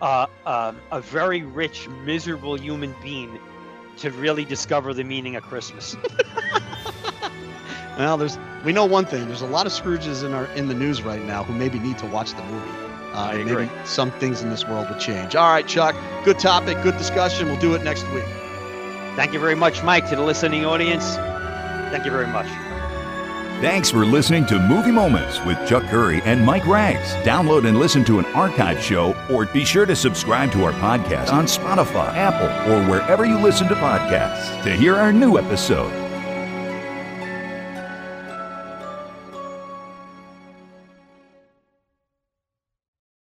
uh, 0.00 0.26
um, 0.46 0.78
a 0.90 1.00
very 1.00 1.42
rich, 1.42 1.88
miserable 2.04 2.58
human 2.58 2.94
being 3.02 3.38
to 3.98 4.10
really 4.12 4.44
discover 4.44 4.94
the 4.94 5.04
meaning 5.04 5.36
of 5.36 5.42
Christmas. 5.42 5.96
well, 7.98 8.16
there's 8.16 8.38
we 8.64 8.72
know 8.72 8.86
one 8.86 9.04
thing. 9.04 9.26
There's 9.26 9.42
a 9.42 9.46
lot 9.46 9.66
of 9.66 9.72
Scrooges 9.72 10.24
in 10.24 10.32
our 10.32 10.46
in 10.52 10.68
the 10.68 10.74
news 10.74 11.02
right 11.02 11.22
now 11.22 11.44
who 11.44 11.52
maybe 11.52 11.78
need 11.78 11.98
to 11.98 12.06
watch 12.06 12.32
the 12.32 12.42
movie. 12.44 12.87
Uh, 13.18 13.30
I 13.30 13.34
agree. 13.34 13.66
Maybe 13.66 13.70
some 13.84 14.12
things 14.12 14.42
in 14.42 14.50
this 14.50 14.64
world 14.64 14.88
would 14.88 15.00
change. 15.00 15.34
All 15.34 15.50
right, 15.50 15.66
Chuck. 15.66 15.96
Good 16.24 16.38
topic. 16.38 16.80
Good 16.82 16.96
discussion. 16.98 17.48
We'll 17.48 17.58
do 17.58 17.74
it 17.74 17.82
next 17.82 18.08
week. 18.12 18.24
Thank 19.16 19.32
you 19.32 19.40
very 19.40 19.56
much, 19.56 19.82
Mike. 19.82 20.08
To 20.10 20.16
the 20.16 20.22
listening 20.22 20.64
audience, 20.64 21.16
thank 21.90 22.04
you 22.04 22.12
very 22.12 22.28
much. 22.28 22.46
Thanks 23.60 23.90
for 23.90 24.06
listening 24.06 24.46
to 24.46 24.58
Movie 24.60 24.92
Moments 24.92 25.44
with 25.44 25.58
Chuck 25.68 25.82
Curry 25.86 26.22
and 26.22 26.46
Mike 26.46 26.62
Ragz. 26.62 27.20
Download 27.24 27.66
and 27.66 27.80
listen 27.80 28.04
to 28.04 28.20
an 28.20 28.26
archive 28.26 28.80
show 28.80 29.16
or 29.28 29.46
be 29.46 29.64
sure 29.64 29.84
to 29.84 29.96
subscribe 29.96 30.52
to 30.52 30.62
our 30.62 30.72
podcast 30.74 31.32
on 31.32 31.46
Spotify, 31.46 32.14
Apple, 32.14 32.72
or 32.72 32.88
wherever 32.88 33.24
you 33.24 33.36
listen 33.40 33.66
to 33.66 33.74
podcasts 33.74 34.62
to 34.62 34.76
hear 34.76 34.94
our 34.94 35.12
new 35.12 35.38
episode. 35.38 36.07